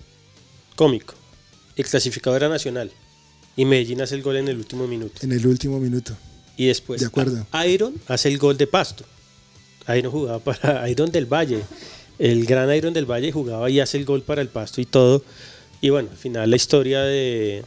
cómico. 0.75 1.15
El 1.77 1.85
clasificador 1.85 2.43
era 2.43 2.49
nacional. 2.49 2.91
Y 3.57 3.65
Medellín 3.65 4.01
hace 4.03 4.15
el 4.15 4.23
gol 4.23 4.37
en 4.37 4.49
el 4.49 4.57
último 4.57 4.87
minuto. 4.87 5.15
En 5.23 5.33
el 5.33 5.47
último 5.47 5.79
minuto. 5.79 6.17
Y 6.57 6.67
después 6.67 7.01
De 7.01 7.07
acuerdo. 7.07 7.47
Iron 7.69 7.95
hace 8.09 8.29
el 8.29 8.39
gol 8.39 8.57
de 8.57 8.67
Pasto. 8.67 9.05
Iron 9.97 10.11
jugaba 10.11 10.39
para 10.39 10.89
Iron 10.91 11.11
del 11.11 11.27
Valle. 11.27 11.63
El 12.19 12.47
gran 12.47 12.75
Iron 12.75 12.95
del 12.95 13.07
Valle 13.07 13.31
jugaba 13.31 13.69
y 13.69 13.81
hace 13.81 13.99
el 13.99 14.05
gol 14.05 14.23
para 14.23 14.43
el 14.43 14.49
Pasto 14.49 14.81
y 14.81 14.87
todo. 14.87 15.23
Y 15.81 15.91
bueno, 15.91 16.09
al 16.11 16.17
final 16.17 16.51
la 16.51 16.57
historia 16.57 17.03
de... 17.03 17.65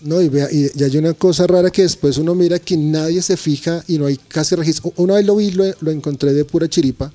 No, 0.00 0.20
y, 0.20 0.28
vea, 0.28 0.48
y, 0.50 0.68
y 0.74 0.82
hay 0.82 0.96
una 0.96 1.14
cosa 1.14 1.46
rara 1.46 1.70
que 1.70 1.82
después 1.82 2.18
uno 2.18 2.34
mira 2.34 2.58
que 2.58 2.76
nadie 2.76 3.22
se 3.22 3.36
fija 3.36 3.84
y 3.86 3.98
no 3.98 4.06
hay 4.06 4.16
casi 4.16 4.56
registro. 4.56 4.92
Una 4.96 5.14
vez 5.14 5.24
lo 5.24 5.36
vi, 5.36 5.52
lo, 5.52 5.64
lo 5.80 5.90
encontré 5.90 6.32
de 6.32 6.44
pura 6.44 6.68
chiripa. 6.68 7.12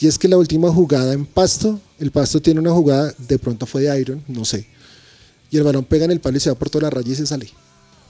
Y 0.00 0.06
es 0.06 0.18
que 0.18 0.28
la 0.28 0.36
última 0.36 0.70
jugada 0.70 1.12
en 1.12 1.26
Pasto, 1.26 1.80
el 1.98 2.10
Pasto 2.10 2.40
tiene 2.40 2.60
una 2.60 2.72
jugada, 2.72 3.14
de 3.16 3.38
pronto 3.38 3.66
fue 3.66 3.82
de 3.82 4.00
Iron, 4.00 4.22
no 4.28 4.44
sé. 4.44 4.66
Y 5.50 5.56
el 5.56 5.64
balón 5.64 5.84
pega 5.84 6.04
en 6.04 6.10
el 6.10 6.20
palo 6.20 6.36
y 6.36 6.40
se 6.40 6.50
va 6.50 6.56
por 6.56 6.70
toda 6.70 6.82
la 6.82 6.90
raya 6.90 7.12
y 7.12 7.14
se 7.14 7.26
sale. 7.26 7.48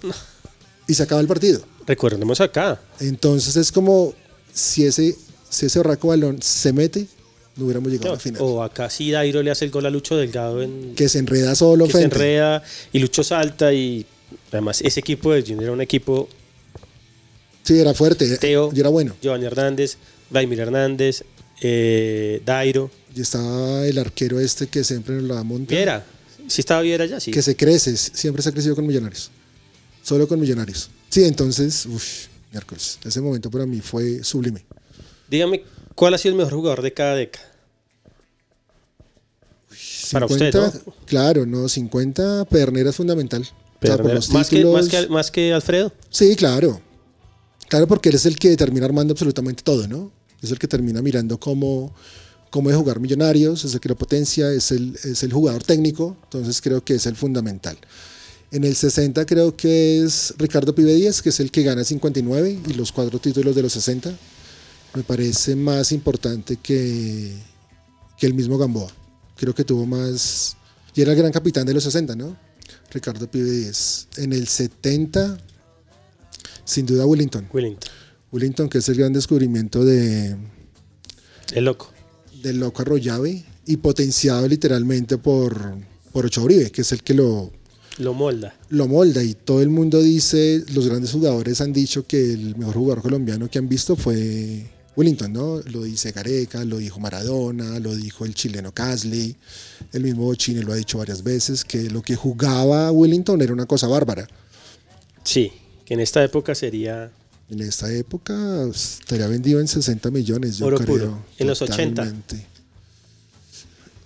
Y 0.89 0.95
se 0.95 1.03
acaba 1.05 1.21
el 1.21 1.29
partido. 1.29 1.61
Recordemos 1.87 2.41
acá. 2.41 2.81
Entonces 2.99 3.55
es 3.57 3.71
como 3.71 4.15
si 4.53 4.85
ese, 4.85 5.15
si 5.49 5.67
ese 5.67 5.81
balón 5.81 6.43
se 6.43 6.73
mete, 6.73 7.07
no 7.57 7.67
hubiéramos 7.67 7.93
llegado 7.93 8.11
a 8.11 8.15
la 8.15 8.21
final. 8.21 8.43
O 8.43 8.63
acá 8.63 8.91
sí 8.91 9.11
Dairo 9.11 9.43
le 9.43 9.51
hace 9.51 9.67
el 9.67 9.71
gol 9.71 9.87
a 9.87 9.91
Lucho 9.91 10.17
Delgado 10.17 10.63
en... 10.63 10.95
Que 10.97 11.09
se 11.09 11.19
enreda 11.19 11.55
solo 11.55 11.87
que 11.87 11.93
se 11.93 12.03
enreda 12.03 12.63
y 12.93 12.99
Lucho 12.99 13.23
salta 13.23 13.73
y 13.73 14.07
además 14.51 14.81
ese 14.81 15.01
equipo 15.01 15.33
de 15.33 15.43
Junior 15.43 15.65
era 15.65 15.73
un 15.73 15.81
equipo 15.81 16.29
Sí, 17.69 17.79
era 17.79 17.93
fuerte. 17.93 18.39
Teo, 18.39 18.71
Y 18.75 18.81
era 18.81 18.89
bueno. 18.89 19.15
Giovanni 19.21 19.45
Hernández, 19.45 19.99
Vladimir 20.31 20.61
Hernández, 20.61 21.23
eh, 21.61 22.41
Dairo, 22.47 22.91
Y 23.15 23.21
estaba 23.21 23.87
el 23.87 23.99
arquero 23.99 24.41
este 24.41 24.69
que 24.69 24.83
siempre 24.85 25.17
nos 25.17 25.25
la 25.25 25.43
monta. 25.43 25.75
Viera. 25.75 26.03
Sí 26.47 26.63
estaba 26.63 26.81
Viera 26.81 27.05
ya, 27.05 27.21
sí. 27.21 27.31
Que 27.31 27.43
se 27.43 27.57
crece, 27.57 27.95
siempre 27.95 28.43
se 28.43 28.49
ha 28.49 28.53
crecido 28.53 28.75
con 28.75 28.87
Millonarios. 28.87 29.31
Solo 30.09 30.27
con 30.27 30.41
Millonarios. 30.41 30.89
Sí, 31.11 31.25
entonces, 31.25 31.85
uff, 31.85 32.29
miércoles. 32.51 32.99
Ese 33.05 33.21
momento 33.21 33.51
para 33.51 33.67
mí 33.67 33.83
fue 33.83 34.25
sublime. 34.25 34.65
Dígame, 35.29 35.65
¿cuál 35.95 36.15
ha 36.15 36.19
sido 36.19 36.33
el 36.33 36.39
mejor 36.39 36.55
jugador 36.55 36.81
de 36.81 36.95
cada 36.95 37.15
década? 37.15 37.47
Para 40.11 40.25
usted, 40.25 40.55
¿no? 40.55 40.73
Claro, 41.05 41.45
no, 41.45 41.69
50 41.69 42.47
Pernera 42.47 42.89
es 42.89 42.97
fundamental. 42.97 43.47
O 43.83 43.87
sea, 43.87 43.99
los 43.99 44.31
más, 44.31 44.49
que, 44.49 44.65
más, 44.65 44.89
que, 44.89 45.09
más 45.09 45.31
que 45.31 45.53
Alfredo. 45.53 45.93
Sí, 46.09 46.35
claro. 46.37 46.81
Claro, 47.69 47.87
porque 47.87 48.09
él 48.09 48.15
es 48.15 48.25
el 48.25 48.39
que 48.39 48.57
termina 48.57 48.87
armando 48.87 49.13
absolutamente 49.13 49.63
todo, 49.63 49.87
¿no? 49.87 50.11
Es 50.41 50.51
el 50.51 50.59
que 50.59 50.69
termina 50.69 51.03
mirando 51.03 51.39
cómo, 51.39 51.95
cómo 52.49 52.71
de 52.71 52.77
jugar 52.77 52.99
millonarios, 52.99 53.63
es 53.67 53.75
el 53.75 53.81
que 53.81 53.91
lo 53.91 53.97
potencia, 53.97 54.51
es 54.53 54.71
el, 54.71 54.99
es 55.05 55.23
el 55.23 55.35
jugador 55.35 55.65
técnico, 55.65 56.17
entonces 56.25 56.63
creo 56.63 56.83
que 56.83 56.95
es 56.95 57.05
el 57.05 57.15
fundamental. 57.15 57.77
En 58.51 58.65
el 58.65 58.75
60 58.75 59.27
creo 59.27 59.55
que 59.55 60.03
es 60.03 60.35
Ricardo 60.39 60.75
Pibe 60.75 60.95
Díaz, 60.95 61.21
que 61.21 61.29
es 61.29 61.41
el 61.41 61.51
que 61.51 61.63
gana 61.63 61.85
59 61.85 62.61
y 62.67 62.73
los 62.75 62.93
cuatro 62.93 63.19
títulos 63.19 63.55
de 63.55 63.63
los 63.63 63.73
60. 63.73 64.17
Me 64.95 65.03
parece 65.03 65.55
más 65.55 65.93
importante 65.93 66.57
que, 66.57 67.35
que 68.17 68.27
el 68.27 68.33
mismo 68.33 68.57
Gamboa. 68.57 68.91
Creo 69.37 69.55
que 69.55 69.65
tuvo 69.65 69.85
más... 69.85 70.57
Y 70.95 71.03
era 71.03 71.13
el 71.13 71.19
gran 71.19 71.31
capitán 71.31 71.67
de 71.67 71.75
los 71.75 71.85
60, 71.85 72.17
¿no? 72.17 72.37
Ricardo 72.91 73.31
Pibe 73.31 73.51
Díaz. 73.51 74.09
En 74.17 74.33
el 74.33 74.49
70, 74.49 75.37
sin 76.65 76.87
duda 76.87 77.05
Wellington. 77.05 77.49
Willington. 77.53 77.91
Wellington, 78.33 78.69
que 78.71 78.79
es 78.79 78.89
el 78.89 78.97
gran 78.97 79.13
descubrimiento 79.13 79.85
de, 79.85 80.37
El 81.53 81.65
loco. 81.67 81.93
del 82.43 82.61
loco 82.61 82.81
Arroyave 82.81 83.45
y 83.67 83.77
potenciado 83.77 84.49
literalmente 84.49 85.19
por, 85.19 85.77
por 86.13 86.25
Ochoa 86.27 86.45
Uribe, 86.45 86.71
que 86.71 86.81
es 86.81 86.93
el 86.93 87.03
que 87.03 87.15
lo, 87.15 87.53
Lo 87.99 88.15
molda. 88.15 88.55
lo 88.71 88.87
molda. 88.87 89.23
Y 89.23 89.35
todo 89.35 89.61
el 89.61 89.69
mundo 89.71 90.01
dice, 90.01 90.65
los 90.73 90.87
grandes 90.89 91.11
jugadores 91.13 91.61
han 91.61 91.73
dicho 91.73 92.07
que 92.07 92.33
el 92.33 92.57
mejor 92.57 92.75
jugador 92.75 93.03
colombiano 93.03 93.51
que 93.51 93.59
han 93.59 93.69
visto 93.69 93.97
fue 93.97 94.67
Wellington, 94.97 95.33
¿no? 95.33 95.61
Lo 95.67 95.83
dice 95.83 96.13
Gareca, 96.13 96.65
lo 96.65 96.79
dijo 96.79 97.01
Maradona, 97.01 97.79
lo 97.81 97.95
dijo 97.95 98.25
el 98.25 98.35
chileno 98.35 98.73
Casley, 98.73 99.37
el 99.93 100.03
mismo 100.03 100.35
Chine 100.35 100.63
lo 100.63 100.73
ha 100.73 100.77
dicho 100.77 100.99
varias 100.99 101.23
veces, 101.23 101.65
que 101.65 101.91
lo 101.91 102.03
que 102.03 102.17
jugaba 102.17 102.91
Wellington 102.93 103.41
era 103.43 103.53
una 103.53 103.67
cosa 103.67 103.87
bárbara. 103.89 104.29
Sí, 105.25 105.53
que 105.85 105.95
en 105.95 106.01
esta 106.01 106.23
época 106.25 106.55
sería 106.55 107.11
En 107.51 107.61
esta 107.61 107.93
época 107.93 108.65
estaría 108.69 109.27
vendido 109.27 109.61
en 109.61 109.69
60 109.69 110.11
millones, 110.11 110.59
yo 110.59 110.67
Oro 110.67 110.79
creo. 110.79 110.87
puro. 110.89 111.25
En 111.39 111.47
los 111.47 111.63
80. 111.63 112.03
Totalmente. 112.03 112.47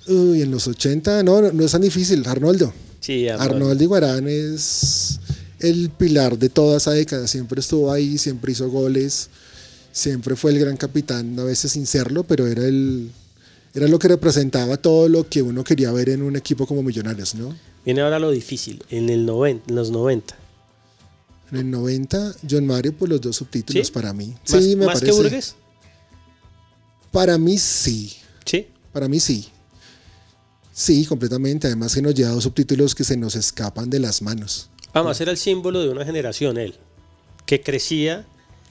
Uy, 0.09 0.43
en 0.43 0.51
los 0.51 0.67
80, 0.67 1.23
no, 1.23 1.41
no, 1.43 1.53
no 1.53 1.65
es 1.65 1.73
tan 1.73 1.81
difícil. 1.81 2.23
Arnoldo. 2.27 2.73
Sí, 3.03 3.29
Arnoldo. 3.29 3.55
Arnoldo 3.57 3.85
Iguarán 3.85 4.29
es 4.29 5.21
el 5.59 5.91
pilar 5.91 6.39
de 6.39 6.49
toda 6.49 6.79
esa 6.79 6.93
década. 6.93 7.27
Siempre 7.27 7.61
estuvo 7.61 7.93
ahí, 7.93 8.17
siempre 8.17 8.53
hizo 8.53 8.71
goles, 8.71 9.29
siempre 9.93 10.37
fue 10.37 10.53
el 10.53 10.61
gran 10.61 10.77
capitán, 10.77 11.39
a 11.39 11.45
veces 11.45 11.73
sin 11.73 11.87
serlo, 11.87 12.25
pero 12.25 12.47
era 12.47 12.65
el 12.65 13.11
era 13.75 13.89
lo 13.89 13.99
que 13.99 14.09
representaba 14.09 14.77
todo 14.77 15.09
lo 15.09 15.29
que 15.29 15.41
uno 15.41 15.65
quería 15.65 15.91
ver 15.93 16.11
en 16.11 16.23
un 16.23 16.37
equipo 16.37 16.67
como 16.67 16.83
Millonarios, 16.83 17.35
¿no? 17.35 17.57
Viene 17.85 18.03
ahora 18.03 18.19
lo 18.19 18.31
difícil, 18.31 18.85
en, 18.91 19.09
el 19.09 19.25
90, 19.27 19.65
en 19.69 19.75
los 19.75 19.91
90. 19.91 20.37
En 21.51 21.59
el 21.59 21.71
90, 21.71 22.35
John 22.49 22.67
Mario 22.67 22.97
por 22.97 23.09
los 23.09 23.21
dos 23.21 23.37
subtítulos 23.37 23.87
¿Sí? 23.87 23.93
para 23.93 24.13
mí. 24.13 24.35
¿Más, 24.51 24.63
sí, 24.63 24.77
me 24.77 24.87
más 24.87 25.01
que 25.01 25.07
parece. 25.07 25.23
Burgues? 25.23 25.55
Para 27.11 27.39
mí 27.39 27.59
sí. 27.59 28.13
Sí. 28.45 28.67
Para 28.93 29.09
mí 29.09 29.19
sí. 29.21 29.49
Sí, 30.73 31.05
completamente. 31.07 31.67
Además 31.67 31.95
que 31.95 32.03
nos 32.03 32.15
lleva 32.15 32.31
dos 32.31 32.45
subtítulos 32.45 32.95
que 32.95 33.05
se 33.05 33.17
nos 33.17 33.35
escapan 33.37 33.91
de 33.91 34.01
las 34.01 34.23
manos. 34.23 34.71
Además 34.93 35.21
era 35.21 35.31
el 35.31 35.37
símbolo 35.39 35.81
de 35.83 35.89
una 35.89 36.05
generación, 36.05 36.59
él, 36.59 36.75
que 37.47 37.61
crecía 37.63 38.27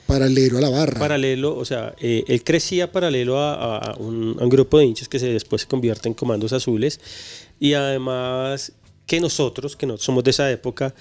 Paralelo 0.07 0.57
a 0.57 0.61
la 0.61 0.69
barra. 0.69 0.99
paralelo, 0.99 1.55
o 1.55 1.63
sea, 1.63 1.95
eh, 1.99 2.23
él 2.27 2.43
crecía 2.43 2.91
paralelo 2.91 3.39
a, 3.39 3.77
a 3.77 3.95
un, 3.95 4.35
a 4.39 4.43
un 4.43 4.49
grupo 4.49 4.77
de 4.77 4.85
hinchas 4.85 5.07
que 5.07 5.19
se, 5.19 5.27
después 5.27 5.61
se 5.61 5.67
convierte 5.69 6.09
en 6.09 6.13
comandos 6.15 6.51
azules 6.53 6.99
y 7.61 7.73
además 7.75 8.73
que 9.05 9.19
nosotros, 9.21 9.75
que 9.77 9.85
no 9.85 9.97
somos 9.97 10.23
de 10.25 10.31
esa 10.31 10.51
época, 10.51 10.93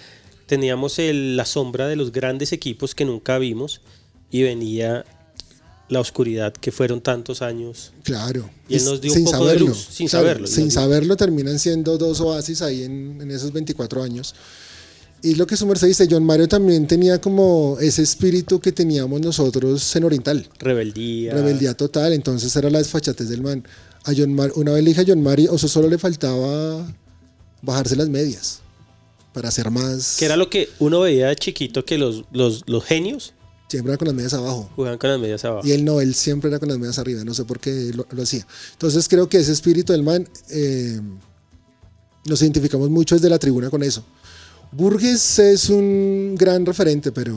teníamos 0.46 0.98
el- 1.00 1.36
la 1.36 1.44
sombra 1.44 1.88
de 1.88 1.96
los 1.96 2.12
grandes 2.12 2.52
equipos 2.52 2.94
que 2.94 3.04
nunca 3.04 3.38
vimos 3.38 3.80
y 4.30 4.42
venía 4.42 5.04
la 5.90 6.00
oscuridad 6.00 6.52
que 6.52 6.72
fueron 6.72 7.00
tantos 7.00 7.42
años. 7.42 7.92
Claro. 8.04 8.48
Y 8.68 8.76
él 8.76 8.84
nos 8.84 9.00
dio 9.00 9.12
un 9.12 9.24
poco 9.24 9.46
de 9.46 9.58
luz, 9.58 9.88
sin 9.90 10.08
saberlo, 10.08 10.46
Sin 10.46 10.70
saberlo 10.70 11.16
terminan 11.16 11.58
siendo 11.58 11.98
dos 11.98 12.20
oasis 12.20 12.62
ahí 12.62 12.84
en, 12.84 13.20
en 13.20 13.30
esos 13.30 13.52
24 13.52 14.02
años. 14.02 14.34
Y 15.22 15.34
lo 15.34 15.46
que 15.46 15.56
su 15.56 15.66
merced 15.66 15.86
dice, 15.88 16.08
John 16.10 16.24
Mario 16.24 16.48
también 16.48 16.86
tenía 16.86 17.20
como 17.20 17.76
ese 17.80 18.02
espíritu 18.02 18.58
que 18.58 18.72
teníamos 18.72 19.20
nosotros 19.20 19.94
en 19.94 20.04
Oriental. 20.04 20.48
Rebeldía. 20.58 21.34
Rebeldía 21.34 21.74
total, 21.74 22.14
entonces 22.14 22.54
era 22.56 22.70
la 22.70 22.78
desfachatez 22.78 23.28
del 23.28 23.42
man. 23.42 23.62
A 24.04 24.12
John 24.16 24.32
Mar- 24.32 24.52
una 24.54 24.72
vez 24.72 24.82
le 24.82 24.90
dije 24.90 25.02
a 25.02 25.04
John 25.06 25.22
Mario, 25.22 25.52
o 25.52 25.58
sea, 25.58 25.68
solo 25.68 25.88
le 25.88 25.98
faltaba 25.98 26.86
bajarse 27.60 27.96
las 27.96 28.08
medias 28.08 28.60
para 29.34 29.50
ser 29.50 29.70
más... 29.70 30.16
Que 30.18 30.24
era 30.24 30.36
lo 30.36 30.48
que 30.48 30.70
uno 30.78 31.00
veía 31.00 31.28
de 31.28 31.36
chiquito, 31.36 31.84
que 31.84 31.98
los, 31.98 32.24
los, 32.32 32.62
los 32.66 32.82
genios 32.84 33.34
Siempre 33.70 33.92
era 33.92 33.98
con 33.98 34.08
las 34.08 34.16
medias 34.16 34.34
abajo. 34.34 34.68
jugaban 34.74 34.98
con 34.98 35.10
las 35.10 35.20
medias 35.20 35.44
abajo. 35.44 35.64
Y 35.64 35.70
él 35.70 35.84
no, 35.84 36.00
él 36.00 36.12
siempre 36.16 36.50
era 36.50 36.58
con 36.58 36.68
las 36.68 36.76
medias 36.76 36.98
arriba, 36.98 37.22
no 37.22 37.34
sé 37.34 37.44
por 37.44 37.60
qué 37.60 37.92
lo, 37.94 38.04
lo 38.10 38.22
hacía. 38.24 38.44
Entonces 38.72 39.08
creo 39.08 39.28
que 39.28 39.38
ese 39.38 39.52
espíritu 39.52 39.92
del 39.92 40.02
man, 40.02 40.28
eh, 40.48 41.00
nos 42.24 42.42
identificamos 42.42 42.90
mucho 42.90 43.14
desde 43.14 43.30
la 43.30 43.38
tribuna 43.38 43.70
con 43.70 43.84
eso. 43.84 44.04
Burgues 44.72 45.38
es 45.38 45.68
un 45.70 46.34
gran 46.36 46.66
referente, 46.66 47.12
pero, 47.12 47.36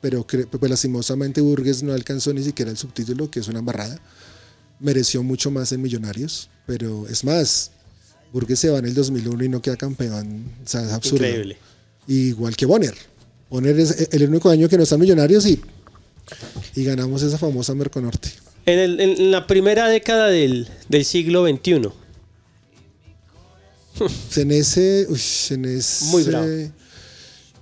pero 0.00 0.26
pues, 0.26 0.70
lastimosamente 0.70 1.42
Burgues 1.42 1.82
no 1.82 1.92
alcanzó 1.92 2.32
ni 2.32 2.42
siquiera 2.42 2.70
el 2.70 2.78
subtítulo, 2.78 3.30
que 3.30 3.40
es 3.40 3.48
una 3.48 3.58
embarrada. 3.58 4.00
Mereció 4.80 5.22
mucho 5.22 5.50
más 5.50 5.70
en 5.72 5.82
Millonarios, 5.82 6.48
pero 6.66 7.06
es 7.08 7.24
más, 7.24 7.72
Burgues 8.32 8.58
se 8.58 8.70
va 8.70 8.78
en 8.78 8.86
el 8.86 8.94
2001 8.94 9.44
y 9.44 9.48
no 9.50 9.60
queda 9.60 9.76
campeón. 9.76 10.50
O 10.64 10.68
sea, 10.68 10.82
es 10.82 10.92
absurdo. 10.92 11.26
Increíble. 11.26 11.58
Igual 12.06 12.56
que 12.56 12.66
Bonner. 12.66 12.94
Bonner 13.50 13.78
es 13.78 14.08
el 14.12 14.28
único 14.28 14.50
año 14.50 14.68
que 14.68 14.76
no 14.76 14.82
están 14.82 15.00
millonarios 15.00 15.46
y, 15.46 15.60
y 16.74 16.84
ganamos 16.84 17.22
esa 17.22 17.38
famosa 17.38 17.74
Merconorte. 17.74 18.30
En, 18.66 18.78
el- 18.78 19.00
en 19.00 19.30
la 19.30 19.46
primera 19.46 19.88
década 19.88 20.26
del, 20.28 20.68
del 20.88 21.04
siglo 21.04 21.46
XXI, 21.46 21.88
En 24.36 24.50
ese. 24.50 25.06
uy, 25.08 25.20
en 25.50 25.64
ese 25.64 26.04
Muy 26.06 26.22
bravo. 26.24 26.46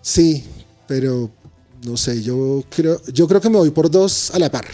Sí, 0.03 0.45
pero 0.89 1.31
no 1.85 1.97
sé, 1.97 2.23
yo 2.23 2.65
creo, 2.75 3.01
yo 3.13 3.29
creo 3.29 3.41
que 3.41 3.51
me 3.51 3.59
voy 3.59 3.71
por 3.71 3.91
dos 3.91 4.31
a 4.33 4.39
la 4.39 4.51
par. 4.51 4.67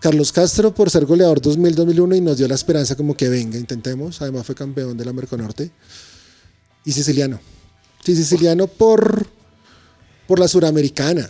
Carlos 0.00 0.32
Castro 0.32 0.74
por 0.74 0.90
ser 0.90 1.04
goleador 1.06 1.40
2000-2001 1.40 2.16
y 2.16 2.20
nos 2.20 2.36
dio 2.38 2.48
la 2.48 2.54
esperanza 2.56 2.96
como 2.96 3.16
que 3.16 3.28
venga, 3.28 3.56
intentemos. 3.58 4.20
Además 4.22 4.44
fue 4.46 4.54
campeón 4.54 4.96
de 4.96 5.04
la 5.04 5.12
Merconorte. 5.12 5.70
Y 6.84 6.90
Siciliano. 6.92 7.38
Sí, 8.04 8.16
Siciliano 8.16 8.66
por, 8.66 9.28
por 10.26 10.38
la 10.38 10.48
Suramericana. 10.48 11.28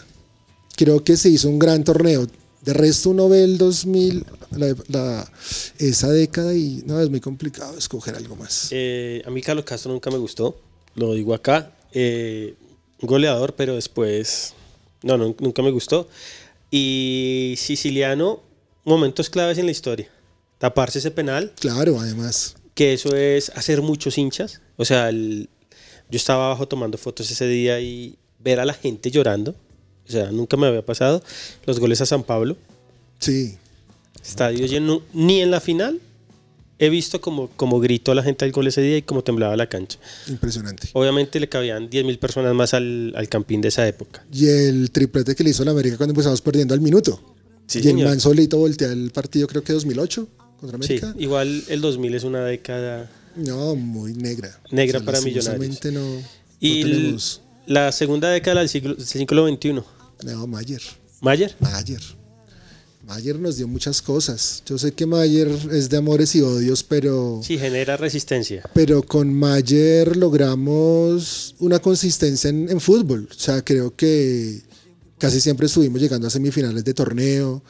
Creo 0.76 1.02
que 1.04 1.16
se 1.16 1.28
hizo 1.28 1.48
un 1.48 1.58
gran 1.58 1.84
torneo. 1.84 2.26
De 2.62 2.72
resto 2.72 3.10
uno 3.10 3.28
ve 3.28 3.42
el 3.44 3.58
2000, 3.58 4.24
la- 4.52 4.76
la- 4.88 5.32
esa 5.78 6.08
década 6.10 6.54
y 6.54 6.82
no, 6.86 7.00
es 7.00 7.10
muy 7.10 7.20
complicado 7.20 7.76
escoger 7.76 8.14
algo 8.14 8.36
más. 8.36 8.68
eh, 8.70 9.22
a 9.26 9.30
mí 9.30 9.42
Carlos 9.42 9.64
Castro 9.64 9.90
nunca 9.92 10.10
me 10.10 10.18
gustó, 10.18 10.58
lo 10.94 11.12
digo 11.14 11.34
acá. 11.34 11.72
eh, 11.94 12.54
goleador, 13.02 13.54
pero 13.54 13.74
después, 13.74 14.54
no, 15.02 15.18
no, 15.18 15.34
nunca 15.40 15.60
me 15.62 15.70
gustó. 15.70 16.08
Y 16.70 17.54
Siciliano, 17.58 18.40
momentos 18.84 19.28
claves 19.28 19.58
en 19.58 19.66
la 19.66 19.72
historia. 19.72 20.08
Taparse 20.58 21.00
ese 21.00 21.10
penal, 21.10 21.52
Claro, 21.60 22.00
además. 22.00 22.54
que 22.74 22.94
eso 22.94 23.14
es 23.14 23.50
hacer 23.56 23.82
muchos 23.82 24.16
hinchas. 24.16 24.62
O 24.78 24.84
sea, 24.86 25.10
el- 25.10 25.50
yo 26.10 26.16
estaba 26.16 26.46
abajo 26.46 26.66
tomando 26.68 26.96
fotos 26.96 27.30
ese 27.30 27.46
día 27.46 27.78
y 27.80 28.16
ver 28.42 28.60
a 28.60 28.64
la 28.64 28.74
gente 28.74 29.10
llorando. 29.10 29.54
O 30.08 30.10
sea, 30.10 30.30
nunca 30.30 30.56
me 30.56 30.66
había 30.66 30.84
pasado. 30.84 31.22
Los 31.66 31.78
goles 31.80 32.00
a 32.00 32.06
San 32.06 32.22
Pablo. 32.24 32.56
Sí, 33.18 33.56
Estadio 34.24 34.66
lleno. 34.66 35.02
Ni 35.12 35.40
en 35.40 35.50
la 35.50 35.60
final 35.60 36.00
he 36.78 36.90
visto 36.90 37.20
como, 37.20 37.48
como 37.50 37.78
gritó 37.80 38.14
la 38.14 38.22
gente 38.22 38.44
al 38.44 38.52
gol 38.52 38.66
ese 38.66 38.80
día 38.82 38.96
y 38.96 39.02
como 39.02 39.22
temblaba 39.22 39.56
la 39.56 39.68
cancha. 39.68 39.98
impresionante. 40.28 40.88
Obviamente 40.94 41.38
le 41.40 41.48
cabían 41.48 41.88
10.000 41.88 42.18
personas 42.18 42.54
más 42.54 42.74
al, 42.74 43.12
al 43.16 43.28
campín 43.28 43.60
de 43.60 43.68
esa 43.68 43.86
época. 43.86 44.24
Y 44.32 44.46
el 44.48 44.90
triplete 44.90 45.34
que 45.36 45.44
le 45.44 45.50
hizo 45.50 45.64
la 45.64 45.70
América 45.70 45.96
cuando 45.96 46.12
empezamos 46.12 46.40
perdiendo 46.40 46.74
al 46.74 46.80
minuto. 46.80 47.20
Sí, 47.66 47.80
y 47.82 47.88
el 47.88 48.04
man 48.04 48.18
solito 48.20 48.58
voltea 48.58 48.92
el 48.92 49.10
partido, 49.12 49.46
creo 49.46 49.62
que 49.62 49.72
2008 49.72 50.28
contra 50.60 50.78
Sí, 50.82 50.94
América. 50.98 51.14
igual 51.18 51.62
el 51.68 51.80
2000 51.80 52.14
es 52.16 52.24
una 52.24 52.44
década. 52.44 53.08
No, 53.36 53.76
muy 53.76 54.12
negra. 54.14 54.60
Negra 54.72 55.00
para 55.00 55.18
lastimosamente 55.18 55.90
No, 55.92 56.00
Y 56.60 56.82
no 56.84 56.90
tenemos. 56.90 57.40
La 57.66 57.92
segunda 57.92 58.28
década 58.30 58.60
del 58.60 58.68
siglo, 58.68 58.94
del 58.94 59.06
siglo 59.06 59.48
XXI. 59.48 59.82
No, 60.24 60.46
Mayer. 60.46 60.82
Mayer. 61.20 61.54
Mayer. 61.60 62.00
Mayer 63.06 63.38
nos 63.38 63.56
dio 63.56 63.66
muchas 63.66 64.00
cosas. 64.00 64.62
Yo 64.64 64.78
sé 64.78 64.92
que 64.92 65.06
Mayer 65.06 65.48
es 65.72 65.88
de 65.88 65.96
amores 65.96 66.34
y 66.36 66.40
odios, 66.40 66.84
pero, 66.84 67.40
Sí, 67.42 67.58
genera 67.58 67.96
resistencia. 67.96 68.62
pero 68.74 69.02
con 69.02 69.34
Mayer 69.34 70.16
logramos 70.16 71.54
una 71.58 71.80
consistencia 71.80 72.48
en, 72.50 72.70
en 72.70 72.80
fútbol. 72.80 73.28
O 73.30 73.34
sea, 73.34 73.62
creo 73.64 73.94
que 73.96 74.62
casi 75.18 75.40
siempre 75.40 75.66
estuvimos 75.66 76.00
llegando 76.00 76.26
a 76.28 76.30
semifinales 76.30 76.84
de 76.84 76.94
torneo. 76.94 77.62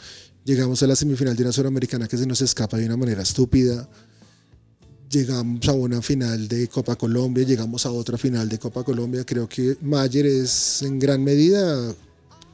Llegamos 0.44 0.83
a 0.83 0.87
la 0.87 0.96
semifinal 0.96 1.35
de 1.37 1.44
una 1.44 1.52
Sudamericana 1.52 2.09
que 2.09 2.18
se 2.18 2.26
nos 2.26 2.42
escapa 2.42 2.76
de 2.76 2.85
una 2.87 2.96
manera 2.98 3.22
estúpida. 3.22 3.88
Llegamos 5.12 5.68
a 5.68 5.72
una 5.72 6.01
final 6.01 6.48
de 6.48 6.68
Copa 6.68 6.96
Colombia, 6.96 7.44
llegamos 7.44 7.85
a 7.85 7.90
otra 7.92 8.16
final 8.16 8.48
de 8.48 8.59
Copa 8.59 8.83
Colombia. 8.83 9.25
Creo 9.27 9.46
que 9.46 9.77
Mayer 9.83 10.25
es 10.25 10.81
en 10.83 10.98
gran 10.98 11.22
medida 11.22 11.94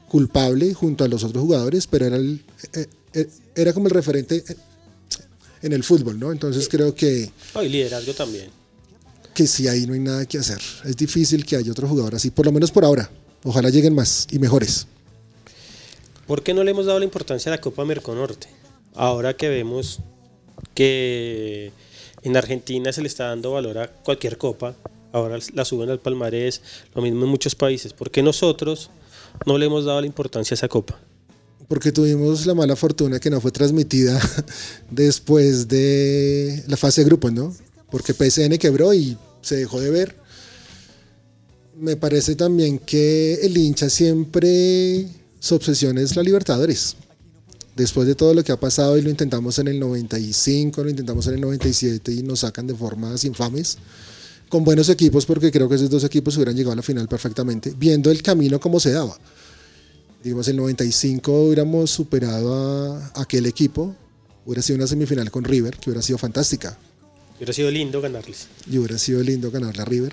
culpable 0.09 0.75
junto 0.75 1.05
a 1.05 1.09
los 1.09 1.23
otros 1.23 1.40
jugadores, 1.42 1.87
pero 1.87 2.07
era, 2.07 2.16
el- 2.16 2.42
eh, 2.73 2.87
eh, 3.14 3.29
era 3.55 3.73
como 3.73 3.87
el 3.87 3.94
referente 3.94 4.42
en 5.62 5.73
el 5.73 5.85
fútbol, 5.85 6.18
¿no? 6.18 6.33
Entonces 6.33 6.68
creo 6.68 6.92
que, 6.97 7.31
Oh, 7.55 7.62
y 7.62 7.68
liderazgo 7.68 8.12
también. 8.12 8.49
que 9.35 9.47
sí, 9.47 9.68
ahí 9.68 9.87
no 9.87 9.92
hay 9.94 10.01
nada 10.01 10.27
que 10.27 10.38
hacer. 10.38 10.61
Es 10.85 10.97
difícil 10.97 11.47
que 11.47 11.55
haya 11.55 11.71
otro 11.71 11.87
jugador 11.87 12.16
así, 12.16 12.31
por 12.31 12.44
lo 12.44 12.51
menos 12.51 12.73
por 12.73 12.85
ahora. 12.85 13.09
Ojalá 13.44 13.71
lleguen 13.71 13.94
más 13.94 14.27
y 14.33 14.40
mejores. 14.40 14.88
¿Por 16.27 16.42
qué 16.42 16.55
no 16.55 16.64
le 16.64 16.73
hemos 16.73 16.87
dado 16.87 16.99
la 16.99 17.05
importancia 17.05 17.53
a 17.53 17.55
la 17.55 17.61
Copa 17.61 17.85
Merconorte? 17.85 18.49
Ahora 18.97 19.37
que 19.37 19.49
vemos 19.49 20.01
que 20.75 21.71
en 22.29 22.37
Argentina 22.37 22.93
se 22.93 23.01
le 23.01 23.09
está 23.09 23.25
dando 23.25 23.53
valor 23.53 23.79
a 23.79 23.88
cualquier 23.88 24.38
copa, 24.38 24.75
ahora 25.12 25.38
la 25.55 25.64
suben 25.64 25.91
al 25.91 26.01
palmarés, 26.01 26.61
lo 26.95 27.03
mismo 27.03 27.25
en 27.25 27.31
muchos 27.31 27.55
países. 27.55 27.93
¿Por 27.93 28.11
qué 28.11 28.23
nosotros 28.23 28.91
no 29.47 29.59
le 29.59 29.67
hemos 29.67 29.85
dado 29.85 30.01
la 30.01 30.07
importancia 30.07 30.55
a 30.55 30.57
esa 30.57 30.69
copa? 30.69 30.99
Porque 31.67 31.93
tuvimos 31.93 32.47
la 32.47 32.55
mala 32.55 32.77
fortuna 32.77 33.19
que 33.19 33.31
no 33.31 33.41
fue 33.41 33.51
transmitida 33.51 34.21
después 34.91 35.69
de 35.69 36.62
la 36.67 36.77
fase 36.77 37.03
de 37.03 37.07
grupos, 37.07 37.33
¿no? 37.33 37.55
Porque 37.91 38.14
PSN 38.14 38.57
quebró 38.59 38.95
y 38.95 39.17
se 39.43 39.57
dejó 39.57 39.81
de 39.81 39.91
ver. 39.91 40.17
Me 41.77 41.97
parece 41.97 42.35
también 42.35 42.79
que 42.79 43.35
el 43.43 43.57
hincha 43.57 43.88
siempre 43.88 45.07
su 45.41 45.55
obsesión 45.55 45.99
es 45.99 46.17
la 46.17 46.23
Libertadores. 46.23 46.97
Después 47.79 48.07
de 48.07 48.14
todo 48.14 48.35
lo 48.35 48.45
que 48.45 48.53
ha 48.53 48.61
pasado 48.61 48.99
y 48.99 49.03
lo 49.03 49.09
intentamos 49.09 49.59
en 49.59 49.69
el 49.69 49.81
95, 49.81 50.85
lo 50.85 50.91
intentamos 50.91 51.27
en 51.29 51.35
el 51.35 51.41
97 51.41 52.12
y 52.12 52.23
nos 52.23 52.41
sacan 52.41 52.67
de 52.67 52.75
formas 52.75 53.25
infames. 53.25 53.79
Con 54.51 54.64
buenos 54.64 54.91
equipos, 54.91 55.25
porque 55.25 55.51
creo 55.51 55.69
que 55.69 55.77
esos 55.77 55.88
dos 55.88 56.05
equipos 56.05 56.37
hubieran 56.37 56.57
llegado 56.57 56.73
a 56.73 56.77
la 56.77 56.83
final 56.83 57.09
perfectamente, 57.09 57.73
viendo 57.79 58.11
el 58.11 58.23
camino 58.23 58.61
como 58.61 58.79
se 58.81 58.91
daba 58.91 59.17
digamos, 60.23 60.49
el 60.49 60.57
95 60.57 61.45
hubiéramos 61.45 61.91
superado 61.91 62.95
a 62.97 63.12
aquel 63.14 63.47
equipo, 63.47 63.95
hubiera 64.45 64.62
sido 64.62 64.77
una 64.77 64.87
semifinal 64.87 65.31
con 65.31 65.45
River, 65.45 65.77
que 65.77 65.91
hubiera 65.91 66.03
sido 66.03 66.19
fantástica, 66.19 66.77
Hubiera 67.37 67.53
sido 67.53 67.71
lindo 67.71 68.01
ganarles. 68.01 68.49
y 68.69 68.79
hubiera 68.79 68.99
sido 68.99 69.23
lindo 69.23 69.51
ganarle 69.53 69.83
a 69.83 69.85
River. 69.85 70.12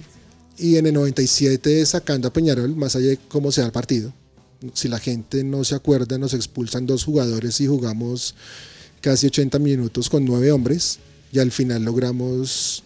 Y 0.59 0.77
en 0.77 0.85
el 0.85 0.93
97 0.93 1.83
sacando 1.87 2.27
a 2.27 2.33
Peñarol, 2.33 2.75
más 2.75 2.95
allá 2.95 3.07
de 3.07 3.17
cómo 3.27 3.51
sea 3.51 3.65
el 3.65 3.71
partido. 3.71 4.13
Si 4.73 4.87
la 4.87 4.99
gente 4.99 5.43
no 5.43 5.63
se 5.63 5.75
acuerda, 5.75 6.17
nos 6.17 6.33
expulsan 6.33 6.85
dos 6.85 7.03
jugadores 7.03 7.59
y 7.61 7.67
jugamos 7.67 8.35
casi 9.01 9.27
80 9.27 9.59
minutos 9.59 10.09
con 10.09 10.25
nueve 10.25 10.51
hombres, 10.51 10.99
y 11.31 11.39
al 11.39 11.51
final 11.51 11.83
logramos 11.83 12.83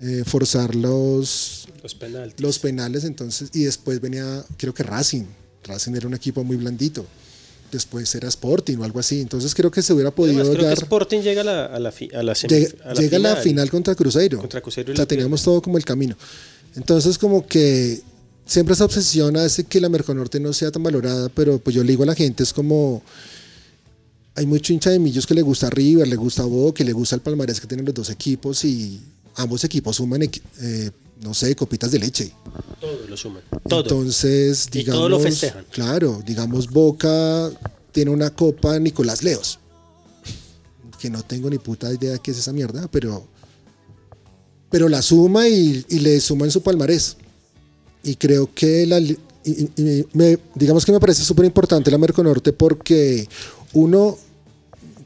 eh, 0.00 0.22
forzar 0.26 0.74
los, 0.74 1.68
Los 1.82 1.94
penaltis. 1.94 2.40
los 2.40 2.58
penales, 2.58 3.04
entonces, 3.04 3.50
y 3.52 3.64
después 3.64 4.00
venía, 4.00 4.44
creo 4.56 4.72
que 4.74 4.82
Racing. 4.82 5.24
Racing 5.64 5.92
era 5.94 6.06
un 6.08 6.14
equipo 6.14 6.42
muy 6.42 6.56
blandito. 6.56 7.04
Después 7.70 8.14
era 8.14 8.28
Sporting 8.28 8.76
o 8.78 8.84
algo 8.84 8.98
así. 9.00 9.20
Entonces 9.20 9.54
creo 9.54 9.70
que 9.70 9.80
se 9.80 9.92
hubiera 9.94 10.10
podido 10.10 10.40
Además, 10.40 10.56
creo 10.56 10.68
dar. 10.68 10.76
que 10.76 10.82
Sporting 10.84 11.20
llega 11.20 11.40
a 11.40 11.44
la, 11.44 11.64
a 11.66 11.78
la, 11.78 11.90
fi- 11.92 12.10
a 12.14 12.22
la 12.22 12.34
semif- 12.34 12.48
Llega, 12.50 12.90
a 12.90 12.94
llega 12.94 13.18
la 13.18 13.36
final 13.36 13.70
contra 13.70 13.94
Cruzeiro. 13.94 14.38
Contra 14.40 14.60
Cruzeiro 14.60 14.92
o 14.92 14.96
sea, 14.96 15.06
teníamos 15.06 15.42
todo 15.42 15.62
como 15.62 15.78
el 15.78 15.84
camino. 15.84 16.14
Entonces, 16.76 17.16
como 17.16 17.46
que 17.46 18.02
siempre 18.52 18.74
esa 18.74 18.84
obsesión 18.84 19.36
hace 19.36 19.64
que 19.64 19.80
la 19.80 19.88
Merconorte 19.88 20.38
no 20.38 20.52
sea 20.52 20.70
tan 20.70 20.82
valorada, 20.82 21.28
pero 21.30 21.58
pues 21.58 21.74
yo 21.74 21.82
le 21.82 21.92
digo 21.92 22.02
a 22.02 22.06
la 22.06 22.14
gente, 22.14 22.42
es 22.42 22.52
como. 22.52 23.02
Hay 24.34 24.46
mucho 24.46 24.72
hincha 24.72 24.90
de 24.90 24.98
millos 24.98 25.26
que 25.26 25.34
le 25.34 25.42
gusta 25.42 25.68
River, 25.68 26.08
le 26.08 26.16
gusta 26.16 26.44
Boca, 26.44 26.78
que 26.78 26.84
le 26.84 26.92
gusta 26.92 27.16
el 27.16 27.20
palmarés 27.20 27.60
que 27.60 27.66
tienen 27.66 27.84
los 27.84 27.94
dos 27.94 28.08
equipos 28.08 28.64
y 28.64 28.98
ambos 29.36 29.62
equipos 29.64 29.96
suman, 29.96 30.22
eh, 30.22 30.90
no 31.20 31.34
sé, 31.34 31.54
copitas 31.54 31.90
de 31.90 31.98
leche. 31.98 32.32
Todo 32.80 33.06
lo 33.08 33.16
suman. 33.16 33.42
Todo. 33.68 33.82
Entonces, 33.82 34.68
Y 34.68 34.78
digamos. 34.78 35.00
todo 35.00 35.08
lo 35.10 35.20
festejan. 35.20 35.66
Claro, 35.70 36.22
digamos, 36.24 36.70
Boca 36.70 37.50
tiene 37.92 38.10
una 38.10 38.30
copa 38.30 38.78
Nicolás 38.78 39.22
Leos. 39.22 39.58
Que 40.98 41.10
no 41.10 41.22
tengo 41.22 41.50
ni 41.50 41.58
puta 41.58 41.92
idea 41.92 42.16
qué 42.18 42.30
es 42.30 42.38
esa 42.38 42.52
mierda, 42.52 42.88
pero. 42.90 43.26
Pero 44.70 44.88
la 44.88 45.02
suma 45.02 45.46
y, 45.46 45.84
y 45.90 45.98
le 45.98 46.18
suma 46.20 46.46
en 46.46 46.50
su 46.50 46.62
palmarés. 46.62 47.18
Y 48.02 48.16
creo 48.16 48.50
que 48.54 48.86
la. 48.86 49.00
digamos 50.54 50.84
que 50.84 50.92
me 50.92 51.00
parece 51.00 51.22
súper 51.22 51.44
importante 51.44 51.90
la 51.90 51.98
Merconorte 51.98 52.52
porque, 52.52 53.28
uno, 53.72 54.18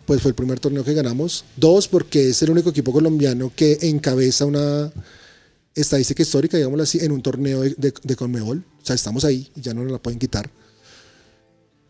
pues 0.07 0.23
fue 0.23 0.31
el 0.31 0.35
primer 0.35 0.61
torneo 0.61 0.85
que 0.85 0.95
ganamos. 0.95 1.45
Dos, 1.57 1.89
porque 1.89 2.31
es 2.31 2.43
el 2.43 2.51
único 2.51 2.71
equipo 2.71 2.93
colombiano 2.93 3.53
que 3.55 3.79
encabeza 3.83 4.47
una 4.47 4.93
estadística 5.75 6.23
histórica, 6.23 6.57
digámoslo 6.57 6.83
así, 6.85 6.99
en 7.01 7.13
un 7.13 7.23
torneo 7.23 7.61
de, 7.61 7.93
de, 8.03 8.17
Conmebol. 8.17 8.65
O 8.83 8.87
sea, 8.87 8.95
estamos 8.95 9.25
ahí 9.25 9.51
ya 9.57 9.75
no 9.75 9.83
nos 9.83 9.93
la 9.93 9.99
pueden 9.99 10.19
quitar. 10.19 10.51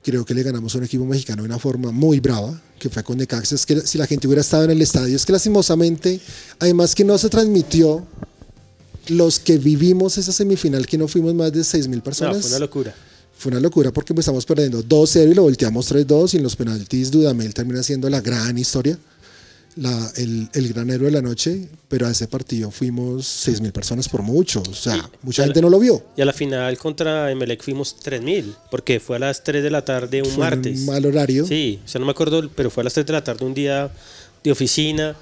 Creo 0.03 0.25
que 0.25 0.35
le 0.35 0.43
ganamos 0.43 0.75
a 0.75 0.79
un 0.79 0.85
equipo 0.85 1.05
mexicano 1.05 1.43
de 1.43 1.49
una 1.49 1.59
forma 1.59 1.91
muy 1.93 2.21
brava, 2.21 2.61
que 2.79 2.89
fue 2.89 3.03
con 3.03 3.19
Necaxa. 3.19 3.55
Es 3.55 3.67
que 3.67 3.81
si 3.81 3.99
la 3.99 4.07
gente 4.07 4.27
hubiera 4.27 4.41
estado 4.41 4.65
en 4.65 4.71
el 4.71 4.83
estadio, 4.83 5.17
es 5.17 5.25
que 5.25 5.33
lastimosamente, 5.33 6.21
además 6.59 6.95
que 6.95 7.05
no 7.05 7.17
se 7.19 7.29
transmitió, 7.29 8.07
los 9.09 9.39
que 9.41 9.59
vivimos 9.59 10.19
esa 10.19 10.33
semifinal, 10.33 10.87
que 10.87 10.99
no 10.99 11.09
fuimos 11.09 11.35
más 11.35 11.53
de 11.53 11.63
6 11.65 11.89
mil 11.89 11.99
No, 11.99 12.05
personas, 12.05 12.39
fue 12.41 12.51
una 12.51 12.59
locura. 12.59 12.95
fue 13.39 13.51
una 13.51 13.61
locura 13.61 13.93
porque 13.93 14.13
empezamos 14.13 14.45
perdiendo 14.47 14.83
2-0 14.83 15.31
y 15.31 15.35
lo 15.35 15.43
volteamos 15.43 15.87
3-2 15.91 16.35
y 16.35 16.37
en 16.39 16.43
los 16.43 16.57
penaltis 16.57 17.11
Dudamel 17.11 17.53
termina 17.55 17.83
siendo 17.83 18.09
la 18.11 18.21
gran 18.21 18.57
historia. 18.59 18.99
la- 19.79 20.11
el, 20.17 20.49
el 20.55 20.73
gran 20.73 20.89
héroe 20.89 21.09
de 21.09 21.13
la 21.13 21.21
noche, 21.21 21.69
pero 21.87 22.07
a 22.07 22.11
ese 22.11 22.27
partido 22.29 22.71
fuimos 22.71 23.27
6 23.27 23.61
mil 23.61 23.73
personas 23.73 24.09
por 24.09 24.23
mucho. 24.23 24.63
O 24.71 24.75
sea, 24.75 24.95
Sí. 24.95 25.01
mucha 25.21 25.45
gente 25.45 25.61
no 25.61 25.69
lo 25.69 25.79
vio. 25.79 26.03
Y 26.17 26.23
a 26.23 26.25
la 26.25 26.33
final 26.33 26.79
contra 26.79 27.31
Emelec 27.31 27.63
fuimos 27.63 27.95
3000, 28.01 28.55
porque 28.71 29.01
fue 29.01 29.17
a 29.17 29.19
las 29.19 29.45
3 29.45 29.63
de 29.63 29.71
la 29.71 29.85
tarde 29.85 30.23
un 30.23 30.31
Fue 30.31 30.39
martes. 30.39 30.79
un 30.81 30.87
mal 30.87 31.05
horario. 31.05 31.47
Sí, 31.47 31.79
o 31.85 31.89
sea, 31.89 31.99
no 31.99 32.07
me 32.07 32.13
acuerdo, 32.13 32.49
pero 32.57 32.71
fue 32.71 32.81
a 32.81 32.85
las 32.85 32.95
3 32.95 33.05
de 33.07 33.13
la 33.13 33.23
tarde 33.23 33.45
un 33.45 33.53
día 33.53 33.93
de 34.43 34.51
oficina. 34.51 35.15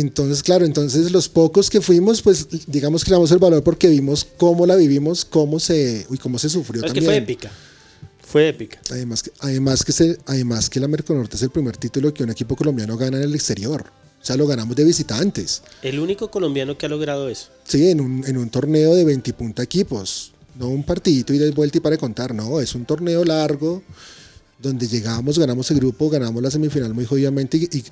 Entonces, 0.00 0.42
claro, 0.42 0.64
entonces 0.64 1.12
los 1.12 1.28
pocos 1.28 1.70
que 1.70 1.80
fuimos, 1.80 2.20
pues 2.20 2.48
digamos 2.66 3.04
que 3.04 3.10
le 3.10 3.14
damos 3.14 3.30
el 3.30 3.38
valor 3.38 3.62
porque 3.62 3.88
vimos 3.88 4.26
cómo 4.36 4.66
la 4.66 4.74
vivimos, 4.76 5.24
cómo 5.24 5.60
se, 5.60 6.04
uy, 6.08 6.18
cómo 6.18 6.38
se 6.38 6.48
sufrió 6.48 6.80
No, 6.82 6.88
es 6.88 6.92
que 6.92 7.00
también. 7.00 7.22
fue 7.24 7.32
épica. 7.32 7.52
Fue 8.26 8.48
épica. 8.48 8.80
Además 8.90 9.22
que, 9.22 9.30
además 9.38 9.84
que, 9.84 9.92
se, 9.92 10.18
además 10.26 10.68
que 10.68 10.80
la 10.80 10.88
Merconorte 10.88 11.36
es 11.36 11.42
el 11.42 11.50
primer 11.50 11.76
título 11.76 12.12
que 12.12 12.24
un 12.24 12.30
equipo 12.30 12.56
colombiano 12.56 12.96
gana 12.96 13.18
en 13.18 13.22
el 13.22 13.34
exterior. 13.34 13.84
O 14.20 14.26
sea, 14.26 14.36
lo 14.36 14.46
ganamos 14.46 14.74
de 14.74 14.82
visitantes. 14.84 15.62
El 15.82 16.00
único 16.00 16.28
colombiano 16.30 16.76
que 16.76 16.86
ha 16.86 16.88
logrado 16.88 17.28
eso. 17.28 17.48
Sí, 17.62 17.88
en 17.90 18.00
un, 18.00 18.24
en 18.26 18.36
un 18.38 18.48
torneo 18.50 18.94
de 18.96 19.04
20 19.04 19.32
punta 19.34 19.62
equipos. 19.62 20.32
No 20.58 20.68
un 20.68 20.82
partidito 20.82 21.32
y 21.34 21.38
de 21.38 21.50
vuelta 21.52 21.78
y 21.78 21.80
para 21.80 21.96
contar. 21.98 22.34
No, 22.34 22.60
es 22.60 22.74
un 22.74 22.84
torneo 22.84 23.24
largo 23.24 23.82
donde 24.60 24.88
llegamos, 24.88 25.38
ganamos 25.38 25.70
el 25.70 25.76
grupo, 25.78 26.08
ganamos 26.10 26.42
la 26.42 26.50
semifinal 26.50 26.94
muy 26.94 27.04
jodidamente 27.04 27.58
y, 27.58 27.64
y- 27.70 27.84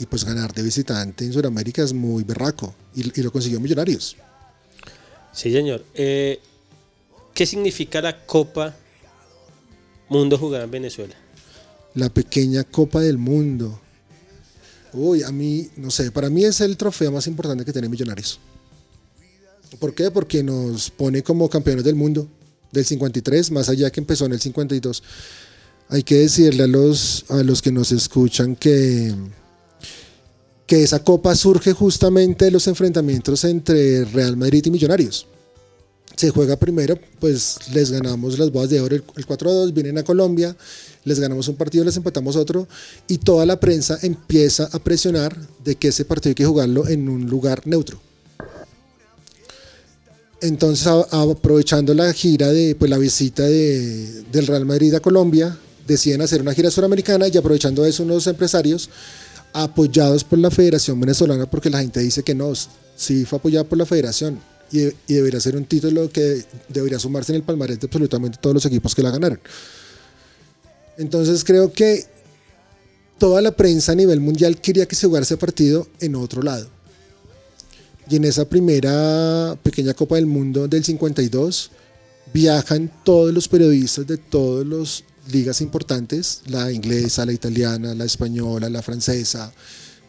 y, 0.00 0.06
pues 0.06 0.24
ganar 0.24 0.52
de 0.52 0.62
visitante 0.62 1.24
en 1.24 1.32
Sudamérica 1.32 1.82
es 1.82 1.92
muy 1.92 2.24
berraco. 2.24 2.74
Y, 2.94 3.20
y 3.20 3.22
lo 3.22 3.30
consiguió 3.30 3.60
Millonarios. 3.60 4.16
Sí, 5.32 5.52
señor. 5.52 5.84
Eh, 5.94 6.40
¿Qué 7.34 7.46
significa 7.46 8.00
la 8.00 8.24
Copa 8.26 8.74
Mundo 10.08 10.36
jugada 10.36 10.64
en 10.64 10.70
Venezuela? 10.70 11.14
La 11.94 12.08
pequeña 12.08 12.64
Copa 12.64 13.00
del 13.00 13.18
Mundo. 13.18 13.80
Uy, 14.92 15.22
a 15.22 15.30
mí, 15.30 15.68
no 15.76 15.90
sé, 15.90 16.10
para 16.10 16.28
mí 16.28 16.44
es 16.44 16.60
el 16.60 16.76
trofeo 16.76 17.12
más 17.12 17.26
importante 17.26 17.64
que 17.64 17.72
tiene 17.72 17.88
Millonarios. 17.88 18.40
¿Por 19.78 19.94
qué? 19.94 20.10
Porque 20.10 20.42
nos 20.42 20.90
pone 20.90 21.22
como 21.22 21.48
campeones 21.48 21.84
del 21.84 21.94
mundo 21.94 22.26
del 22.72 22.84
53, 22.84 23.50
más 23.52 23.68
allá 23.68 23.90
que 23.90 24.00
empezó 24.00 24.26
en 24.26 24.32
el 24.32 24.40
52. 24.40 25.02
Hay 25.88 26.02
que 26.02 26.16
decirle 26.16 26.64
a 26.64 26.66
los, 26.66 27.24
a 27.28 27.42
los 27.42 27.62
que 27.62 27.72
nos 27.72 27.92
escuchan 27.92 28.56
que, 28.56 29.14
que 30.70 30.84
esa 30.84 31.02
copa 31.02 31.34
surge 31.34 31.72
justamente 31.72 32.44
de 32.44 32.52
los 32.52 32.68
enfrentamientos 32.68 33.42
entre 33.42 34.04
Real 34.04 34.36
Madrid 34.36 34.64
y 34.66 34.70
Millonarios. 34.70 35.26
Se 36.14 36.30
juega 36.30 36.54
primero, 36.56 36.96
pues 37.18 37.56
les 37.72 37.90
ganamos 37.90 38.38
las 38.38 38.52
bodas 38.52 38.70
de 38.70 38.80
oro 38.80 38.94
el, 38.94 39.02
el 39.16 39.26
4-2, 39.26 39.72
vienen 39.72 39.98
a 39.98 40.04
Colombia, 40.04 40.56
les 41.02 41.18
ganamos 41.18 41.48
un 41.48 41.56
partido, 41.56 41.82
les 41.82 41.96
empatamos 41.96 42.36
otro, 42.36 42.68
y 43.08 43.18
toda 43.18 43.44
la 43.46 43.58
prensa 43.58 43.98
empieza 44.02 44.68
a 44.70 44.78
presionar 44.78 45.36
de 45.64 45.74
que 45.74 45.88
ese 45.88 46.04
partido 46.04 46.30
hay 46.30 46.34
que 46.36 46.44
jugarlo 46.46 46.86
en 46.86 47.08
un 47.08 47.26
lugar 47.28 47.66
neutro. 47.66 48.00
Entonces, 50.40 50.86
aprovechando 50.86 51.94
la 51.94 52.12
gira 52.12 52.46
de 52.50 52.76
pues, 52.76 52.88
la 52.88 52.98
visita 52.98 53.42
de- 53.42 54.22
del 54.30 54.46
Real 54.46 54.66
Madrid 54.66 54.94
a 54.94 55.00
Colombia, 55.00 55.58
deciden 55.88 56.22
hacer 56.22 56.42
una 56.42 56.54
gira 56.54 56.70
suramericana 56.70 57.26
y 57.26 57.36
aprovechando 57.36 57.84
eso 57.84 58.04
unos 58.04 58.28
empresarios 58.28 58.88
apoyados 59.52 60.24
por 60.24 60.38
la 60.38 60.50
Federación 60.50 61.00
Venezolana, 61.00 61.48
porque 61.48 61.70
la 61.70 61.80
gente 61.80 62.00
dice 62.00 62.22
que 62.22 62.34
no, 62.34 62.52
sí 62.96 63.24
fue 63.24 63.38
apoyada 63.38 63.64
por 63.64 63.78
la 63.78 63.86
Federación 63.86 64.38
y, 64.70 64.84
y 64.84 65.14
debería 65.14 65.40
ser 65.40 65.56
un 65.56 65.64
título 65.64 66.10
que 66.10 66.44
debería 66.68 66.98
sumarse 66.98 67.32
en 67.32 67.36
el 67.36 67.42
palmarés 67.42 67.80
de 67.80 67.86
absolutamente 67.86 68.38
todos 68.40 68.54
los 68.54 68.66
equipos 68.66 68.94
que 68.94 69.02
la 69.02 69.10
ganaron. 69.10 69.40
Entonces 70.98 71.44
creo 71.44 71.72
que 71.72 72.04
toda 73.18 73.42
la 73.42 73.52
prensa 73.52 73.92
a 73.92 73.94
nivel 73.94 74.20
mundial 74.20 74.60
quería 74.60 74.86
que 74.86 74.96
se 74.96 75.06
jugara 75.06 75.24
ese 75.24 75.36
partido 75.36 75.86
en 76.00 76.14
otro 76.14 76.42
lado. 76.42 76.68
Y 78.08 78.16
en 78.16 78.24
esa 78.24 78.44
primera 78.44 79.56
pequeña 79.62 79.94
Copa 79.94 80.16
del 80.16 80.26
Mundo 80.26 80.66
del 80.66 80.82
52 80.82 81.70
viajan 82.32 82.90
todos 83.04 83.32
los 83.32 83.46
periodistas 83.46 84.06
de 84.06 84.16
todas 84.16 84.66
las 84.66 85.04
ligas 85.30 85.60
importantes, 85.60 86.42
la 86.46 86.70
inglesa, 86.72 87.26
la 87.26 87.32
italiana, 87.32 87.94
la 87.94 88.04
española, 88.04 88.68
la 88.68 88.82
francesa, 88.82 89.52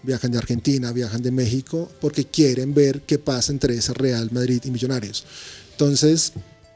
viajan 0.03 0.31
de 0.31 0.37
Argentina, 0.37 0.91
viajan 0.91 1.21
de 1.21 1.31
México, 1.31 1.91
porque 1.99 2.25
quieren 2.25 2.73
ver 2.73 3.01
qué 3.01 3.19
pasa 3.19 3.51
entre 3.51 3.75
ese 3.75 3.93
Real 3.93 4.29
Madrid 4.31 4.61
y 4.65 4.71
Millonarios. 4.71 5.23
Entonces, 5.71 6.33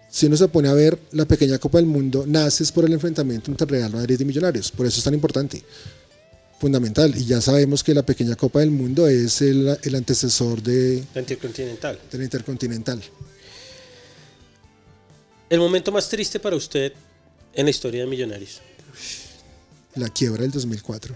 si 0.09 0.27
uno 0.27 0.37
se 0.37 0.47
pone 0.47 0.69
a 0.69 0.73
ver 0.73 0.97
la 1.11 1.25
pequeña 1.25 1.57
Copa 1.57 1.77
del 1.77 1.87
Mundo, 1.87 2.25
naces 2.27 2.71
por 2.71 2.85
el 2.85 2.93
enfrentamiento 2.93 3.51
entre 3.51 3.67
Real 3.67 3.91
Madrid 3.91 4.19
y 4.19 4.25
Millonarios, 4.25 4.71
por 4.71 4.85
eso 4.85 4.99
es 4.99 5.03
tan 5.03 5.13
importante 5.13 5.63
fundamental. 6.59 7.13
Y 7.15 7.25
ya 7.25 7.41
sabemos 7.41 7.83
que 7.83 7.93
la 7.93 8.05
pequeña 8.05 8.35
Copa 8.35 8.59
del 8.59 8.71
Mundo 8.71 9.07
es 9.07 9.41
el, 9.41 9.77
el 9.81 9.95
antecesor 9.95 10.61
de, 10.61 11.03
La 11.13 11.21
Intercontinental. 11.21 11.99
de 12.11 12.17
la 12.17 12.23
Intercontinental. 12.23 13.01
El 15.49 15.59
momento 15.59 15.91
más 15.91 16.09
triste 16.09 16.39
para 16.39 16.55
usted 16.55 16.93
en 17.55 17.65
la 17.65 17.69
historia 17.69 18.01
de 18.01 18.07
Millonarios. 18.07 18.61
La 19.95 20.09
quiebra 20.09 20.41
del 20.41 20.51
2004. 20.51 21.15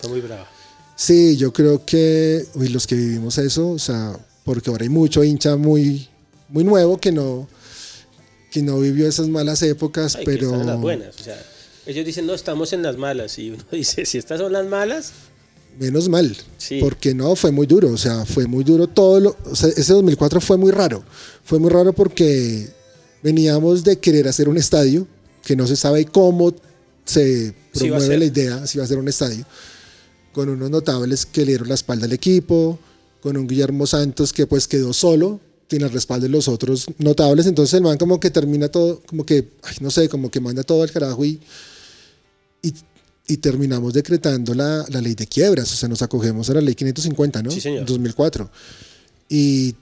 Fue 0.00 0.10
muy 0.10 0.20
brava. 0.20 0.48
Sí, 0.96 1.36
yo 1.36 1.52
creo 1.52 1.84
que 1.84 2.44
uy, 2.54 2.68
los 2.68 2.86
que 2.86 2.94
vivimos 2.94 3.38
eso, 3.38 3.70
o 3.70 3.78
sea, 3.78 4.18
porque 4.44 4.70
ahora 4.70 4.84
hay 4.84 4.88
mucho 4.88 5.22
hincha 5.22 5.56
muy, 5.56 6.08
muy 6.48 6.64
nuevo 6.64 6.98
que 6.98 7.12
no, 7.12 7.48
que 8.50 8.62
no 8.62 8.80
vivió 8.80 9.06
esas 9.08 9.28
malas 9.28 9.62
épocas, 9.62 10.16
Ay, 10.16 10.24
que 10.24 10.32
pero 10.32 10.46
están 10.46 10.60
en 10.62 10.66
las 10.66 10.80
buenas. 10.80 11.20
O 11.20 11.22
sea, 11.22 11.42
ellos 11.86 12.04
dicen, 12.06 12.26
no, 12.26 12.34
estamos 12.34 12.72
en 12.72 12.82
las 12.82 12.96
malas. 12.96 13.38
Y 13.38 13.50
uno 13.50 13.62
dice, 13.72 14.06
si 14.06 14.18
estas 14.18 14.40
son 14.40 14.52
las 14.52 14.66
malas, 14.66 15.12
menos 15.78 16.08
mal, 16.08 16.34
Sí. 16.56 16.78
porque 16.80 17.14
no, 17.14 17.36
fue 17.36 17.52
muy 17.52 17.66
duro, 17.66 17.90
o 17.90 17.98
sea, 17.98 18.24
fue 18.24 18.46
muy 18.46 18.64
duro 18.64 18.86
todo, 18.88 19.20
lo, 19.20 19.36
o 19.44 19.54
sea, 19.54 19.68
ese 19.68 19.92
2004 19.92 20.40
fue 20.40 20.56
muy 20.56 20.72
raro, 20.72 21.04
fue 21.44 21.58
muy 21.58 21.68
raro 21.70 21.92
porque 21.92 22.70
veníamos 23.22 23.84
de 23.84 23.98
querer 23.98 24.26
hacer 24.26 24.48
un 24.48 24.56
estadio, 24.56 25.06
que 25.46 25.54
no 25.54 25.64
se 25.64 25.76
sabe 25.76 26.06
cómo 26.06 26.52
se 27.04 27.50
Sí 27.50 27.54
promueve 27.72 28.06
ser. 28.06 28.18
la 28.18 28.24
idea, 28.24 28.66
si 28.66 28.78
va 28.78 28.84
a 28.84 28.88
ser 28.88 28.98
un 28.98 29.06
estadio, 29.06 29.46
con 30.32 30.48
unos 30.48 30.68
notables 30.68 31.24
que 31.24 31.42
le 31.42 31.52
dieron 31.52 31.68
la 31.68 31.76
espalda 31.76 32.06
al 32.06 32.12
equipo, 32.12 32.80
con 33.22 33.36
un 33.36 33.46
Guillermo 33.46 33.86
Santos 33.86 34.32
que 34.32 34.48
pues 34.48 34.66
quedó 34.66 34.92
solo, 34.92 35.38
sin 35.70 35.82
el 35.82 35.92
respaldo 35.92 36.24
de 36.24 36.30
los 36.30 36.48
otros 36.48 36.86
notables, 36.98 37.46
entonces 37.46 37.74
el 37.74 37.82
man 37.82 37.96
como 37.96 38.18
que 38.18 38.30
termina 38.30 38.68
todo, 38.68 39.00
como 39.06 39.24
que, 39.24 39.52
ay, 39.62 39.76
no 39.80 39.92
sé, 39.92 40.08
como 40.08 40.32
que 40.32 40.40
manda 40.40 40.64
todo 40.64 40.82
al 40.82 40.90
carajo 40.90 41.24
y, 41.24 41.40
y, 42.60 42.74
y 43.28 43.36
terminamos 43.36 43.92
decretando 43.92 44.52
la, 44.52 44.84
la 44.88 45.00
ley 45.00 45.14
de 45.14 45.28
quiebras, 45.28 45.72
o 45.72 45.76
sea, 45.76 45.88
nos 45.88 46.02
acogemos 46.02 46.50
a 46.50 46.54
la 46.54 46.60
ley 46.60 46.74
550, 46.74 47.44
¿no? 47.44 47.52
Sí, 47.52 47.60
señor. 47.60 47.86
2004. 47.86 48.50
Y, 49.28 49.76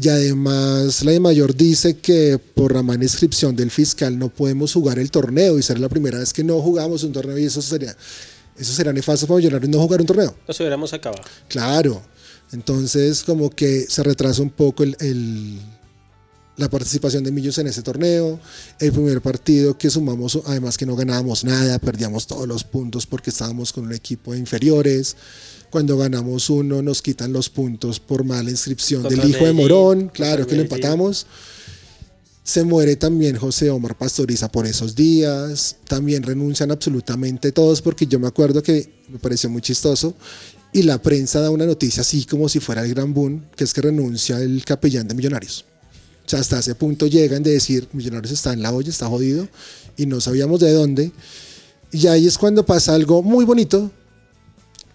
y 0.00 0.08
además 0.08 1.02
la 1.04 1.12
de 1.12 1.20
mayor 1.20 1.56
dice 1.56 1.96
que 1.96 2.38
por 2.54 2.74
la 2.74 2.82
mala 2.82 3.02
inscripción 3.04 3.56
del 3.56 3.70
fiscal 3.70 4.18
no 4.18 4.28
podemos 4.28 4.72
jugar 4.72 4.98
el 4.98 5.10
torneo 5.10 5.58
y 5.58 5.62
será 5.62 5.80
la 5.80 5.88
primera 5.88 6.18
vez 6.18 6.32
que 6.32 6.44
no 6.44 6.60
jugamos 6.60 7.02
un 7.04 7.12
torneo 7.12 7.38
y 7.38 7.44
eso 7.44 7.62
sería, 7.62 7.96
eso 8.58 8.72
será 8.72 8.92
nefasto 8.92 9.26
para 9.26 9.38
Millonarios 9.38 9.70
no 9.70 9.78
jugar 9.80 10.00
un 10.00 10.06
torneo. 10.06 10.34
nos 10.46 10.60
hubiéramos 10.60 10.92
acabado. 10.92 11.22
Claro. 11.48 12.02
Entonces, 12.52 13.24
como 13.24 13.50
que 13.50 13.86
se 13.88 14.02
retrasa 14.02 14.40
un 14.42 14.50
poco 14.50 14.82
el, 14.82 14.96
el- 15.00 15.58
la 16.58 16.70
participación 16.70 17.22
de 17.22 17.30
Millos 17.32 17.58
en 17.58 17.66
ese 17.66 17.82
torneo. 17.82 18.40
El 18.80 18.90
primer 18.92 19.20
partido 19.20 19.76
que 19.76 19.90
sumamos, 19.90 20.38
además 20.46 20.78
que 20.78 20.86
no 20.86 20.96
ganábamos 20.96 21.44
nada, 21.44 21.78
perdíamos 21.78 22.26
todos 22.26 22.48
los 22.48 22.64
puntos 22.64 23.04
porque 23.04 23.28
estábamos 23.28 23.74
con 23.74 23.84
un 23.84 23.92
equipo 23.92 24.32
de 24.32 24.38
inferiores. 24.38 25.16
Cuando 25.76 25.98
ganamos 25.98 26.48
uno, 26.48 26.80
nos 26.80 27.02
quitan 27.02 27.34
los 27.34 27.50
puntos 27.50 28.00
por 28.00 28.24
mala 28.24 28.48
inscripción 28.48 29.02
del 29.02 29.28
hijo 29.28 29.44
de 29.44 29.52
Morón. 29.52 30.08
Claro 30.08 30.46
que 30.46 30.56
lo 30.56 30.62
empatamos. 30.62 31.26
Se 32.42 32.64
muere 32.64 32.96
también 32.96 33.36
José 33.36 33.68
Omar 33.68 33.98
Pastoriza 33.98 34.50
por 34.50 34.66
esos 34.66 34.94
días. 34.94 35.76
También 35.86 36.22
renuncian 36.22 36.70
absolutamente 36.70 37.52
todos 37.52 37.82
porque 37.82 38.06
yo 38.06 38.18
me 38.18 38.26
acuerdo 38.26 38.62
que 38.62 38.90
me 39.10 39.18
pareció 39.18 39.50
muy 39.50 39.60
chistoso. 39.60 40.14
Y 40.72 40.84
la 40.84 40.96
prensa 41.02 41.40
da 41.40 41.50
una 41.50 41.66
noticia 41.66 42.00
así 42.00 42.24
como 42.24 42.48
si 42.48 42.58
fuera 42.58 42.82
el 42.82 42.94
gran 42.94 43.12
boom, 43.12 43.42
que 43.54 43.64
es 43.64 43.74
que 43.74 43.82
renuncia 43.82 44.40
el 44.40 44.64
capellán 44.64 45.06
de 45.06 45.14
Millonarios. 45.14 45.66
O 46.24 46.28
sea, 46.30 46.38
hasta 46.38 46.60
ese 46.60 46.74
punto 46.74 47.06
llegan 47.06 47.42
de 47.42 47.50
decir, 47.50 47.86
Millonarios 47.92 48.32
está 48.32 48.54
en 48.54 48.62
la 48.62 48.72
olla, 48.72 48.88
está 48.88 49.08
jodido, 49.08 49.46
y 49.98 50.06
no 50.06 50.22
sabíamos 50.22 50.58
de 50.58 50.72
dónde. 50.72 51.12
Y 51.92 52.06
ahí 52.06 52.26
es 52.26 52.38
cuando 52.38 52.64
pasa 52.64 52.94
algo 52.94 53.22
muy 53.22 53.44
bonito, 53.44 53.90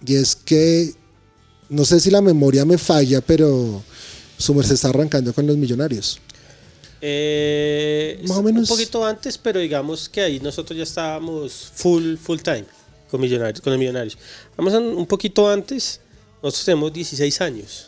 y 0.06 0.16
es 0.16 0.36
que, 0.36 0.94
no 1.70 1.86
sé 1.86 2.00
si 2.00 2.10
la 2.10 2.22
memoria 2.22 2.66
me 2.66 2.78
falla, 2.78 3.22
pero 3.22 3.84
Sumer 4.38 4.66
se 4.66 4.74
está 4.74 4.90
arrancando 4.90 5.34
con 5.34 5.46
los 5.48 5.58
Millonarios. 5.58 6.20
Eh, 7.02 8.22
Más 8.28 8.38
o 8.38 8.44
menos. 8.44 8.70
Un 8.70 8.76
poquito 8.76 9.06
antes, 9.06 9.38
pero 9.38 9.60
digamos 9.60 10.08
que 10.08 10.22
ahí 10.22 10.40
nosotros 10.40 10.78
ya 10.78 10.84
estábamos 10.84 11.72
full, 11.74 12.16
full 12.16 12.40
time 12.40 12.66
con 13.10 13.20
Millonarios, 13.22 13.62
con 13.62 13.74
los 13.74 13.80
Millonarios. 13.80 14.18
Vamos 14.56 14.74
a 14.74 14.80
un 14.80 15.08
poquito 15.08 15.50
antes, 15.50 16.00
nosotros 16.42 16.66
tenemos 16.66 16.94
16 16.94 17.42
años. 17.42 17.88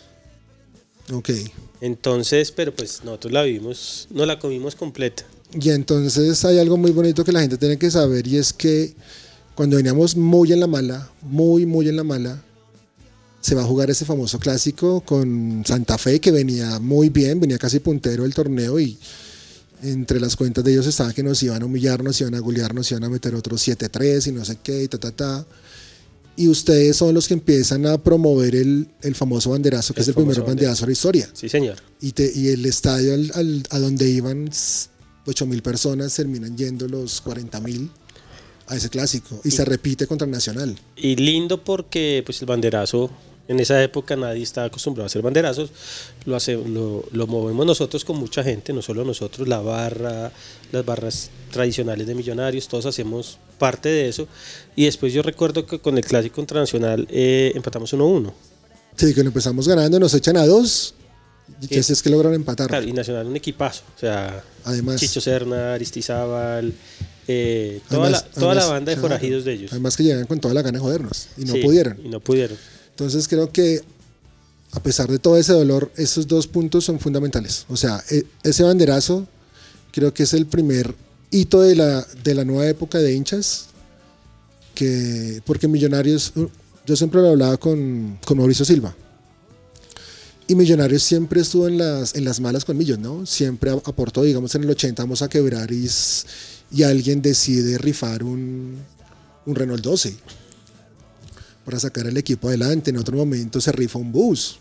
Ok. 1.12 1.30
Entonces, 1.82 2.52
pero 2.52 2.74
pues 2.74 3.04
nosotros 3.04 3.34
la 3.34 3.44
vivimos, 3.44 4.08
no 4.10 4.26
la 4.26 4.40
comimos 4.40 4.76
completa. 4.76 5.26
Y 5.60 5.70
entonces 5.70 6.44
hay 6.46 6.58
algo 6.60 6.78
muy 6.78 6.92
bonito 6.92 7.24
que 7.24 7.32
la 7.32 7.42
gente 7.42 7.58
tiene 7.58 7.78
que 7.78 7.92
saber 7.92 8.26
y 8.26 8.38
es 8.38 8.52
que 8.54 8.96
cuando 9.56 9.78
veníamos 9.78 10.16
muy 10.16 10.52
en 10.52 10.60
la 10.60 10.68
mala, 10.68 11.10
muy, 11.22 11.66
muy 11.66 11.88
en 11.88 11.96
la 11.96 12.04
mala, 12.04 12.42
se 13.42 13.56
va 13.56 13.62
a 13.62 13.66
jugar 13.66 13.90
ese 13.92 14.06
famoso 14.06 14.40
clásico 14.40 15.02
con 15.02 15.64
Santa 15.66 15.98
Fe, 15.98 16.20
que 16.22 16.32
venía 16.32 16.80
muy 16.80 17.10
bien, 17.10 17.40
venía 17.40 17.58
casi 17.58 17.80
puntero 17.80 18.24
del 18.24 18.34
torneo 18.34 18.80
y 18.80 18.98
entre 19.84 20.20
las 20.20 20.36
cuentas 20.38 20.64
de 20.64 20.72
ellos 20.72 20.88
estaba 20.88 21.12
que 21.14 21.24
nos 21.24 21.44
iban 21.44 21.62
a 21.62 21.66
humillar, 21.66 22.04
nos 22.04 22.20
iban 22.22 22.36
a 22.36 22.40
golear, 22.40 22.74
nos 22.74 22.90
iban 22.92 23.04
a 23.04 23.10
meter 23.10 23.36
otros 23.36 23.68
7-3 23.68 24.28
y 24.28 24.32
no 24.32 24.46
sé 24.46 24.58
qué, 24.64 24.84
y 24.84 24.88
ta, 24.88 24.98
ta, 24.98 25.12
ta. 25.12 25.46
Y 26.38 26.48
ustedes 26.48 26.96
son 26.96 27.14
los 27.14 27.28
que 27.28 27.34
empiezan 27.36 27.86
a 27.86 27.98
promover 28.00 28.56
el, 28.56 28.88
el 29.02 29.14
famoso 29.14 29.52
banderazo, 29.52 29.94
que 29.94 30.00
El 30.00 30.04
es 30.04 30.08
el 30.08 30.16
primer 30.16 30.42
banderazo 30.42 30.82
de 30.82 30.88
la 30.88 30.94
historia. 30.94 31.30
Sí, 31.34 31.48
señor. 31.50 31.76
Y, 32.02 32.14
te- 32.14 32.32
y 32.34 32.48
el 32.48 32.66
estadio 32.66 33.14
al- 33.14 33.32
al- 33.36 33.64
a 33.70 33.78
donde 33.80 34.10
iban 34.10 34.50
8 35.26 35.46
mil 35.46 35.62
personas 35.62 36.16
terminan 36.16 36.58
yendo 36.58 36.88
los 36.88 37.20
40 37.22 37.60
mil 37.60 37.92
a 38.68 38.76
ese 38.76 38.90
clásico. 38.90 39.40
Y 39.44 39.52
se 39.52 39.66
repite 39.66 40.08
contra 40.08 40.26
el 40.26 40.32
Nacional. 40.32 40.78
Y 40.96 41.16
lindo 41.16 41.64
porque 41.64 42.24
pues 42.26 42.42
el 42.42 42.48
banderazo, 42.48 43.10
en 43.48 43.60
esa 43.60 43.82
época 43.84 44.16
nadie 44.16 44.44
estaba 44.44 44.68
acostumbrado 44.68 45.06
a 45.06 45.08
hacer 45.08 45.22
banderazos, 45.22 45.72
lo, 46.26 46.36
hace, 46.36 46.56
lo, 46.56 47.06
lo 47.12 47.28
movemos 47.28 47.66
nosotros 47.66 48.06
con 48.06 48.18
mucha 48.18 48.44
gente, 48.44 48.74
no 48.74 48.82
solo 48.82 49.04
nosotros, 49.04 49.48
la 49.48 49.60
barra, 49.60 50.32
las 50.72 50.86
barras 50.86 51.30
tradicionales 51.52 52.08
de 52.08 52.16
millonarios, 52.16 52.68
todos 52.68 52.86
hacemos 52.86 53.38
parte 53.60 53.90
de 53.90 54.10
eso. 54.10 54.28
Y 54.76 54.86
después 54.86 55.14
yo 55.14 55.22
recuerdo 55.22 55.66
que 55.66 55.80
con 55.80 55.98
el 55.98 56.06
clásico 56.06 56.42
internacional 56.42 57.08
eh, 57.10 57.52
empatamos 57.56 57.94
1-1. 57.94 58.32
Sí, 58.96 59.14
que 59.14 59.22
empezamos 59.22 59.68
ganando, 59.68 60.00
nos 60.00 60.14
echan 60.14 60.38
a 60.38 60.46
dos. 60.46 60.94
Y 61.70 61.78
es 61.78 62.02
que 62.02 62.10
lograron 62.10 62.36
empatar. 62.36 62.68
Claro, 62.68 62.88
y 62.88 62.94
Nacional 62.94 63.28
un 63.28 63.36
equipazo, 63.36 63.84
o 63.96 64.00
sea, 64.00 64.44
Además, 64.66 65.00
Chicho 65.00 65.20
Serna, 65.20 65.74
Aristizábal, 65.74 66.74
eh, 67.28 67.82
toda, 67.90 68.04
además- 68.04 68.26
la, 68.34 68.40
toda 68.42 68.56
la 68.56 68.66
banda 68.68 68.94
de 68.96 69.02
forajidos 69.02 69.46
de 69.46 69.54
ellos. 69.54 69.72
Además 69.72 69.96
que 69.98 70.04
llegan 70.04 70.26
con 70.26 70.40
toda 70.40 70.54
la 70.54 70.62
gana 70.62 70.78
de 70.78 70.84
jodernos. 70.84 71.28
Y 71.38 71.46
no 71.46 71.54
Sí, 71.54 71.62
pudieron. 71.62 71.98
Y 72.04 72.10
no 72.10 72.20
pudieron. 72.20 72.58
Entonces 72.92 73.28
creo 73.28 73.52
que 73.52 73.82
a 74.72 74.82
pesar 74.82 75.10
de 75.10 75.20
todo 75.20 75.38
ese 75.38 75.54
dolor, 75.54 75.92
esos 75.98 76.28
dos 76.28 76.48
puntos 76.48 76.84
son 76.86 77.00
fundamentales. 77.00 77.66
O 77.70 77.78
sea, 77.78 78.04
e- 78.10 78.26
ese 78.44 78.64
banderazo 78.64 79.28
creo 79.92 80.14
que 80.14 80.24
es 80.24 80.34
el 80.34 80.46
primer 80.48 80.96
hito 81.32 81.62
de 81.62 81.76
la, 81.76 82.06
de 82.24 82.34
la 82.36 82.44
nueva 82.46 82.68
época 82.68 82.98
de 83.00 83.14
hinchas. 83.14 83.68
Que, 84.76 85.42
porque 85.46 85.68
Millonarios, 85.68 86.34
uh, 86.36 86.48
yo 86.88 86.96
siempre 86.96 87.22
lo 87.22 87.30
hablaba 87.30 87.58
con, 87.58 88.18
con 88.26 88.38
Mauricio 88.40 88.66
Silva. 88.66 88.96
Y 90.48 90.56
Millonarios 90.56 91.04
siempre 91.04 91.42
estuvo 91.42 91.68
en 91.68 91.78
las, 91.78 92.16
en 92.16 92.26
las 92.26 92.40
malas 92.40 92.66
con 92.66 92.76
Millos, 92.78 92.98
¿no? 93.00 93.26
Siempre 93.28 93.70
aportó, 93.72 94.24
digamos, 94.24 94.54
en 94.56 94.64
el 94.64 94.70
80 94.72 95.04
vamos 95.04 95.22
a 95.22 95.30
quebrar 95.30 95.72
y, 95.72 95.88
y 96.74 96.82
alguien 96.82 97.22
decide 97.22 97.78
rifar 97.78 98.24
un, 98.24 98.80
un 99.46 99.56
Renault 99.56 99.84
12 99.84 100.16
para 101.64 101.80
sacar 101.80 102.08
al 102.08 102.18
equipo 102.18 102.48
adelante. 102.48 102.90
En 102.90 102.98
otro 102.98 103.16
momento 103.16 103.62
se 103.62 103.72
rifa 103.72 104.00
un 104.00 104.12
bus, 104.12 104.58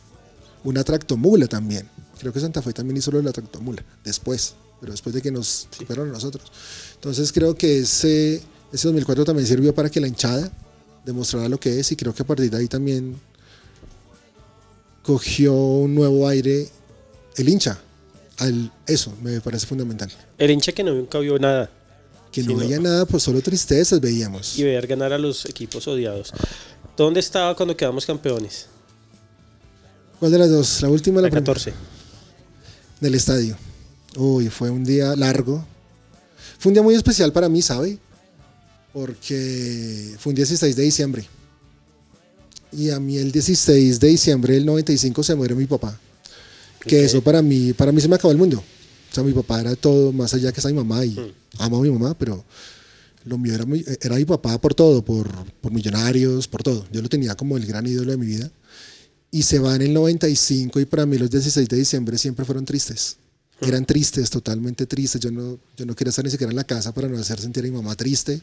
una 0.62 0.84
tractomula 0.84 1.46
también. 1.46 1.88
Creo 2.20 2.32
que 2.32 2.38
Santa 2.38 2.60
Fe 2.60 2.74
también 2.74 2.98
hizo 2.98 3.10
lo 3.10 3.18
de 3.18 3.24
la 3.24 3.32
tractomula, 3.32 3.82
después, 4.04 4.54
pero 4.78 4.92
después 4.92 5.14
de 5.14 5.22
que 5.22 5.32
nos 5.32 5.66
fueron 5.86 6.10
a 6.10 6.12
nosotros. 6.12 6.52
Entonces 6.94 7.32
creo 7.32 7.54
que 7.54 7.78
ese, 7.78 8.42
ese 8.70 8.88
2004 8.88 9.24
también 9.24 9.48
sirvió 9.48 9.74
para 9.74 9.90
que 9.90 9.98
la 9.98 10.06
hinchada 10.06 10.52
demostrara 11.06 11.48
lo 11.48 11.58
que 11.58 11.80
es 11.80 11.90
y 11.92 11.96
creo 11.96 12.14
que 12.14 12.22
a 12.22 12.26
partir 12.26 12.50
de 12.50 12.58
ahí 12.58 12.68
también 12.68 13.16
cogió 15.02 15.54
un 15.54 15.94
nuevo 15.94 16.28
aire 16.28 16.68
el 17.36 17.48
hincha. 17.48 17.80
Al, 18.38 18.70
eso 18.86 19.14
me 19.22 19.40
parece 19.40 19.66
fundamental. 19.66 20.12
El 20.36 20.50
hincha 20.50 20.72
que 20.72 20.84
no 20.84 20.92
nunca 20.92 21.18
vio 21.18 21.38
nada 21.38 21.70
Que 22.32 22.40
Sí, 22.42 22.46
no 22.48 22.54
no. 22.54 22.60
veía 22.60 22.80
nada, 22.80 23.04
pues 23.06 23.22
solo 23.22 23.40
tristezas 23.42 24.00
veíamos. 24.00 24.58
y 24.58 24.64
ver 24.64 24.86
ganar 24.86 25.12
a 25.12 25.18
los 25.18 25.44
equipos 25.44 25.86
odiados. 25.86 26.32
¿Dónde 26.96 27.20
estaba 27.20 27.54
cuando 27.54 27.76
quedamos 27.76 28.04
campeones? 28.06 28.66
¿Cuál 30.18 30.32
de 30.32 30.38
las 30.38 30.50
dos? 30.50 30.82
La 30.82 30.88
última 30.88 31.16
la 31.20 31.28
La 31.28 31.30
primera? 31.30 31.44
14. 31.54 31.72
del 33.00 33.14
estadio. 33.14 33.56
Uy, 34.16 34.48
fue 34.48 34.70
un 34.70 34.82
día 34.84 35.14
largo. 35.16 35.64
Fue 36.58 36.70
un 36.70 36.74
día 36.74 36.82
muy 36.82 36.94
especial 36.94 37.32
para 37.32 37.48
mí, 37.48 37.60
¿sabe? 37.60 37.98
Porque 38.92 40.14
fue 40.18 40.30
un 40.30 40.34
16 40.36 40.76
de 40.76 40.82
diciembre. 40.82 41.26
Y 42.72 42.90
a 42.90 43.00
mí 43.00 43.18
el 43.18 43.32
16 43.32 44.00
de 44.00 44.08
diciembre 44.08 44.54
del 44.54 44.64
95 44.66 45.22
se 45.22 45.34
muere 45.34 45.54
mi 45.54 45.66
papá. 45.66 45.98
Que 46.80 47.04
eso 47.04 47.22
para 47.22 47.42
mí, 47.42 47.72
para 47.72 47.92
mí 47.92 48.00
se 48.00 48.08
me 48.08 48.16
acabó 48.16 48.32
el 48.32 48.38
mundo. 48.38 48.62
O 49.12 49.14
sea, 49.14 49.22
mi 49.24 49.32
papá 49.32 49.60
era 49.60 49.76
todo, 49.76 50.10
más 50.12 50.32
allá 50.34 50.50
que 50.52 50.60
está 50.60 50.68
mi 50.70 50.74
mamá 50.74 51.04
y 51.04 51.10
Mm. 51.10 51.32
amo 51.58 51.78
a 51.78 51.82
mi 51.82 51.90
mamá, 51.90 52.16
pero 52.18 52.44
lo 53.26 53.38
mío 53.38 53.54
era, 53.54 53.66
muy- 53.66 53.84
era 54.00 54.16
mi 54.16 54.24
papá 54.24 54.58
por 54.60 54.74
todo, 54.74 55.04
por, 55.04 55.28
por 55.60 55.70
millonarios, 55.70 56.48
por 56.48 56.62
todo. 56.62 56.86
Yo 56.92 57.02
lo 57.02 57.08
tenía 57.08 57.34
como 57.34 57.56
el 57.56 57.66
gran 57.66 57.86
ídolo 57.86 58.10
de 58.10 58.16
mi 58.16 58.26
vida. 58.26 58.50
Y 59.30 59.42
se 59.44 59.58
va 59.58 59.74
en 59.76 59.82
el 59.82 59.94
95 59.94 60.80
y 60.80 60.84
para 60.86 61.06
mí 61.06 61.16
los 61.18 61.30
16 61.30 61.68
de 61.68 61.76
diciembre 61.76 62.18
siempre 62.18 62.44
fueron 62.44 62.64
tristes. 62.64 63.16
Eran 63.60 63.84
tristes, 63.86 64.28
totalmente 64.28 64.86
tristes. 64.86 65.20
Yo 65.20 65.30
no, 65.30 65.58
yo 65.76 65.86
no 65.86 65.94
quería 65.94 66.10
estar 66.10 66.24
ni 66.24 66.30
siquiera 66.30 66.50
en 66.50 66.56
la 66.56 66.64
casa 66.64 66.92
para 66.92 67.06
no 67.08 67.16
hacer 67.18 67.38
sentir 67.40 67.62
a 67.64 67.68
mi 67.68 67.70
mamá 67.72 67.94
triste. 67.94 68.40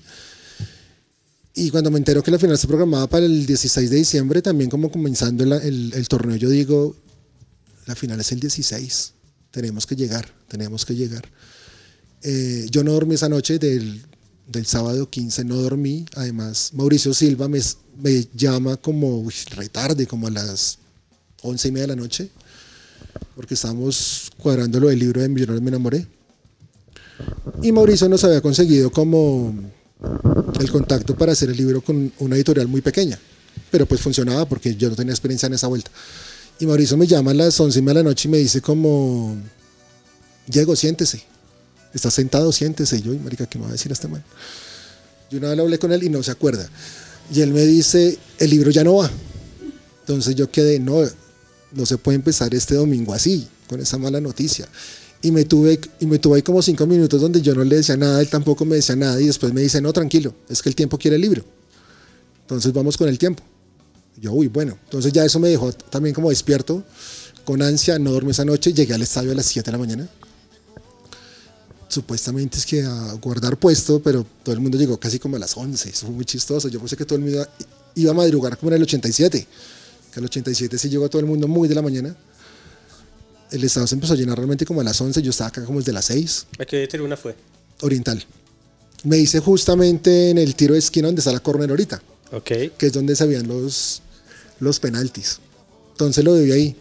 Y 1.55 1.71
cuando 1.71 1.91
me 1.91 1.97
entero 1.97 2.23
que 2.23 2.31
la 2.31 2.39
final 2.39 2.57
se 2.57 2.67
programaba 2.67 3.07
para 3.07 3.25
el 3.25 3.45
16 3.45 3.89
de 3.89 3.97
diciembre, 3.97 4.41
también 4.41 4.69
como 4.69 4.89
comenzando 4.89 5.43
la- 5.45 5.57
el, 5.57 5.91
el 5.93 6.07
torneo, 6.07 6.37
yo 6.37 6.49
digo, 6.49 6.95
la 7.85 7.95
final 7.95 8.19
es 8.19 8.31
el 8.31 8.39
16. 8.39 9.13
Tenemos 9.51 9.85
que 9.85 9.95
llegar, 9.95 10.31
tenemos 10.49 10.85
que 10.85 10.95
llegar. 10.95 11.23
Eh, 12.23 12.67
yo 12.69 12.83
no 12.83 12.91
dormí 12.91 13.15
esa 13.15 13.29
noche 13.29 13.59
del, 13.59 14.01
del 14.47 14.65
sábado 14.65 15.09
15, 15.09 15.45
no 15.45 15.55
dormí. 15.55 16.05
Además, 16.15 16.71
Mauricio 16.73 17.13
Silva 17.13 17.47
me, 17.47 17.59
me 18.01 18.27
llama 18.33 18.77
como 18.77 19.27
retarde, 19.55 20.07
como 20.07 20.27
a 20.27 20.31
las 20.31 20.79
11 21.41 21.67
y 21.67 21.71
media 21.71 21.87
de 21.87 21.95
la 21.95 22.01
noche, 22.01 22.29
porque 23.35 23.53
estábamos 23.53 24.31
cuadrando 24.37 24.79
lo 24.79 24.89
del 24.89 24.99
libro 24.99 25.21
de 25.21 25.29
Millonarios 25.29 25.61
Me 25.61 25.69
Enamoré. 25.69 26.05
Y 27.61 27.71
Mauricio 27.71 28.07
nos 28.09 28.23
había 28.23 28.41
conseguido 28.41 28.91
como 28.91 29.53
el 30.59 30.71
contacto 30.71 31.15
para 31.15 31.33
hacer 31.33 31.49
el 31.49 31.57
libro 31.57 31.81
con 31.81 32.11
una 32.19 32.35
editorial 32.35 32.67
muy 32.67 32.81
pequeña, 32.81 33.19
pero 33.69 33.85
pues 33.85 34.01
funcionaba 34.01 34.47
porque 34.47 34.75
yo 34.75 34.89
no 34.89 34.95
tenía 34.95 35.13
experiencia 35.13 35.47
en 35.47 35.53
esa 35.53 35.67
vuelta. 35.67 35.91
Y 36.59 36.65
Mauricio 36.65 36.97
me 36.97 37.07
llama 37.07 37.31
a 37.31 37.33
las 37.33 37.59
11 37.59 37.79
y 37.79 37.81
media 37.81 37.99
de 37.99 38.03
la 38.03 38.09
noche 38.09 38.27
y 38.27 38.31
me 38.31 38.37
dice 38.37 38.61
como, 38.61 39.37
Diego, 40.49 40.75
siéntese. 40.75 41.21
Está 41.93 42.09
sentado, 42.09 42.51
siéntese. 42.51 42.97
Y 42.97 43.01
yo, 43.03 43.11
"Ay, 43.11 43.19
marica, 43.19 43.45
¿qué 43.45 43.59
me 43.59 43.65
va 43.65 43.69
a 43.69 43.73
decir 43.73 43.91
este 43.91 44.07
man? 44.07 44.23
Yo 45.29 45.37
una 45.37 45.49
vez 45.49 45.59
hablé 45.59 45.77
con 45.77 45.91
él 45.91 46.03
y 46.03 46.09
no 46.09 46.23
se 46.23 46.31
acuerda. 46.31 46.67
Y 47.31 47.41
él 47.41 47.53
me 47.53 47.65
dice, 47.65 48.17
el 48.39 48.49
libro 48.49 48.71
ya 48.71 48.83
no 48.83 48.95
va. 48.95 49.11
Entonces 50.01 50.33
yo 50.35 50.49
quedé, 50.49 50.79
no, 50.79 51.03
no 51.71 51.85
se 51.85 51.99
puede 51.99 52.15
empezar 52.15 52.53
este 52.55 52.73
domingo 52.73 53.13
así, 53.13 53.47
con 53.67 53.79
esa 53.79 53.99
mala 53.99 54.19
noticia. 54.19 54.67
Y 55.21 55.31
me 55.31 55.45
tuve, 55.45 55.79
y 55.99 56.07
me 56.07 56.17
tuve 56.17 56.37
ahí 56.37 56.41
como 56.41 56.63
cinco 56.63 56.87
minutos 56.87 57.21
donde 57.21 57.41
yo 57.41 57.53
no 57.53 57.63
le 57.63 57.75
decía 57.75 57.95
nada, 57.95 58.19
él 58.19 58.29
tampoco 58.29 58.65
me 58.65 58.77
decía 58.77 58.95
nada. 58.95 59.21
Y 59.21 59.27
después 59.27 59.53
me 59.53 59.61
dice, 59.61 59.79
no, 59.81 59.93
tranquilo, 59.93 60.33
es 60.49 60.63
que 60.63 60.69
el 60.69 60.75
tiempo 60.75 60.97
quiere 60.97 61.17
el 61.17 61.21
libro. 61.21 61.43
Entonces 62.41 62.73
vamos 62.73 62.97
con 62.97 63.07
el 63.07 63.19
tiempo. 63.19 63.43
Yo, 64.19 64.33
uy, 64.33 64.47
bueno. 64.47 64.79
Entonces 64.85 65.13
ya 65.13 65.23
eso 65.23 65.39
me 65.39 65.49
dejó 65.49 65.71
también 65.71 66.15
como 66.15 66.31
despierto, 66.31 66.83
con 67.45 67.61
ansia, 67.61 67.99
no 67.99 68.11
dormí 68.11 68.31
esa 68.31 68.45
noche. 68.45 68.73
Llegué 68.73 68.95
al 68.95 69.03
estadio 69.03 69.31
a 69.31 69.35
las 69.35 69.45
7 69.45 69.67
de 69.67 69.71
la 69.71 69.77
mañana. 69.77 70.09
Supuestamente 71.89 72.57
es 72.59 72.65
que 72.67 72.83
a 72.83 73.13
guardar 73.13 73.57
puesto, 73.57 73.99
pero 73.99 74.23
todo 74.43 74.53
el 74.53 74.61
mundo 74.61 74.77
llegó 74.77 74.99
casi 74.99 75.17
como 75.17 75.35
a 75.35 75.39
las 75.39 75.57
11. 75.57 75.89
Eso 75.89 76.05
fue 76.05 76.15
muy 76.15 76.23
chistoso. 76.23 76.67
Yo 76.67 76.79
pensé 76.79 76.95
que 76.95 77.03
todo 77.03 77.15
el 77.17 77.25
mundo 77.25 77.45
iba, 77.95 78.11
a 78.11 78.13
madrugar 78.13 78.57
como 78.57 78.69
en 78.69 78.75
el 78.75 78.83
87. 78.83 79.47
Que 80.13 80.19
el 80.19 80.25
87 80.25 80.77
sí 80.77 80.87
llegó 80.87 81.09
todo 81.09 81.19
el 81.19 81.25
mundo 81.25 81.47
muy 81.47 81.67
de 81.67 81.73
la 81.73 81.81
mañana. 81.81 82.15
El 83.51 83.63
estadio 83.63 83.87
se 83.87 83.95
empezó 83.95 84.13
a 84.13 84.15
llenar 84.15 84.37
realmente 84.37 84.65
como 84.67 84.81
a 84.81 84.83
las 84.83 85.01
11. 85.01 85.19
Yo 85.23 85.31
estaba 85.31 85.47
acá 85.47 85.65
como 85.65 85.79
desde 85.79 85.91
las 85.91 86.05
6. 86.05 86.45
¿A 86.59 86.65
qué 86.65 86.87
tribuna 86.87 87.17
fue? 87.17 87.35
Oriental. 87.81 88.23
Me 89.03 89.17
hice 89.17 89.39
justamente 89.39 90.29
en 90.29 90.37
el 90.37 90.53
tiro 90.53 90.73
de 90.73 90.79
esquina 90.79 91.07
donde 91.07 91.21
está 91.21 91.31
la 91.31 91.39
corner 91.39 91.69
ahorita 91.71 92.01
Ok. 92.33 92.43
que 92.77 92.85
es 92.87 92.93
donde 92.93 93.15
se 93.15 93.23
habían 93.23 93.47
los, 93.47 94.03
los 94.59 94.79
penaltis. 94.79 95.39
Entonces 95.93 96.23
lo 96.23 96.35
viví 96.35 96.51
ahí. 96.51 96.75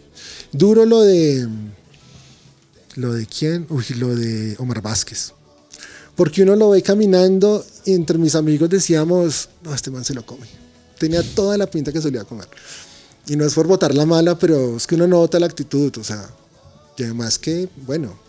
Duro 0.51 0.85
lo 0.85 1.01
de. 1.01 1.47
¿Lo 2.99 3.13
de 3.13 3.25
quién? 3.25 3.65
Uy, 3.69 3.85
lo 3.97 4.13
de 4.13 4.55
Omar 4.59 4.81
Vázquez. 4.81 5.31
Porque 6.15 6.43
uno 6.43 6.55
lo 6.57 6.71
ve 6.71 6.81
caminando 6.81 7.65
y 7.85 7.93
entre 7.93 8.17
mis 8.17 8.35
amigos 8.35 8.69
decíamos, 8.69 9.47
no, 9.63 9.73
este 9.73 9.89
man 9.89 10.03
se 10.03 10.13
lo 10.13 10.25
come. 10.25 10.45
Tenía 10.97 11.23
toda 11.23 11.57
la 11.57 11.65
pinta 11.67 11.93
que 11.93 12.01
solía 12.01 12.25
comer. 12.25 12.47
Y 13.27 13.37
no 13.37 13.45
es 13.45 13.53
por 13.53 13.67
botar 13.67 13.95
la 13.95 14.05
mala, 14.05 14.37
pero 14.37 14.75
es 14.75 14.85
que 14.85 14.95
uno 14.95 15.07
nota 15.07 15.39
la 15.39 15.45
actitud, 15.45 15.95
o 15.97 16.03
sea, 16.03 16.29
y 16.97 17.03
además 17.03 17.39
que, 17.39 17.69
bueno, 17.85 18.19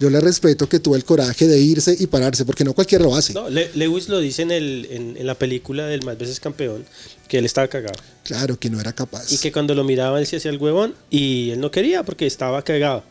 yo 0.00 0.10
le 0.10 0.20
respeto 0.20 0.68
que 0.68 0.80
tuvo 0.80 0.96
el 0.96 1.04
coraje 1.04 1.46
de 1.46 1.60
irse 1.60 1.96
y 1.96 2.08
pararse, 2.08 2.44
porque 2.44 2.64
no 2.64 2.72
cualquiera 2.72 3.04
lo 3.04 3.14
hace. 3.14 3.32
No, 3.32 3.48
Le- 3.48 3.70
Lewis 3.74 4.08
lo 4.08 4.18
dice 4.18 4.42
en, 4.42 4.50
el, 4.50 4.88
en, 4.90 5.16
en 5.16 5.26
la 5.26 5.36
película 5.36 5.86
del 5.86 6.04
Más 6.04 6.18
veces 6.18 6.40
campeón, 6.40 6.84
que 7.28 7.38
él 7.38 7.44
estaba 7.44 7.68
cagado. 7.68 7.94
Claro 8.24 8.58
que 8.58 8.70
no 8.70 8.80
era 8.80 8.92
capaz. 8.92 9.30
Y 9.32 9.38
que 9.38 9.52
cuando 9.52 9.74
lo 9.76 9.84
miraba 9.84 10.18
él 10.18 10.26
se 10.26 10.38
hacía 10.38 10.50
el 10.50 10.58
huevón 10.58 10.94
y 11.10 11.50
él 11.50 11.60
no 11.60 11.70
quería 11.70 12.02
porque 12.02 12.26
estaba 12.26 12.62
cagado. 12.62 13.04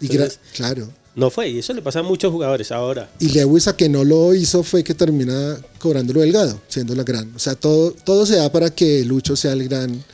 Y 0.00 0.08
claro. 0.54 0.88
no 1.14 1.30
fue, 1.30 1.48
y 1.48 1.58
eso 1.58 1.72
le 1.72 1.82
pasa 1.82 2.00
a 2.00 2.02
muchos 2.02 2.32
jugadores 2.32 2.70
ahora. 2.72 3.10
Y 3.20 3.28
Lewis 3.28 3.68
a 3.68 3.76
que 3.76 3.88
no 3.88 4.04
lo 4.04 4.34
hizo 4.34 4.62
fue 4.62 4.82
que 4.82 4.94
termina 4.94 5.56
cobrándolo 5.78 6.20
delgado, 6.20 6.60
siendo 6.68 6.94
la 6.94 7.04
gran. 7.04 7.32
O 7.34 7.38
sea, 7.38 7.54
todo, 7.54 7.92
todo 7.92 8.26
se 8.26 8.36
da 8.36 8.50
para 8.50 8.70
que 8.70 9.04
Lucho 9.04 9.36
sea 9.36 9.52
el 9.52 9.68
gran, 9.68 10.04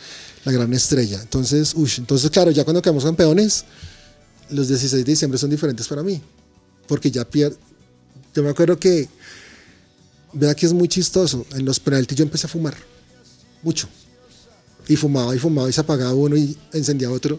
la 0.45 0.53
gran 0.53 0.73
estrella. 0.73 1.21
Entonces, 1.21 1.75
uy, 1.75 1.91
entonces 1.99 2.31
claro, 2.31 2.51
ya 2.51 2.65
cuando 2.65 2.83
quedamos 2.83 3.05
campeones, 3.05 3.65
los 4.51 4.69
16 4.69 5.05
de 5.05 5.11
diciembre 5.11 5.39
son 5.39 5.51
diferentes 5.51 5.87
para 5.89 6.03
mí. 6.03 6.21
Porque 6.87 7.11
ya 7.11 7.25
pierdo. 7.25 7.57
Yo 8.35 8.43
me 8.43 8.51
acuerdo 8.51 8.79
que, 8.79 9.09
vea 10.33 10.55
que 10.55 10.67
es 10.67 10.73
muy 10.73 10.89
chistoso, 10.89 11.45
en 11.53 11.65
los 11.65 11.81
penaltis 11.81 12.17
yo 12.17 12.25
empecé 12.25 12.47
a 12.47 12.51
fumar, 12.51 12.77
mucho. 13.63 13.89
Y 14.89 14.97
fumaba 14.97 15.35
y 15.35 15.39
fumaba 15.39 15.69
y 15.69 15.73
se 15.73 15.81
apagaba 15.81 16.15
uno 16.15 16.37
y 16.37 16.57
encendía 16.73 17.11
otro. 17.11 17.39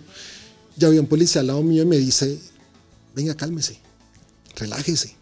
Ya 0.82 0.88
había 0.88 1.00
un 1.00 1.06
policía 1.06 1.42
al 1.42 1.48
lado 1.48 1.62
mío 1.62 1.84
y 1.84 1.86
me 1.86 1.98
dice, 1.98 2.40
venga, 3.16 3.36
cálmese, 3.36 3.78
relájese. 4.56 5.16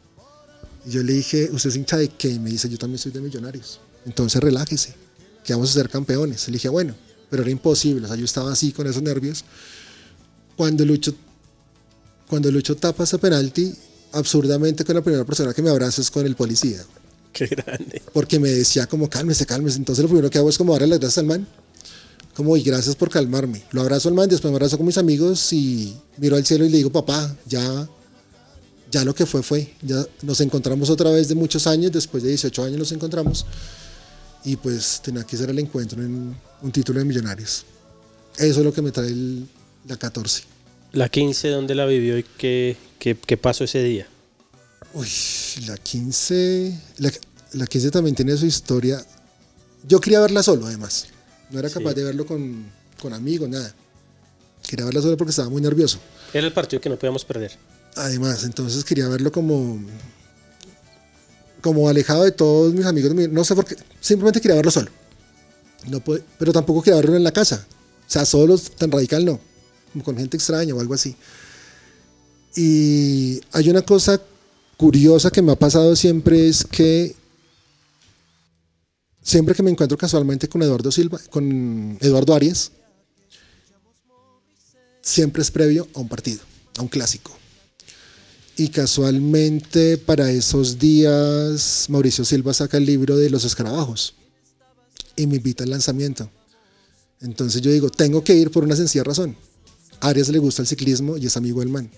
Y 0.86 0.92
yo 0.92 1.04
le 1.04 1.12
dije, 1.12 1.50
¿usted 1.52 1.72
es 1.72 1.76
hincha 1.76 1.98
de 1.98 2.08
qué? 2.08 2.30
Y 2.30 2.40
me 2.40 2.50
dice, 2.50 2.70
yo 2.70 2.78
también 2.78 2.98
soy 2.98 3.12
de 3.12 3.20
Millonarios. 3.20 3.82
Entonces 4.06 4.42
relájese, 4.42 4.94
que 5.44 5.52
vamos 5.52 5.72
a 5.72 5.74
ser 5.74 5.90
campeones. 5.90 6.48
Le 6.48 6.54
dije, 6.54 6.70
bueno, 6.70 6.96
pero 7.30 7.42
era 7.42 7.52
imposible. 7.52 8.06
O 8.06 8.08
sea, 8.08 8.16
yo 8.16 8.24
estaba 8.24 8.54
así 8.54 8.72
con 8.72 8.88
esos 8.88 9.04
nervios. 9.04 9.44
Cuando 10.56 10.86
Lucho, 10.86 11.14
cuando 12.30 12.50
Lucho 12.52 12.78
tapa 12.78 13.04
ese 13.04 13.18
penalti, 13.18 13.76
absurdamente 14.14 14.86
con 14.86 14.96
la 14.96 15.02
primera 15.02 15.26
persona 15.26 15.54
que 15.54 15.62
me 15.62 15.72
abraza 15.72 16.00
es 16.02 16.10
con 16.10 16.26
el 16.26 16.38
policía. 16.38 16.82
Qué 17.34 17.48
grande. 17.48 18.02
Porque 18.14 18.40
me 18.40 18.48
decía 18.48 18.88
como, 18.88 19.10
cálmese, 19.10 19.46
cálmese. 19.46 19.76
Entonces 19.76 20.04
lo 20.04 20.08
primero 20.08 20.30
que 20.30 20.38
hago 20.38 20.48
es 20.48 20.58
como 20.58 20.72
darle 20.72 20.88
las 20.88 21.00
gracias 21.00 21.18
al 21.18 21.26
man. 21.26 21.46
Como, 22.40 22.56
y 22.56 22.64
gracias 22.64 22.96
por 22.96 23.10
calmarme. 23.10 23.62
Lo 23.74 23.82
abrazo 23.82 24.08
al 24.08 24.16
man, 24.16 24.30
después 24.30 24.50
me 24.50 24.56
abrazo 24.56 24.78
con 24.78 24.86
mis 24.86 24.98
amigos 24.98 25.52
y 25.52 25.94
miro 26.16 26.38
al 26.38 26.46
cielo 26.46 26.64
y 26.64 26.70
le 26.70 26.78
digo, 26.78 26.90
papá, 26.90 27.36
ya, 27.46 27.86
ya 28.90 29.04
lo 29.04 29.14
que 29.14 29.26
fue 29.26 29.44
fue. 29.44 29.74
Ya 29.82 30.06
nos 30.22 30.40
encontramos 30.40 30.90
otra 30.90 31.12
vez 31.12 31.28
de 31.28 31.36
muchos 31.36 31.68
años, 31.68 31.92
después 31.92 32.24
de 32.24 32.30
18 32.30 32.64
años 32.64 32.80
nos 32.80 32.92
encontramos. 32.94 33.46
Y 34.46 34.56
pues 34.56 35.02
tenía 35.04 35.26
que 35.26 35.36
ser 35.36 35.50
el 35.50 35.60
encuentro 35.60 36.02
en 36.02 36.34
un 36.62 36.72
título 36.72 37.00
de 37.00 37.04
millonarios. 37.06 37.66
Eso 38.38 38.60
es 38.60 38.66
lo 38.66 38.72
que 38.72 38.82
me 38.82 38.92
trae 38.94 39.08
el- 39.10 39.46
la 39.86 39.98
14. 39.98 40.44
La 40.94 41.10
15, 41.10 41.50
¿dónde 41.50 41.76
la 41.76 41.86
vivió 41.88 42.18
y 42.18 42.24
qué, 42.38 42.78
qué, 43.00 43.18
qué 43.18 43.36
pasó 43.36 43.66
ese 43.66 43.84
día? 43.84 44.08
Uy, 44.94 45.10
la 45.68 45.76
15. 45.76 46.80
La, 47.00 47.12
la 47.52 47.68
15 47.68 47.92
también 47.92 48.16
tiene 48.16 48.38
su 48.38 48.46
historia. 48.46 49.06
Yo 49.86 50.00
quería 50.00 50.22
verla 50.22 50.42
solo, 50.42 50.68
además. 50.68 51.08
No 51.52 51.60
era 51.60 51.70
capaz 51.70 51.92
Sí. 51.92 51.96
de 51.98 52.04
verlo 52.04 52.26
con, 52.26 52.66
con 53.02 53.14
amigos, 53.14 53.50
nada. 53.50 53.74
Quería 54.68 54.86
verla 54.86 55.02
solo 55.02 55.18
porque 55.18 55.32
estaba 55.32 55.50
muy 55.50 55.62
nervioso. 55.62 56.00
Era 56.34 56.46
el 56.48 56.54
partido 56.54 56.80
que 56.82 56.90
no 56.90 56.98
podíamos 56.98 57.26
perder. 57.26 57.52
Además, 57.96 58.44
entonces 58.44 58.84
quería 58.84 59.08
verlo 59.08 59.32
como. 59.32 59.80
como 61.62 61.90
alejado 61.90 62.24
de 62.24 62.32
todos 62.32 62.74
mis 62.74 62.86
amigos. 62.86 63.14
No 63.32 63.44
sé 63.44 63.56
por 63.56 63.66
qué. 63.66 63.76
Simplemente 64.00 64.40
quería 64.42 64.56
verlo 64.56 64.72
solo. 64.72 64.92
No 65.88 66.00
puede- 66.04 66.24
pero 66.38 66.54
tampoco 66.54 66.82
quería 66.84 67.00
verlo 67.02 67.16
en 67.16 67.24
la 67.24 67.32
casa. 67.32 67.66
O 68.08 68.12
sea, 68.12 68.26
solo 68.26 68.58
tan 68.78 68.92
radical 68.92 69.26
no. 69.26 69.40
Como 69.92 70.04
con 70.04 70.18
gente 70.18 70.38
extraña 70.38 70.74
o 70.76 70.80
algo 70.80 70.94
así. 70.94 71.16
Y 72.56 73.42
hay 73.52 73.70
una 73.70 73.82
cosa 73.82 74.20
curiosa 74.78 75.30
que 75.32 75.42
me 75.42 75.52
ha 75.52 75.56
pasado 75.56 75.96
siempre 75.96 76.48
es 76.48 76.64
que 76.66 77.16
siempre 79.30 79.54
que 79.54 79.62
me 79.62 79.70
encuentro 79.70 79.96
casualmente 79.96 80.50
con 80.50 80.64
Eduardo 80.64 80.92
Silva, 80.92 81.20
con 81.30 82.00
Eduardo 82.02 82.34
Arias, 82.34 82.72
siempre 85.04 85.44
es 85.44 85.52
previo 85.52 85.88
a 85.94 86.00
un 86.00 86.10
partido, 86.10 86.42
a 86.78 86.82
un 86.82 86.88
clásico. 86.88 87.32
Y 88.58 88.70
casualmente 88.70 90.00
para 90.00 90.32
esos 90.32 90.80
días 90.80 91.86
Mauricio 91.90 92.26
Silva 92.26 92.56
saca 92.56 92.78
el 92.78 92.86
libro 92.86 93.18
de 93.18 93.30
los 93.30 93.46
escarabajos 93.46 94.16
y 95.16 95.28
me 95.28 95.36
invita 95.36 95.64
al 95.64 95.70
lanzamiento. 95.70 96.30
Entonces 97.22 97.62
yo 97.62 97.72
digo, 97.72 97.92
tengo 97.92 98.24
que 98.24 98.34
ir 98.34 98.50
por 98.50 98.64
una 98.64 98.76
sencilla 98.76 99.04
razón. 99.04 99.38
Arias 100.02 100.30
le 100.30 100.40
gusta 100.40 100.64
el 100.64 100.68
ciclismo 100.68 101.18
y 101.18 101.28
es 101.28 101.38
amigo 101.38 101.60
del 101.60 101.70
man. 101.70 101.92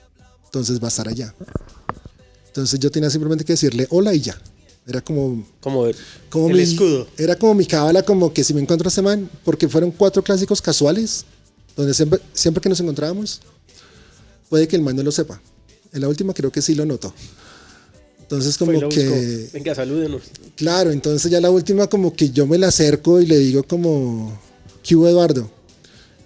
Entonces 0.46 0.82
va 0.82 0.88
a 0.88 0.90
estar 0.90 1.08
allá. 1.08 1.34
Entonces 2.48 2.78
yo 2.78 2.92
tenía 2.92 3.10
simplemente 3.10 3.46
que 3.46 3.54
decirle 3.54 3.88
hola 3.90 4.14
y 4.14 4.20
ya. 4.20 4.38
Era 4.88 5.02
como, 5.02 5.46
Como 5.60 5.86
el, 5.86 5.96
como 6.30 6.50
el 6.50 6.56
mi, 6.56 6.62
escudo. 6.62 7.08
Era 7.18 7.36
como 7.36 7.54
mi 7.54 7.66
cábala, 7.66 8.04
como 8.04 8.34
que 8.34 8.44
si 8.44 8.54
me 8.54 8.62
encuentro 8.62 8.88
a 8.88 8.90
ese 8.90 9.02
man, 9.02 9.30
porque 9.44 9.68
fueron 9.68 9.92
cuatro 9.92 10.24
clásicos 10.24 10.62
casuales, 10.62 11.26
donde 11.76 11.94
siempre, 11.94 12.20
siempre 12.34 12.62
que 12.62 12.70
nos 12.70 12.80
encontrábamos, 12.80 13.42
puede 14.50 14.68
que 14.68 14.76
el 14.76 14.82
man 14.82 14.96
no 14.96 15.04
lo 15.04 15.12
sepa. 15.12 15.42
En 15.94 16.02
la 16.02 16.08
última 16.08 16.34
creo 16.34 16.52
que 16.52 16.62
sí 16.62 16.74
lo 16.74 16.86
notó. 16.86 17.14
Entonces 18.22 18.58
como 18.58 18.72
Fue 18.72 18.90
que... 18.90 19.50
Venga, 19.54 19.76
salúdenos. 19.76 20.24
Claro, 20.56 20.92
entonces 20.92 21.30
ya 21.30 21.42
la 21.42 21.50
última 21.50 21.88
como 21.88 22.14
que 22.16 22.30
yo 22.30 22.48
me 22.48 22.58
la 22.58 22.70
acerco 22.70 23.20
y 23.20 23.26
le 23.26 23.38
digo 23.38 23.64
como, 23.64 24.40
¿qué 24.84 24.96
hubo 24.96 25.08
Eduardo? 25.08 25.52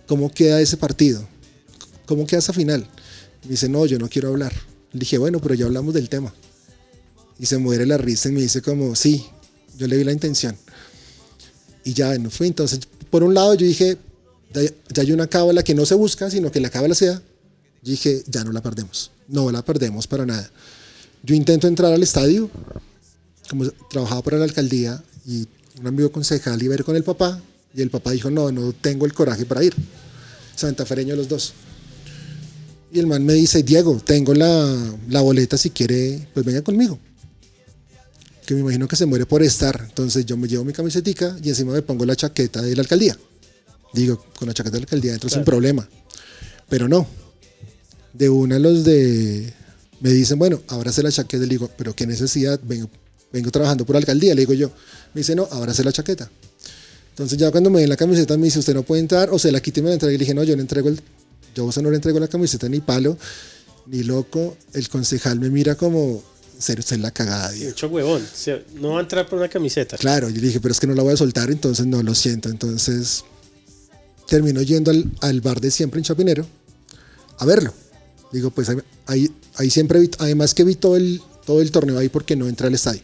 ¿Cómo 0.07 0.31
queda 0.31 0.61
ese 0.61 0.77
partido? 0.77 1.27
¿Cómo 2.05 2.27
queda 2.27 2.39
esa 2.39 2.53
final? 2.53 2.87
Me 3.43 3.51
dice, 3.51 3.67
no, 3.69 3.85
yo 3.87 3.97
no 3.97 4.07
quiero 4.07 4.29
hablar. 4.29 4.53
Le 4.91 4.99
dije, 4.99 5.17
bueno, 5.17 5.39
pero 5.39 5.55
ya 5.55 5.65
hablamos 5.65 5.95
del 5.95 6.07
tema. 6.07 6.31
Y 7.39 7.45
se 7.45 7.57
muere 7.57 7.85
la 7.85 7.97
risa 7.97 8.29
y 8.29 8.31
me 8.31 8.41
dice 8.41 8.61
como, 8.61 8.95
sí, 8.95 9.25
yo 9.77 9.87
le 9.87 9.97
vi 9.97 10.03
la 10.03 10.11
intención. 10.11 10.55
Y 11.83 11.93
ya 11.93 12.17
no 12.17 12.29
fue. 12.29 12.47
Entonces, 12.47 12.79
por 13.09 13.23
un 13.23 13.33
lado 13.33 13.53
yo 13.55 13.65
dije, 13.65 13.97
ya, 14.53 15.01
hay 15.01 15.11
una 15.11 15.27
cábala 15.27 15.63
que 15.63 15.75
no 15.75 15.85
se 15.85 15.95
busca, 15.95 16.29
sino 16.29 16.51
que 16.51 16.59
la 16.59 16.69
cábala 16.69 16.95
sea. 16.95 17.21
Yo 17.83 17.91
dije, 17.91 18.23
ya 18.27 18.43
no 18.43 18.51
la 18.51 18.61
perdemos. 18.61 19.11
No 19.27 19.51
la 19.51 19.63
perdemos 19.63 20.07
para 20.07 20.25
nada. 20.25 20.49
Yo 21.23 21.35
intento 21.35 21.67
entrar 21.67 21.91
al 21.91 22.03
estadio, 22.03 22.49
como 23.49 23.69
trabajaba 23.89 24.21
para 24.21 24.37
la 24.37 24.45
alcaldía 24.45 25.03
y 25.25 25.47
un 25.79 25.87
amigo 25.87 26.11
concejal 26.11 26.61
iba 26.61 26.73
a 26.73 26.77
ir 26.77 26.83
con 26.83 26.95
el 26.95 27.03
papá 27.03 27.41
y 27.75 27.81
el 27.81 27.89
papá 27.89 28.11
dijo, 28.11 28.29
no, 28.29 28.51
no 28.51 28.71
tengo 28.73 29.05
el 29.05 29.13
coraje 29.13 29.45
para 29.45 29.63
ir. 29.63 29.75
Santafereño 30.55 31.15
los 31.15 31.27
dos. 31.27 31.53
Y 32.93 32.99
el 32.99 33.07
man 33.07 33.25
me 33.25 33.33
dice, 33.33 33.61
Diego, 33.63 34.01
tengo 34.03 34.33
la, 34.33 34.95
la 35.09 35.21
boleta, 35.21 35.57
si 35.57 35.69
quiere, 35.71 36.27
pues 36.33 36.45
venga 36.45 36.61
conmigo. 36.61 36.97
Que 38.45 38.53
me 38.53 38.59
imagino 38.61 38.87
que 38.87 38.95
se 38.95 39.05
muere 39.05 39.25
por 39.25 39.41
estar. 39.43 39.85
Entonces 39.87 40.25
yo 40.25 40.37
me 40.37 40.47
llevo 40.47 40.63
mi 40.63 40.73
camisetica 40.73 41.35
y 41.41 41.49
encima 41.49 41.73
me 41.73 41.81
pongo 41.81 42.05
la 42.05 42.15
chaqueta 42.15 42.61
de 42.61 42.75
la 42.75 42.81
alcaldía. 42.81 43.17
Digo, 43.93 44.23
con 44.37 44.47
la 44.47 44.53
chaqueta 44.53 44.73
de 44.75 44.81
la 44.81 44.83
alcaldía 44.83 45.13
entro 45.13 45.29
sin 45.29 45.37
Claro. 45.37 45.45
problema. 45.45 45.89
Pero 46.69 46.87
no. 46.87 47.07
De 48.13 48.29
una 48.29 48.59
los 48.59 48.83
de... 48.83 49.53
Me 50.01 50.11
dicen, 50.11 50.37
bueno, 50.37 50.61
ahora 50.67 50.91
la 50.95 51.11
chaqueta. 51.11 51.43
Le 51.43 51.49
digo, 51.49 51.69
pero 51.77 51.95
qué 51.95 52.05
necesidad, 52.05 52.59
vengo, 52.63 52.89
vengo 53.31 53.49
trabajando 53.51 53.85
por 53.85 53.95
la 53.95 53.99
alcaldía. 53.99 54.35
Le 54.35 54.41
digo 54.41 54.53
yo, 54.53 54.69
me 55.13 55.21
dice, 55.21 55.35
no, 55.35 55.47
ahora 55.51 55.73
la 55.83 55.91
chaqueta. 55.91 56.29
Entonces 57.11 57.37
ya 57.37 57.49
cuando 57.49 57.69
me 57.69 57.79
den 57.79 57.89
la 57.89 57.95
camiseta 57.95 58.37
me 58.37 58.45
dice, 58.45 58.59
usted 58.59 58.73
no 58.73 58.83
puede 58.83 58.99
entrar, 59.01 59.29
o 59.31 59.39
se 59.39 59.49
la 59.51 59.61
quite 59.61 59.79
y 59.79 59.83
me 59.83 59.89
la 59.89 59.93
entrega. 59.93 60.13
Y 60.13 60.17
le 60.17 60.23
dije, 60.23 60.33
no, 60.33 60.43
yo 60.43 60.55
no 60.55 60.61
entrego 60.61 60.89
el, 60.89 60.99
yo 61.55 61.63
a 61.63 61.67
usted 61.67 61.81
no 61.81 61.89
le 61.89 61.95
entrego 61.95 62.19
la 62.19 62.27
camiseta 62.27 62.67
ni 62.67 62.81
palo, 62.81 63.17
ni 63.87 64.03
loco. 64.03 64.57
El 64.73 64.89
concejal 64.89 65.39
me 65.39 65.49
mira 65.49 65.75
como, 65.75 66.21
serio, 66.59 66.79
usted 66.81 66.97
la 66.97 67.11
cagada, 67.11 67.51
Diego. 67.51 67.69
Mucho 67.69 67.87
huevón. 67.87 68.23
No 68.75 68.91
va 68.91 68.99
a 68.99 69.01
entrar 69.01 69.27
por 69.27 69.39
una 69.39 69.47
camiseta. 69.49 69.97
Claro, 69.97 70.29
yo 70.29 70.41
dije, 70.41 70.59
pero 70.59 70.71
es 70.73 70.79
que 70.79 70.87
no 70.87 70.93
la 70.93 71.03
voy 71.03 71.13
a 71.13 71.17
soltar, 71.17 71.49
entonces 71.51 71.85
no, 71.85 72.01
lo 72.03 72.13
siento. 72.15 72.49
Entonces 72.49 73.23
terminó 74.27 74.61
yendo 74.61 74.91
al, 74.91 75.11
al 75.21 75.41
bar 75.41 75.61
de 75.61 75.71
siempre 75.71 75.99
en 75.99 76.03
Chapinero 76.03 76.45
a 77.37 77.45
verlo. 77.45 77.73
Digo, 78.31 78.49
pues 78.51 78.69
ahí, 79.05 79.29
siempre 79.69 79.99
vi, 79.99 80.09
además 80.19 80.53
que 80.53 80.63
vi 80.63 80.75
todo 80.75 80.95
el, 80.97 81.21
todo 81.45 81.61
el 81.61 81.71
torneo 81.71 81.97
ahí 81.97 82.09
porque 82.09 82.35
no 82.35 82.47
entré 82.47 82.67
al 82.67 82.73
estadio. 82.73 83.01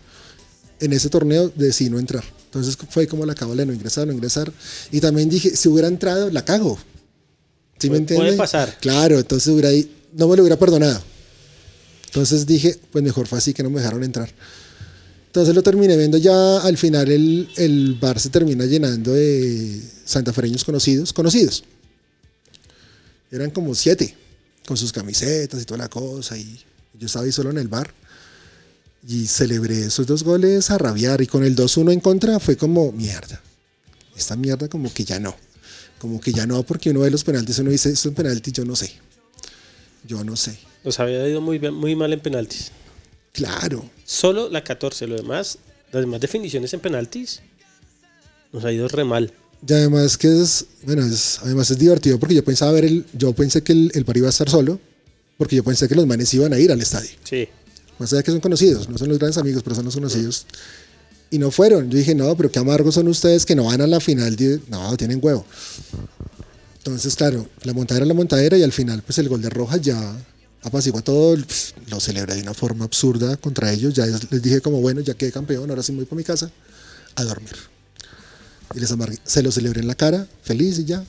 En 0.79 0.93
ese 0.93 1.09
torneo 1.09 1.51
decidí 1.55 1.89
no 1.89 1.99
entrar. 1.99 2.23
Entonces 2.45 2.75
fue 2.89 3.07
como 3.07 3.25
la 3.25 3.35
cábala 3.35 3.61
de 3.61 3.67
no 3.67 3.73
ingresar, 3.73 4.07
no 4.07 4.13
ingresar. 4.13 4.51
Y 4.91 4.99
también 4.99 5.29
dije, 5.29 5.55
si 5.55 5.69
hubiera 5.69 5.87
entrado, 5.87 6.29
la 6.31 6.43
cago. 6.43 6.77
¿Sí 7.79 7.87
me 7.89 7.91
Puede- 7.91 7.99
entiende? 7.99 8.25
puede 8.25 8.37
pasar. 8.37 8.77
Claro, 8.81 9.19
entonces 9.19 9.47
hubiera, 9.53 9.69
no 10.13 10.27
me 10.27 10.35
lo 10.35 10.43
hubiera 10.43 10.57
perdonado. 10.59 11.01
Entonces 12.11 12.45
dije, 12.45 12.77
pues 12.91 13.01
mejor 13.03 13.25
fue 13.25 13.37
así 13.37 13.53
que 13.53 13.63
no 13.63 13.69
me 13.69 13.79
dejaron 13.79 14.03
entrar. 14.03 14.29
Entonces 15.27 15.55
lo 15.55 15.63
terminé 15.63 15.95
viendo 15.95 16.17
ya 16.17 16.57
al 16.57 16.77
final 16.77 17.09
el, 17.09 17.49
el 17.55 17.97
bar 18.01 18.19
se 18.19 18.29
termina 18.29 18.65
llenando 18.65 19.13
de 19.13 19.81
santafereños 20.03 20.65
conocidos, 20.65 21.13
conocidos. 21.13 21.63
Eran 23.31 23.49
como 23.51 23.73
siete, 23.75 24.13
con 24.67 24.75
sus 24.75 24.91
camisetas 24.91 25.61
y 25.61 25.65
toda 25.65 25.77
la 25.77 25.89
cosa. 25.89 26.37
Y 26.37 26.59
yo 26.99 27.05
estaba 27.05 27.23
ahí 27.23 27.31
solo 27.31 27.49
en 27.49 27.59
el 27.59 27.69
bar. 27.69 27.93
Y 29.07 29.25
celebré 29.25 29.85
esos 29.85 30.05
dos 30.05 30.23
goles 30.23 30.69
a 30.69 30.77
rabiar. 30.77 31.21
Y 31.21 31.27
con 31.27 31.45
el 31.45 31.55
2-1 31.55 31.93
en 31.93 32.01
contra 32.01 32.41
fue 32.41 32.57
como, 32.57 32.91
mierda. 32.91 33.41
Esta 34.17 34.35
mierda 34.35 34.67
como 34.67 34.93
que 34.93 35.05
ya 35.05 35.17
no. 35.17 35.33
Como 35.97 36.19
que 36.19 36.33
ya 36.33 36.45
no, 36.45 36.63
porque 36.63 36.89
uno 36.89 36.99
ve 37.01 37.09
los 37.09 37.23
penaltis, 37.23 37.59
uno 37.59 37.69
dice, 37.71 37.89
esto 37.89 38.09
es 38.09 38.15
penalti, 38.15 38.51
yo 38.51 38.65
no 38.65 38.75
sé. 38.75 38.91
Yo 40.05 40.25
no 40.25 40.35
sé. 40.35 40.57
Nos 40.83 40.99
había 40.99 41.27
ido 41.27 41.41
muy, 41.41 41.57
bien- 41.59 41.73
muy 41.73 41.95
mal 41.95 42.11
en 42.13 42.19
penaltis. 42.19 42.71
Claro. 43.33 43.89
Solo 44.05 44.49
la 44.49 44.63
14, 44.63 45.07
lo 45.07 45.15
demás, 45.15 45.57
las 45.91 46.01
demás 46.01 46.19
definiciones 46.19 46.73
en 46.73 46.79
penaltis, 46.79 47.41
nos 48.51 48.65
ha 48.65 48.71
ido 48.71 48.87
re 48.87 49.03
mal. 49.03 49.31
Y 49.67 49.73
además 49.73 50.17
que 50.17 50.27
es, 50.41 50.65
bueno, 50.83 51.05
es, 51.05 51.39
además 51.43 51.69
es 51.71 51.77
divertido 51.77 52.19
porque 52.19 52.33
yo 52.35 52.43
pensaba 52.43 52.71
ver 52.71 52.85
el, 52.85 53.05
yo 53.13 53.31
pensé 53.33 53.61
que 53.61 53.73
el, 53.73 53.91
el 53.93 54.05
par 54.05 54.17
iba 54.17 54.27
a 54.27 54.31
estar 54.31 54.49
solo, 54.49 54.79
porque 55.37 55.55
yo 55.55 55.63
pensé 55.63 55.87
que 55.87 55.95
los 55.95 56.05
manes 56.07 56.33
iban 56.33 56.51
a 56.53 56.59
ir 56.59 56.71
al 56.71 56.81
estadio. 56.81 57.11
Sí. 57.23 57.47
Más 57.99 58.11
allá 58.11 58.23
que 58.23 58.31
son 58.31 58.39
conocidos, 58.39 58.89
no 58.89 58.97
son 58.97 59.09
los 59.09 59.19
grandes 59.19 59.37
amigos, 59.37 59.61
pero 59.63 59.75
son 59.75 59.85
los 59.85 59.93
conocidos. 59.93 60.45
Y 61.29 61.37
no 61.37 61.51
fueron. 61.51 61.89
Yo 61.89 61.97
dije, 61.97 62.15
no, 62.15 62.35
pero 62.35 62.51
qué 62.51 62.59
amargos 62.59 62.95
son 62.95 63.07
ustedes 63.07 63.45
que 63.45 63.55
no 63.55 63.65
van 63.65 63.79
a 63.81 63.87
la 63.87 63.99
final. 63.99 64.35
No, 64.67 64.97
tienen 64.97 65.19
huevo. 65.21 65.45
Entonces, 66.79 67.15
claro, 67.15 67.47
la 67.63 67.73
montadera 67.73 68.05
la 68.05 68.13
montadera 68.15 68.57
y 68.57 68.63
al 68.63 68.71
final, 68.71 69.01
pues 69.03 69.17
el 69.19 69.29
gol 69.29 69.41
de 69.41 69.49
Rojas 69.49 69.79
ya 69.81 70.17
apacigua 70.63 71.01
todo, 71.01 71.37
lo 71.89 71.99
celebré 71.99 72.35
de 72.35 72.41
una 72.41 72.53
forma 72.53 72.85
absurda 72.85 73.37
contra 73.37 73.71
ellos. 73.71 73.93
Ya 73.93 74.05
les 74.05 74.41
dije 74.41 74.61
como, 74.61 74.81
bueno, 74.81 75.01
ya 75.01 75.13
quedé 75.13 75.31
campeón, 75.31 75.69
ahora 75.69 75.83
sí 75.83 75.91
me 75.91 75.99
voy 75.99 76.05
para 76.05 76.17
mi 76.17 76.23
casa 76.23 76.51
a 77.15 77.23
dormir. 77.23 77.55
Y 78.73 78.79
les 78.79 78.91
amargué. 78.91 79.17
se 79.23 79.43
lo 79.43 79.51
celebré 79.51 79.81
en 79.81 79.87
la 79.87 79.95
cara, 79.95 80.27
feliz 80.43 80.79
y 80.79 80.85
ya. 80.85 81.03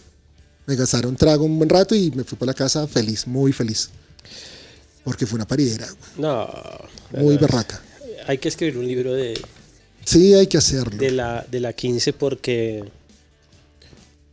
Me 0.67 0.77
gastaron 0.77 1.17
trago 1.17 1.45
un 1.45 1.59
buen 1.59 1.69
rato 1.69 1.95
y 1.95 2.11
me 2.13 2.25
fui 2.25 2.39
para 2.39 2.51
la 2.51 2.55
casa 2.55 2.87
feliz, 2.87 3.27
muy 3.27 3.53
feliz. 3.53 3.91
Porque 5.05 5.27
fue 5.27 5.37
una 5.37 5.47
paridera. 5.47 5.89
No. 6.17 6.49
Muy 7.13 7.37
berraca. 7.37 7.81
Hay 8.27 8.39
que 8.39 8.49
escribir 8.49 8.79
un 8.79 8.87
libro 8.87 9.13
de, 9.13 9.41
Sí, 10.05 10.35
hay 10.35 10.47
que 10.47 10.59
hacerlo. 10.59 10.97
de, 10.99 11.11
la, 11.11 11.47
de 11.51 11.61
la 11.61 11.73
15 11.73 12.13
porque, 12.13 12.85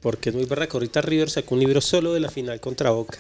porque 0.01 0.30
es 0.30 0.36
muy 0.36 0.45
berraca. 0.45 0.74
Ahorita 0.74 1.01
River 1.01 1.30
sacó 1.30 1.55
un 1.55 1.61
libro 1.61 1.82
solo 1.82 2.13
de 2.13 2.20
la 2.20 2.30
final 2.30 2.59
contra 2.59 2.91
Boca. 2.91 3.20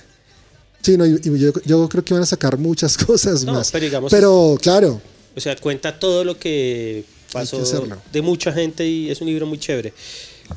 Sí, 0.81 0.97
no, 0.97 1.05
y, 1.05 1.19
y 1.23 1.39
yo, 1.39 1.51
yo 1.65 1.89
creo 1.89 2.03
que 2.05 2.13
van 2.13 2.23
a 2.23 2.25
sacar 2.25 2.57
muchas 2.57 2.97
cosas 3.05 3.43
No, 3.43 3.53
más. 3.53 3.71
pero 3.71 3.85
digamos- 3.85 4.11
Pero, 4.11 4.57
claro, 4.61 5.01
O 5.35 5.39
sea, 5.39 5.55
cuenta 5.57 5.99
todo 5.99 6.23
lo 6.23 6.37
que 6.39 7.03
pasó 7.31 7.61
que 7.63 7.95
de 8.11 8.21
mucha 8.21 8.51
gente 8.51 8.87
y 8.87 9.09
es 9.11 9.21
un 9.21 9.27
libro 9.27 9.45
muy 9.45 9.57
chévere. 9.59 9.93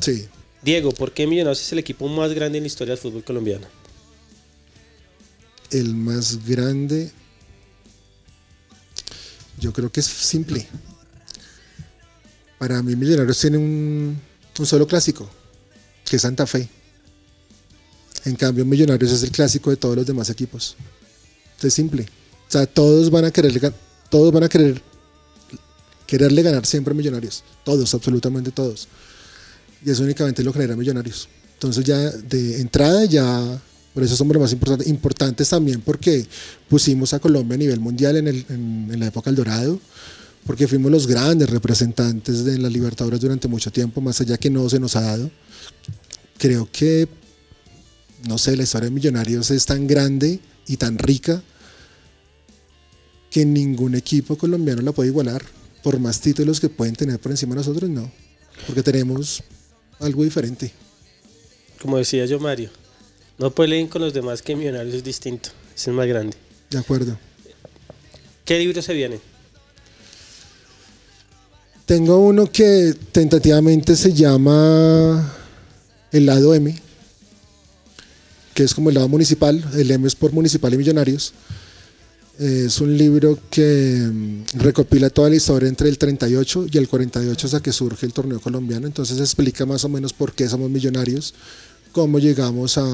sí. 0.01 0.27
Diego, 0.65 0.93
¿por 0.93 1.13
qué 1.13 1.27
Millonarios 1.27 1.61
es 1.61 1.73
el 1.73 1.81
equipo 1.81 2.07
más 2.07 2.33
grande 2.35 2.59
en 2.59 2.63
la 2.63 2.69
historia 2.69 2.93
del 2.95 3.03
fútbol 3.03 3.25
colombiano? 3.25 3.67
El 5.73 5.93
más 5.97 6.47
grande, 6.47 7.11
yo 9.59 9.73
creo 9.73 9.91
que 9.91 9.99
es 10.01 10.07
simple. 10.07 10.69
Para 12.59 12.81
mí, 12.83 12.95
Millonarios 12.95 13.41
tiene 13.41 13.59
un, 13.59 14.21
un 14.59 14.67
solo 14.67 14.87
clásico, 14.87 15.29
que 16.09 16.15
es 16.17 16.23
Santa 16.23 16.47
Fe. 16.47 16.69
En 18.25 18.37
cambio, 18.37 18.65
Millonarios 18.65 19.11
es 19.13 19.23
el 19.23 19.31
clásico 19.31 19.71
de 19.71 19.77
todos 19.77 19.97
los 19.97 20.07
demás 20.07 20.31
equipos. 20.31 20.77
Es 21.61 21.75
simple. 21.75 22.03
O 22.49 22.51
sea, 22.53 22.67
todos 22.67 23.11
van 23.11 23.25
a 23.25 23.31
querer, 23.31 23.73
todos 24.11 24.33
van 24.33 24.45
a 24.45 24.49
querer 24.49 24.81
quererle 26.07 26.43
ganar 26.43 26.67
siempre 26.67 26.93
Millonarios. 26.95 27.43
Todos, 27.65 27.95
absolutamente 27.95 28.51
todos. 28.51 28.87
Y 29.85 29.91
eso 29.91 30.03
únicamente 30.03 30.43
lo 30.45 30.53
genera 30.53 30.77
Millonarios. 30.77 31.29
Entonces 31.55 31.85
ya 31.85 31.99
de 31.99 32.61
entrada 32.61 33.05
ya, 33.05 33.61
por 33.95 34.03
eso 34.03 34.17
somos 34.17 34.35
los 34.35 34.43
más 34.43 34.53
importantes, 34.53 34.89
importantes 34.89 35.49
también 35.49 35.81
porque 35.81 36.27
pusimos 36.69 37.15
a 37.15 37.19
Colombia 37.21 37.55
a 37.55 37.59
nivel 37.59 37.81
mundial 37.81 38.17
en, 38.17 38.27
en- 38.29 39.01
la 39.01 39.07
época 39.07 39.31
del 39.31 39.37
Dorado, 39.37 39.79
porque 40.45 40.67
fuimos 40.69 40.91
los 40.91 41.07
grandes 41.07 41.49
representantes 41.49 42.45
de 42.45 42.59
la 42.59 42.69
Libertadores 42.69 43.21
durante 43.21 43.47
mucho 43.49 43.71
tiempo, 43.71 44.01
más 44.01 44.21
allá 44.21 44.37
que 44.39 44.51
no 44.51 44.69
se 44.69 44.81
nos 44.81 44.97
ha 44.97 45.01
dado. 45.03 45.31
Creo 46.37 46.69
que, 46.73 47.09
no 48.27 48.39
sé, 48.39 48.57
la 48.57 48.63
historia 48.63 48.89
de 48.89 48.95
Millonarios 48.95 49.51
es 49.51 49.67
tan 49.67 49.87
grande 49.87 50.41
y 50.67 50.77
tan 50.77 50.99
rica 50.99 51.43
que 53.31 53.45
ningún 53.45 53.95
equipo 53.95 54.37
colombiano 54.37 54.83
la 54.83 54.93
puede 54.93 55.09
igualar. 55.09 55.43
Por 55.83 55.99
más 55.99 56.21
títulos 56.21 56.61
que 56.61 56.69
pueden 56.69 56.95
tener 56.95 57.19
por 57.19 57.33
encima 57.33 57.55
de 57.55 57.61
nosotros, 57.61 57.91
no. 57.91 58.11
Porque 58.67 58.83
tenemos 58.83 59.43
algo 59.99 60.23
diferente. 60.23 60.73
Como 61.81 61.99
decía 61.99 62.25
yo, 62.27 62.39
Mario, 62.39 62.71
no 63.39 63.51
peleen 63.51 63.89
con 63.89 64.03
los 64.03 64.15
demás 64.15 64.43
que 64.43 64.55
Millonarios 64.55 64.95
es 64.95 65.03
distinto. 65.03 65.49
Es 65.75 65.89
el 65.89 65.95
más 65.95 66.07
grande. 66.07 66.37
De 66.71 66.79
acuerdo. 66.79 67.19
¿Qué 68.45 68.59
libro 68.59 68.81
se 68.83 68.93
viene? 68.93 69.19
Tengo 71.87 72.19
uno 72.19 72.51
que 72.51 72.95
tentativamente 73.11 73.97
se 73.97 74.13
llama 74.13 75.35
El 76.13 76.27
lado 76.27 76.55
M, 76.55 76.75
que 78.55 78.65
es 78.65 78.75
como 78.75 78.91
el 78.91 78.97
lado 78.97 79.09
municipal. 79.09 79.63
El 79.75 79.91
M 79.91 80.07
es 80.07 80.15
por 80.15 80.33
municipal 80.33 80.73
y 80.75 80.77
millonarios. 80.77 81.33
Es 82.39 82.81
un 82.81 82.97
libro 82.97 83.39
que 83.51 84.09
mm, 84.11 84.59
recopila 84.59 85.11
toda 85.11 85.29
la 85.29 85.37
historia 85.37 85.69
entre 85.69 85.89
el 85.89 85.99
38 85.99 86.67
y 86.73 86.79
el 86.79 86.89
48 86.89 87.47
hasta 87.47 87.61
que 87.61 87.73
surge 87.73 88.07
el 88.07 88.13
torneo 88.13 88.41
colombiano. 88.41 88.87
Entonces 88.87 89.21
explica 89.21 89.67
más 89.67 89.85
o 89.85 89.89
menos 89.89 90.13
por 90.13 90.33
qué 90.33 90.49
somos 90.49 90.71
millonarios, 90.71 91.35
cómo 91.93 92.19
llegamos 92.19 92.79
a, 92.79 92.87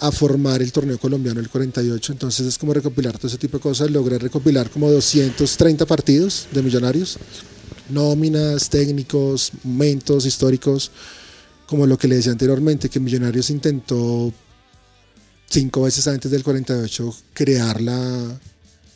a 0.00 0.12
formar 0.12 0.62
el 0.62 0.72
torneo 0.72 0.98
colombiano 0.98 1.40
el 1.40 1.48
48. 1.48 2.12
Entonces 2.12 2.46
es 2.46 2.58
como 2.58 2.74
recopilar 2.74 3.16
todo 3.16 3.28
ese 3.28 3.38
tipo 3.38 3.56
de 3.56 3.62
cosas. 3.62 3.90
Logré 3.90 4.18
recopilar 4.18 4.70
como 4.70 4.90
230 4.90 5.86
partidos 5.86 6.46
de 6.52 6.62
millonarios, 6.62 7.18
nóminas, 7.88 8.68
técnicos, 8.68 9.52
momentos 9.64 10.26
históricos, 10.26 10.90
como 11.70 11.86
lo 11.86 11.96
que 11.96 12.08
le 12.08 12.16
decía 12.16 12.32
anteriormente, 12.32 12.88
que 12.88 12.98
Millonarios 12.98 13.48
intentó 13.48 14.34
cinco 15.48 15.82
veces 15.82 16.08
antes 16.08 16.28
del 16.28 16.42
48 16.42 17.14
crear 17.32 17.80
la, 17.80 18.40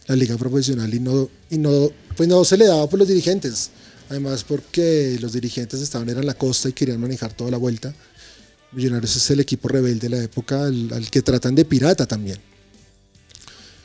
la 0.08 0.16
liga 0.16 0.36
profesional 0.36 0.92
y 0.92 0.98
no, 0.98 1.30
y 1.50 1.58
no, 1.58 1.88
pues 2.16 2.28
no 2.28 2.44
se 2.44 2.56
le 2.56 2.66
daba 2.66 2.88
por 2.88 2.98
los 2.98 3.06
dirigentes. 3.06 3.70
Además 4.10 4.42
porque 4.42 5.16
los 5.20 5.34
dirigentes 5.34 5.80
estaban 5.82 6.08
en 6.08 6.26
la 6.26 6.34
costa 6.34 6.68
y 6.68 6.72
querían 6.72 7.00
manejar 7.00 7.32
toda 7.32 7.52
la 7.52 7.58
vuelta. 7.58 7.94
Millonarios 8.72 9.14
es 9.14 9.30
el 9.30 9.38
equipo 9.38 9.68
rebelde 9.68 10.08
de 10.08 10.16
la 10.16 10.24
época 10.24 10.64
al, 10.64 10.92
al 10.92 11.08
que 11.12 11.22
tratan 11.22 11.54
de 11.54 11.64
pirata 11.64 12.06
también. 12.06 12.38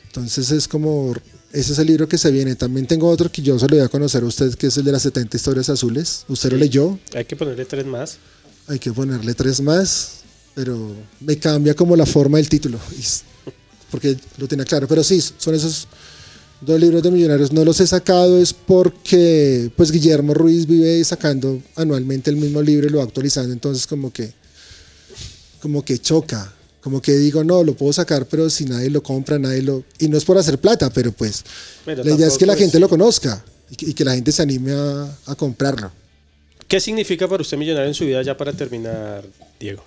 Entonces 0.06 0.50
es 0.50 0.66
como, 0.66 1.14
ese 1.52 1.74
es 1.74 1.78
el 1.78 1.86
libro 1.86 2.08
que 2.08 2.18
se 2.18 2.32
viene. 2.32 2.56
También 2.56 2.88
tengo 2.88 3.08
otro 3.08 3.30
que 3.30 3.40
yo 3.40 3.56
se 3.56 3.68
lo 3.68 3.76
voy 3.76 3.84
a 3.84 3.88
conocer 3.88 4.24
a 4.24 4.26
usted, 4.26 4.52
que 4.56 4.66
es 4.66 4.76
el 4.76 4.84
de 4.84 4.90
las 4.90 5.02
70 5.02 5.36
historias 5.36 5.68
azules. 5.68 6.24
Usted 6.26 6.50
lo 6.50 6.58
leyó, 6.58 6.98
Hay 7.14 7.24
que 7.24 7.36
ponerle 7.36 7.64
tres 7.66 7.86
más. 7.86 8.18
Hay 8.70 8.78
que 8.78 8.92
ponerle 8.92 9.34
tres 9.34 9.60
más, 9.60 10.20
pero 10.54 10.94
me 11.20 11.36
cambia 11.38 11.74
como 11.74 11.96
la 11.96 12.06
forma 12.06 12.38
del 12.38 12.48
título, 12.48 12.78
porque 13.90 14.16
lo 14.38 14.46
tenía 14.46 14.64
claro. 14.64 14.86
Pero 14.86 15.02
sí, 15.02 15.20
son 15.38 15.54
esos 15.54 15.88
dos 16.60 16.78
libros 16.80 17.02
de 17.02 17.10
Millonarios. 17.10 17.52
No 17.52 17.64
los 17.64 17.80
he 17.80 17.86
sacado 17.86 18.38
es 18.40 18.52
porque 18.52 19.70
pues 19.76 19.90
Guillermo 19.90 20.34
Ruiz 20.34 20.66
vive 20.66 21.02
sacando 21.04 21.60
anualmente 21.74 22.30
el 22.30 22.36
mismo 22.36 22.62
libro 22.62 22.86
y 22.86 22.90
lo 22.90 22.98
va 22.98 23.04
actualizando, 23.04 23.52
entonces 23.52 23.86
como 23.86 24.12
que 24.12 24.32
como 25.60 25.84
que 25.84 25.98
choca. 25.98 26.54
Como 26.80 27.02
que 27.02 27.12
digo, 27.18 27.44
no, 27.44 27.62
lo 27.62 27.74
puedo 27.76 27.92
sacar, 27.92 28.24
pero 28.26 28.48
si 28.48 28.64
nadie 28.64 28.88
lo 28.88 29.02
compra, 29.02 29.38
nadie 29.38 29.60
lo... 29.60 29.84
Y 29.98 30.08
no 30.08 30.16
es 30.16 30.24
por 30.24 30.38
hacer 30.38 30.58
plata, 30.58 30.88
pero 30.90 31.12
pues 31.12 31.44
Pero 31.84 32.02
la 32.02 32.12
idea 32.12 32.26
es 32.26 32.38
que 32.38 32.46
la 32.46 32.56
gente 32.56 32.78
es- 32.78 32.80
lo 32.80 32.88
conozca 32.88 33.44
y 33.70 33.76
que, 33.76 33.90
y 33.90 33.92
que 33.92 34.02
la 34.02 34.14
gente 34.14 34.32
se 34.32 34.40
anime 34.40 34.72
a, 34.72 35.18
a 35.26 35.34
comprarlo. 35.34 35.92
¿Qué 36.70 36.78
significa 36.78 37.26
para 37.26 37.42
usted 37.42 37.58
Millonario 37.58 37.88
en 37.88 37.94
su 37.94 38.04
vida 38.04 38.22
ya 38.22 38.36
para 38.36 38.52
terminar, 38.52 39.24
Diego? 39.58 39.82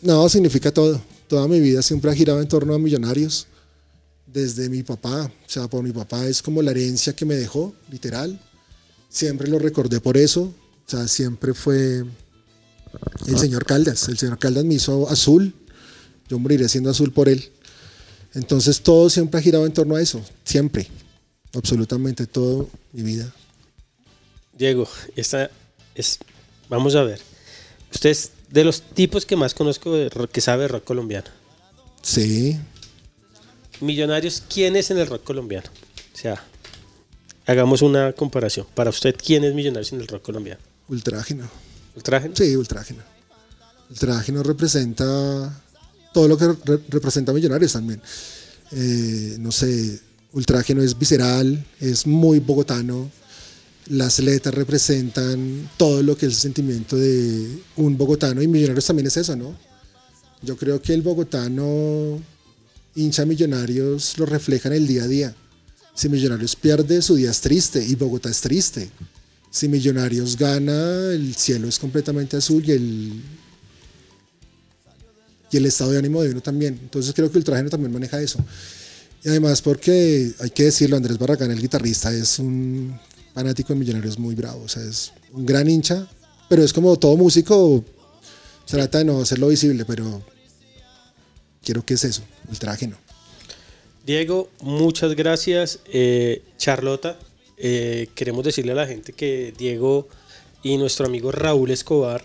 No, 0.00 0.28
significa 0.28 0.72
todo. 0.72 1.02
Toda 1.26 1.48
mi 1.48 1.58
vida 1.58 1.82
siempre 1.82 2.08
ha 2.08 2.14
girado 2.14 2.40
en 2.40 2.46
torno 2.46 2.72
a 2.72 2.78
millonarios. 2.78 3.48
Desde 4.24 4.68
mi 4.68 4.84
papá, 4.84 5.24
o 5.24 5.50
sea, 5.50 5.66
por 5.66 5.82
mi 5.82 5.90
papá 5.90 6.24
es 6.26 6.40
como 6.40 6.62
la 6.62 6.70
herencia 6.70 7.16
que 7.16 7.24
me 7.24 7.34
dejó, 7.34 7.74
literal. 7.90 8.38
Siempre 9.08 9.48
lo 9.48 9.58
recordé 9.58 9.98
por 9.98 10.16
eso. 10.16 10.42
O 10.42 10.88
sea, 10.88 11.08
siempre 11.08 11.52
fue 11.52 12.04
el 13.26 13.38
señor 13.38 13.64
Caldas. 13.66 14.08
El 14.08 14.16
señor 14.16 14.38
Caldas 14.38 14.64
me 14.64 14.74
hizo 14.74 15.10
azul. 15.10 15.52
Yo 16.28 16.38
moriré 16.38 16.68
siendo 16.68 16.90
azul 16.90 17.12
por 17.12 17.28
él. 17.28 17.50
Entonces 18.34 18.80
todo 18.82 19.10
siempre 19.10 19.40
ha 19.40 19.42
girado 19.42 19.66
en 19.66 19.72
torno 19.72 19.96
a 19.96 20.00
eso. 20.00 20.24
Siempre. 20.44 20.86
Absolutamente 21.54 22.28
todo 22.28 22.70
mi 22.92 23.02
vida. 23.02 23.34
Diego, 24.56 24.88
esta 25.16 25.50
es. 25.94 26.18
Vamos 26.68 26.94
a 26.94 27.02
ver. 27.02 27.20
Usted 27.92 28.10
es 28.10 28.30
de 28.50 28.64
los 28.64 28.82
tipos 28.82 29.26
que 29.26 29.36
más 29.36 29.54
conozco 29.54 29.94
de 29.94 30.08
rock- 30.08 30.30
que 30.30 30.40
sabe 30.40 30.68
rock 30.68 30.84
colombiano. 30.84 31.28
Sí. 32.02 32.58
Millonarios, 33.80 34.42
¿quién 34.52 34.76
es 34.76 34.90
en 34.90 34.98
el 34.98 35.06
rock 35.06 35.24
colombiano? 35.24 35.68
O 36.14 36.16
sea, 36.16 36.42
hagamos 37.46 37.82
una 37.82 38.12
comparación. 38.12 38.66
Para 38.74 38.90
usted, 38.90 39.14
¿quién 39.22 39.44
es 39.44 39.54
Millonarios 39.54 39.92
en 39.92 40.00
el 40.00 40.06
rock 40.06 40.22
colombiano? 40.22 40.60
Ultrágeno. 40.88 41.48
¿Ultrágeno? 41.96 42.34
Sí, 42.36 42.54
ultrágeno. 42.56 43.02
Ultrágeno 43.90 44.42
representa 44.42 45.62
todo 46.12 46.28
lo 46.28 46.36
que 46.38 46.46
re- 46.64 46.80
representa 46.88 47.32
Millonarios 47.32 47.72
también. 47.72 48.00
Eh, 48.72 49.36
no 49.38 49.52
sé, 49.52 50.00
ultrágeno 50.32 50.82
es 50.82 50.96
visceral, 50.98 51.64
es 51.80 52.06
muy 52.06 52.38
bogotano. 52.38 53.10
Las 53.88 54.18
letras 54.18 54.54
representan 54.54 55.70
todo 55.76 56.02
lo 56.02 56.16
que 56.16 56.26
es 56.26 56.32
el 56.32 56.38
sentimiento 56.38 56.96
de 56.96 57.58
un 57.76 57.98
bogotano 57.98 58.40
y 58.40 58.48
Millonarios 58.48 58.86
también 58.86 59.06
es 59.06 59.16
eso, 59.16 59.36
¿no? 59.36 59.56
Yo 60.42 60.56
creo 60.56 60.80
que 60.80 60.94
el 60.94 61.02
bogotano 61.02 62.20
hincha 62.94 63.24
Millonarios 63.24 64.16
lo 64.18 64.26
refleja 64.26 64.68
en 64.68 64.74
el 64.74 64.86
día 64.86 65.04
a 65.04 65.08
día. 65.08 65.34
Si 65.94 66.08
Millonarios 66.08 66.56
pierde, 66.56 67.00
su 67.02 67.14
día 67.14 67.30
es 67.30 67.40
triste 67.40 67.84
y 67.84 67.94
Bogotá 67.94 68.28
es 68.28 68.40
triste. 68.40 68.90
Si 69.50 69.68
Millonarios 69.68 70.36
gana, 70.36 71.12
el 71.12 71.34
cielo 71.36 71.68
es 71.68 71.78
completamente 71.78 72.36
azul 72.36 72.64
y 72.66 72.72
el, 72.72 73.22
y 75.52 75.56
el 75.56 75.66
estado 75.66 75.92
de 75.92 75.98
ánimo 75.98 76.22
de 76.22 76.30
uno 76.30 76.40
también. 76.40 76.78
Entonces 76.82 77.14
creo 77.14 77.30
que 77.30 77.38
Ultrágeno 77.38 77.70
también 77.70 77.92
maneja 77.92 78.20
eso. 78.20 78.44
Y 79.22 79.28
además 79.28 79.62
porque, 79.62 80.32
hay 80.40 80.50
que 80.50 80.64
decirlo, 80.64 80.96
Andrés 80.96 81.16
Barragán, 81.16 81.50
el 81.50 81.60
guitarrista, 81.60 82.12
es 82.12 82.40
un 82.40 82.98
fanático 83.34 83.72
de 83.72 83.78
Millonarios 83.78 84.18
muy 84.18 84.34
bravo. 84.34 84.62
O 84.62 84.68
sea, 84.68 84.82
es 84.82 85.12
un 85.32 85.44
gran 85.44 85.68
hincha, 85.68 86.06
pero 86.48 86.62
es 86.62 86.72
como 86.72 86.96
todo 86.96 87.16
músico, 87.16 87.84
trata 88.66 88.98
de 88.98 89.04
no 89.04 89.20
hacerlo 89.20 89.48
visible, 89.48 89.84
pero 89.84 90.22
quiero 91.62 91.84
que 91.84 91.94
es 91.94 92.04
eso, 92.04 92.22
el 92.50 92.58
traje 92.58 92.86
no. 92.86 92.96
Diego, 94.06 94.50
muchas 94.60 95.14
gracias. 95.14 95.80
Eh, 95.86 96.42
Charlota, 96.58 97.18
eh, 97.56 98.08
queremos 98.14 98.44
decirle 98.44 98.72
a 98.72 98.76
la 98.76 98.86
gente 98.86 99.12
que 99.12 99.54
Diego 99.56 100.08
y 100.62 100.76
nuestro 100.76 101.06
amigo 101.06 101.32
Raúl 101.32 101.70
Escobar 101.70 102.22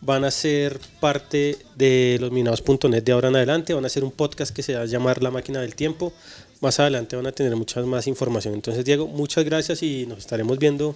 van 0.00 0.24
a 0.24 0.30
ser 0.30 0.80
parte 0.98 1.58
de 1.76 2.16
los 2.20 2.32
minados.net 2.32 3.02
de 3.02 3.12
ahora 3.12 3.28
en 3.28 3.36
adelante. 3.36 3.74
Van 3.74 3.84
a 3.84 3.88
hacer 3.88 4.02
un 4.02 4.12
podcast 4.12 4.54
que 4.54 4.62
se 4.62 4.74
va 4.74 4.82
a 4.82 4.86
llamar 4.86 5.22
La 5.22 5.30
Máquina 5.30 5.60
del 5.60 5.74
Tiempo. 5.74 6.12
Más 6.60 6.78
adelante 6.78 7.16
van 7.16 7.26
a 7.26 7.32
tener 7.32 7.56
mucha 7.56 7.80
más 7.82 8.06
información. 8.06 8.54
Entonces, 8.54 8.84
Diego, 8.84 9.06
muchas 9.06 9.44
gracias 9.44 9.82
y 9.82 10.06
nos 10.06 10.18
estaremos 10.18 10.58
viendo 10.58 10.94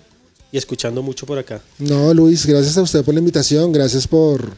y 0.53 0.59
escuchando 0.59 1.03
mucho 1.03 1.27
por 1.27 1.39
acá. 1.39 1.63
No, 1.79 2.13
Luis, 2.13 2.47
gracias 2.47 2.77
a 2.77 2.83
usted 2.83 3.03
por 3.03 3.15
la 3.15 3.21
invitación. 3.21 3.73
Gracias 3.73 4.07
por, 4.07 4.55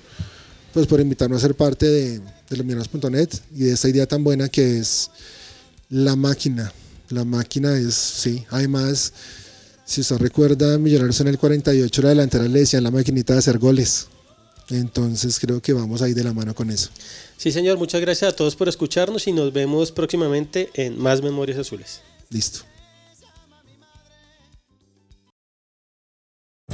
pues, 0.75 0.87
por 0.87 1.01
invitarnos 1.01 1.39
a 1.39 1.47
ser 1.47 1.55
parte 1.55 1.87
de, 1.87 2.19
de 2.19 2.57
los 2.57 2.67
minados.net 2.67 3.29
y 3.55 3.65
de 3.65 3.73
esta 3.73 3.89
idea 3.89 4.07
tan 4.07 4.25
buena 4.25 4.49
que 4.49 4.79
es 4.79 5.11
la 5.89 6.17
máquina. 6.17 6.73
La 7.11 7.25
máquina 7.25 7.77
es, 7.79 7.95
sí, 7.95 8.45
además, 8.51 9.13
si 9.85 10.01
usted 10.01 10.17
recuerda, 10.17 10.77
Millonarios 10.79 11.21
en 11.21 11.29
el 11.29 11.39
48, 11.39 12.03
la 12.03 12.09
delantera 12.09 12.45
le 12.45 12.59
decían 12.59 12.83
la 12.83 12.91
maquinita 12.91 13.35
de 13.35 13.39
hacer 13.39 13.59
goles. 13.59 14.09
Entonces 14.71 15.39
creo 15.39 15.61
que 15.63 15.73
vamos 15.73 16.03
ahí 16.03 16.13
de 16.13 16.25
la 16.25 16.33
mano 16.33 16.55
con 16.55 16.71
eso. 16.71 16.91
Sí, 17.37 17.53
señor, 17.53 17.79
muchas 17.79 18.01
gracias 18.01 18.33
a 18.33 18.37
todos 18.37 18.57
por 18.57 18.69
escucharnos 18.69 19.27
y 19.27 19.33
nos 19.33 19.53
vemos 19.53 19.93
próximamente 19.93 20.71
en 20.75 20.99
Más 20.99 21.23
Memorias 21.23 21.59
Azules. 21.59 22.01
Listo. 22.31 22.61